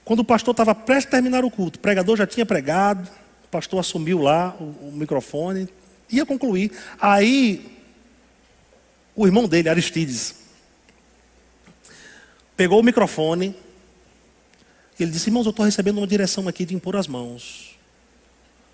quando 0.05 0.21
o 0.21 0.25
pastor 0.25 0.53
estava 0.53 0.75
prestes 0.75 1.09
a 1.09 1.11
terminar 1.11 1.45
o 1.45 1.51
culto, 1.51 1.79
o 1.79 1.83
pregador 1.83 2.17
já 2.17 2.27
tinha 2.27 2.47
pregado, 2.47 3.09
o 3.45 3.49
pastor 3.49 3.81
assumiu 3.81 4.21
lá 4.21 4.57
o, 4.61 4.89
o 4.89 4.93
microfone, 4.93 5.69
ia 6.11 6.27
concluir. 6.27 6.71
Aí, 7.01 7.79
o 9.15 9.27
irmão 9.27 9.49
dele, 9.49 9.69
Aristides, 9.69 10.37
pegou 12.57 12.81
o 12.81 12.85
microfone, 12.85 13.57
ele 15.03 15.11
disse: 15.11 15.29
Irmãos, 15.29 15.47
eu 15.47 15.51
estou 15.51 15.65
recebendo 15.65 15.99
uma 15.99 16.07
direção 16.07 16.47
aqui 16.47 16.65
de 16.65 16.75
impor 16.75 16.97
as 16.97 17.07
mãos 17.07 17.77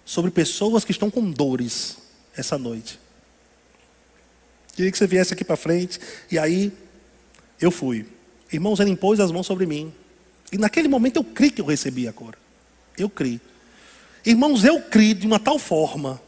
sobre 0.05 0.31
pessoas 0.31 0.85
que 0.85 0.93
estão 0.93 1.11
com 1.11 1.31
dores 1.31 1.99
essa 2.37 2.59
noite. 2.59 2.99
Queria 4.75 4.91
que 4.91 4.99
você 4.99 5.07
viesse 5.07 5.33
aqui 5.33 5.45
para 5.45 5.57
frente. 5.57 5.99
E 6.31 6.39
aí, 6.39 6.73
eu 7.61 7.71
fui. 7.71 8.07
Irmãos, 8.53 8.81
ele 8.81 8.91
impôs 8.91 9.21
as 9.21 9.31
mãos 9.31 9.47
sobre 9.47 9.67
mim. 9.67 9.93
E 10.53 10.59
naquele 10.59 10.89
momento 10.89 11.17
eu 11.17 11.25
criei 11.25 11.51
que 11.51 11.61
eu 11.61 11.67
recebi 11.67 12.09
a 12.09 12.13
cura. 12.13 12.39
Eu 12.99 13.09
criei. 13.09 13.41
Irmãos, 14.25 14.65
eu 14.65 14.81
criei 14.81 15.15
de 15.15 15.27
uma 15.27 15.39
tal 15.39 15.59
forma. 15.59 16.21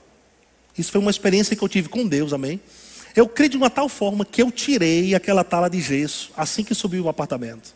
Isso 0.76 0.92
foi 0.92 1.00
uma 1.00 1.10
experiência 1.10 1.56
que 1.56 1.62
eu 1.62 1.68
tive 1.68 1.88
com 1.88 2.06
Deus, 2.06 2.32
amém? 2.32 2.60
Eu 3.14 3.28
criei 3.28 3.48
de 3.48 3.56
uma 3.56 3.68
tal 3.68 3.88
forma 3.88 4.24
que 4.24 4.42
eu 4.42 4.50
tirei 4.50 5.14
aquela 5.14 5.44
tala 5.44 5.68
de 5.68 5.80
gesso 5.80 6.30
assim 6.36 6.64
que 6.64 6.74
subi 6.74 7.00
o 7.00 7.08
apartamento. 7.08 7.74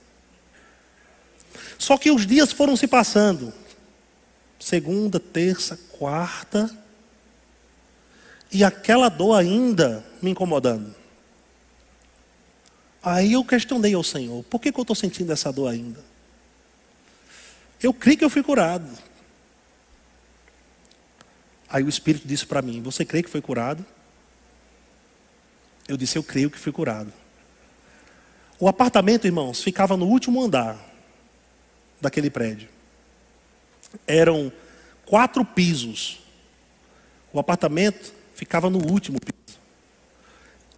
Só 1.79 1.97
que 1.97 2.11
os 2.11 2.27
dias 2.27 2.53
foram 2.53 2.77
se 2.77 2.87
passando 2.87 3.53
segunda, 4.59 5.21
terça, 5.21 5.79
quarta, 5.99 6.71
e 8.51 8.65
aquela 8.65 9.09
dor 9.09 9.35
ainda 9.35 10.05
me 10.23 10.31
incomodando. 10.31 10.95
Aí 13.03 13.35
eu 13.35 13.45
questionei 13.45 13.95
ao 13.95 14.03
Senhor: 14.03 14.43
por 14.45 14.61
que, 14.61 14.73
que 14.73 14.79
eu 14.79 14.83
estou 14.83 14.97
sentindo 14.97 15.33
essa 15.33 15.53
dor 15.53 15.69
ainda? 15.69 16.05
Eu 17.83 17.93
creio 17.93 18.19
que 18.19 18.25
eu 18.25 18.31
fui 18.31 18.43
curado. 18.43 18.91
Aí 21.69 21.83
o 21.83 21.89
Espírito 21.89 22.27
disse 22.27 22.47
para 22.47 22.63
mim: 22.63 22.83
Você 22.83 23.05
crê 23.05 23.23
que 23.23 23.31
foi 23.31 23.41
curado? 23.41 23.85
Eu 25.87 25.97
disse: 25.97 26.17
Eu 26.17 26.23
creio 26.23 26.51
que 26.51 26.59
fui 26.59 26.73
curado. 26.73 27.13
O 28.59 28.69
apartamento, 28.69 29.27
irmãos, 29.27 29.63
ficava 29.63 29.97
no 29.97 30.07
último 30.07 30.43
andar 30.43 30.79
daquele 32.07 32.31
prédio. 32.31 32.69
Eram 34.07 34.53
quatro 35.05 35.45
pisos. 35.45 36.21
O 37.33 37.39
apartamento 37.39 38.15
ficava 38.35 38.71
no 38.71 38.79
último 38.79 39.19
piso. 39.21 39.59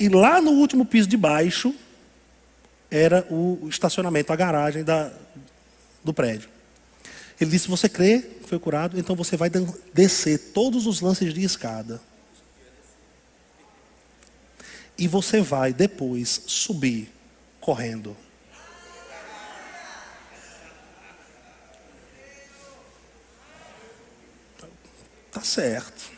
E 0.01 0.09
lá 0.09 0.41
no 0.41 0.53
último 0.53 0.87
piso 0.87 1.09
de 1.09 1.17
baixo 1.17 1.75
era 2.91 3.27
o 3.31 3.69
estacionamento, 3.69 4.33
a 4.33 4.37
garagem 4.37 4.83
da, 4.83 5.13
do 6.03 6.15
prédio. 6.15 6.49
Ele 7.39 7.51
disse: 7.51 7.69
Você 7.69 7.89
crê 7.89 8.21
que 8.21 8.49
foi 8.49 8.59
curado? 8.59 8.99
Então 8.99 9.15
você 9.15 9.37
vai 9.37 9.51
descer 9.93 10.53
todos 10.53 10.87
os 10.87 11.01
lances 11.01 11.35
de 11.35 11.45
escada. 11.45 12.01
E 14.97 15.07
você 15.07 15.41
vai 15.41 15.73
depois 15.73 16.43
subir 16.47 17.13
correndo. 17.61 18.17
Tá 25.31 25.43
certo. 25.43 26.11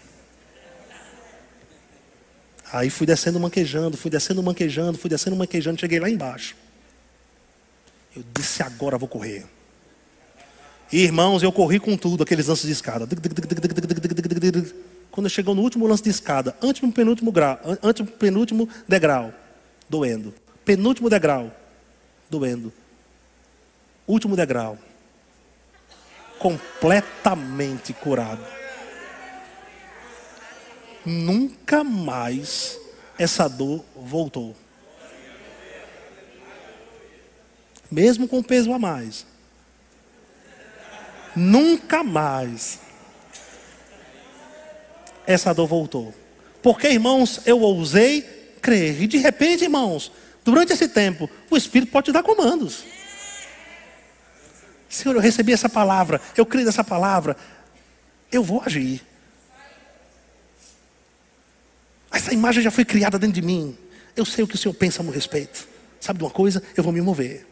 Aí 2.72 2.88
fui 2.88 3.06
descendo 3.06 3.40
manquejando, 3.40 3.96
fui 3.96 4.10
descendo 4.10 4.42
manquejando, 4.42 4.96
fui 4.96 5.10
descendo 5.10 5.36
manquejando, 5.36 5.80
cheguei 5.80 5.98
lá 5.98 6.08
embaixo. 6.08 6.54
Eu 8.14 8.24
disse, 8.32 8.62
agora 8.62 8.96
vou 8.96 9.08
correr. 9.08 9.44
Irmãos, 10.92 11.42
eu 11.42 11.52
corri 11.52 11.78
com 11.78 11.96
tudo, 11.96 12.22
aqueles 12.22 12.46
lances 12.46 12.66
de 12.66 12.72
escada. 12.72 13.08
Quando 15.10 15.28
chegou 15.28 15.54
no 15.54 15.62
último 15.62 15.86
lance 15.86 16.02
de 16.02 16.10
escada, 16.10 16.56
antes 16.62 16.80
do 16.80 16.92
penúltimo 16.92 17.32
grau, 17.32 17.60
antes 17.82 18.04
do 18.04 18.12
penúltimo 18.12 18.68
degrau, 18.88 19.32
doendo. 19.88 20.32
Penúltimo 20.64 21.10
degrau, 21.10 21.52
doendo. 22.28 22.72
Último 24.06 24.36
degrau, 24.36 24.78
completamente 26.38 27.92
curado. 27.92 28.59
Nunca 31.04 31.82
mais 31.82 32.78
essa 33.18 33.48
dor 33.48 33.84
voltou. 33.96 34.56
Mesmo 37.90 38.28
com 38.28 38.42
peso 38.42 38.72
a 38.72 38.78
mais. 38.78 39.26
Nunca 41.34 42.04
mais 42.04 42.80
essa 45.26 45.52
dor 45.52 45.66
voltou. 45.66 46.14
Porque, 46.62 46.88
irmãos, 46.88 47.40
eu 47.46 47.60
ousei 47.60 48.22
crer. 48.60 49.02
E 49.02 49.06
de 49.06 49.16
repente, 49.16 49.64
irmãos, 49.64 50.12
durante 50.44 50.72
esse 50.72 50.88
tempo, 50.88 51.28
o 51.50 51.56
Espírito 51.56 51.90
pode 51.90 52.06
te 52.06 52.12
dar 52.12 52.22
comandos. 52.22 52.84
Senhor, 54.88 55.14
eu 55.14 55.20
recebi 55.20 55.52
essa 55.52 55.68
palavra, 55.68 56.20
eu 56.36 56.44
creio 56.44 56.66
nessa 56.66 56.82
palavra, 56.82 57.36
eu 58.30 58.42
vou 58.42 58.60
agir. 58.64 59.02
Essa 62.10 62.34
imagem 62.34 62.62
já 62.62 62.70
foi 62.70 62.84
criada 62.84 63.18
dentro 63.18 63.40
de 63.40 63.42
mim. 63.42 63.76
Eu 64.16 64.24
sei 64.24 64.44
o 64.44 64.46
que 64.46 64.54
o 64.54 64.58
Senhor 64.58 64.74
pensa 64.74 65.00
a 65.00 65.04
meu 65.04 65.12
respeito. 65.12 65.68
Sabe 66.00 66.18
de 66.18 66.24
uma 66.24 66.30
coisa? 66.30 66.62
Eu 66.76 66.82
vou 66.82 66.92
me 66.92 67.00
mover. 67.00 67.46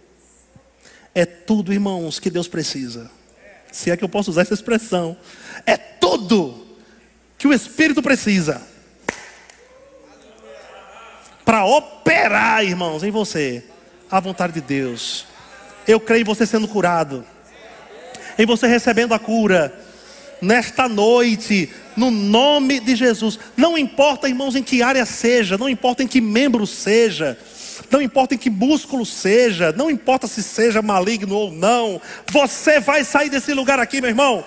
É 1.15 1.25
tudo, 1.25 1.73
irmãos, 1.73 2.19
que 2.19 2.31
Deus 2.31 2.49
precisa. 2.49 3.11
Se 3.71 3.91
é 3.91 3.97
que 3.97 4.05
eu 4.05 4.09
posso 4.09 4.31
usar 4.31 4.43
essa 4.43 4.55
expressão. 4.55 5.17
É 5.67 5.77
tudo 5.77 6.67
que 7.37 7.47
o 7.47 7.53
Espírito 7.53 8.03
precisa 8.03 8.63
para 11.45 11.65
operar, 11.65 12.63
irmãos, 12.63 13.03
em 13.03 13.11
você 13.11 13.65
a 14.11 14.21
vontade 14.21 14.55
de 14.55 14.61
Deus. 14.61 15.27
Eu 15.87 15.99
creio 15.99 16.21
em 16.21 16.25
você 16.25 16.45
sendo 16.45 16.69
curado, 16.69 17.25
em 18.39 18.45
você 18.45 18.67
recebendo 18.67 19.15
a 19.15 19.19
cura 19.19 19.73
nesta 20.43 20.89
noite, 20.89 21.73
no 21.99 22.11
nome 22.11 22.81
de 22.81 22.95
Jesus. 22.95 23.39
Não 23.57 23.77
importa, 23.77 24.29
irmãos, 24.29 24.55
em 24.55 24.63
que 24.63 24.83
área 24.83 25.05
seja, 25.05 25.59
não 25.59 25.69
importa 25.69 26.03
em 26.03 26.07
que 26.07 26.21
membro 26.21 26.67
seja, 26.67 27.37
não 27.91 28.01
importa 28.01 28.35
em 28.35 28.39
que 28.39 28.49
músculo 28.49 29.05
seja, 29.05 29.73
não 29.73 29.91
importa 29.91 30.27
se 30.27 30.43
seja 30.43 30.81
maligno 30.81 31.35
ou 31.35 31.51
não, 31.51 32.01
você 32.31 32.81
vai 32.81 33.05
sair 33.05 33.29
desse 33.29 33.53
lugar 33.53 33.79
aqui, 33.81 34.01
meu 34.01 34.11
irmão, 34.11 34.45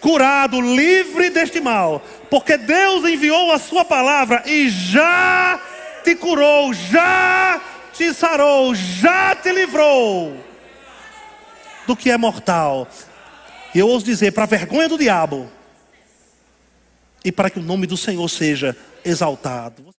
curado, 0.00 0.60
livre 0.60 1.30
deste 1.30 1.60
mal, 1.60 2.02
porque 2.30 2.56
Deus 2.56 3.04
enviou 3.04 3.52
a 3.52 3.58
Sua 3.58 3.84
palavra 3.84 4.42
e 4.46 4.68
já 4.68 5.60
te 6.04 6.14
curou, 6.14 6.72
já 6.72 7.60
te 7.92 8.14
sarou, 8.14 8.74
já 8.74 9.34
te 9.34 9.50
livrou 9.50 10.36
do 11.86 11.96
que 11.96 12.10
é 12.10 12.16
mortal. 12.16 12.86
E 13.74 13.78
eu 13.78 13.88
ouso 13.88 14.04
dizer, 14.04 14.32
para 14.32 14.46
vergonha 14.46 14.88
do 14.88 14.96
diabo, 14.96 15.50
e 17.24 17.32
para 17.32 17.50
que 17.50 17.58
o 17.58 17.62
nome 17.62 17.86
do 17.86 17.96
Senhor 17.96 18.28
seja 18.28 18.76
exaltado. 19.04 19.94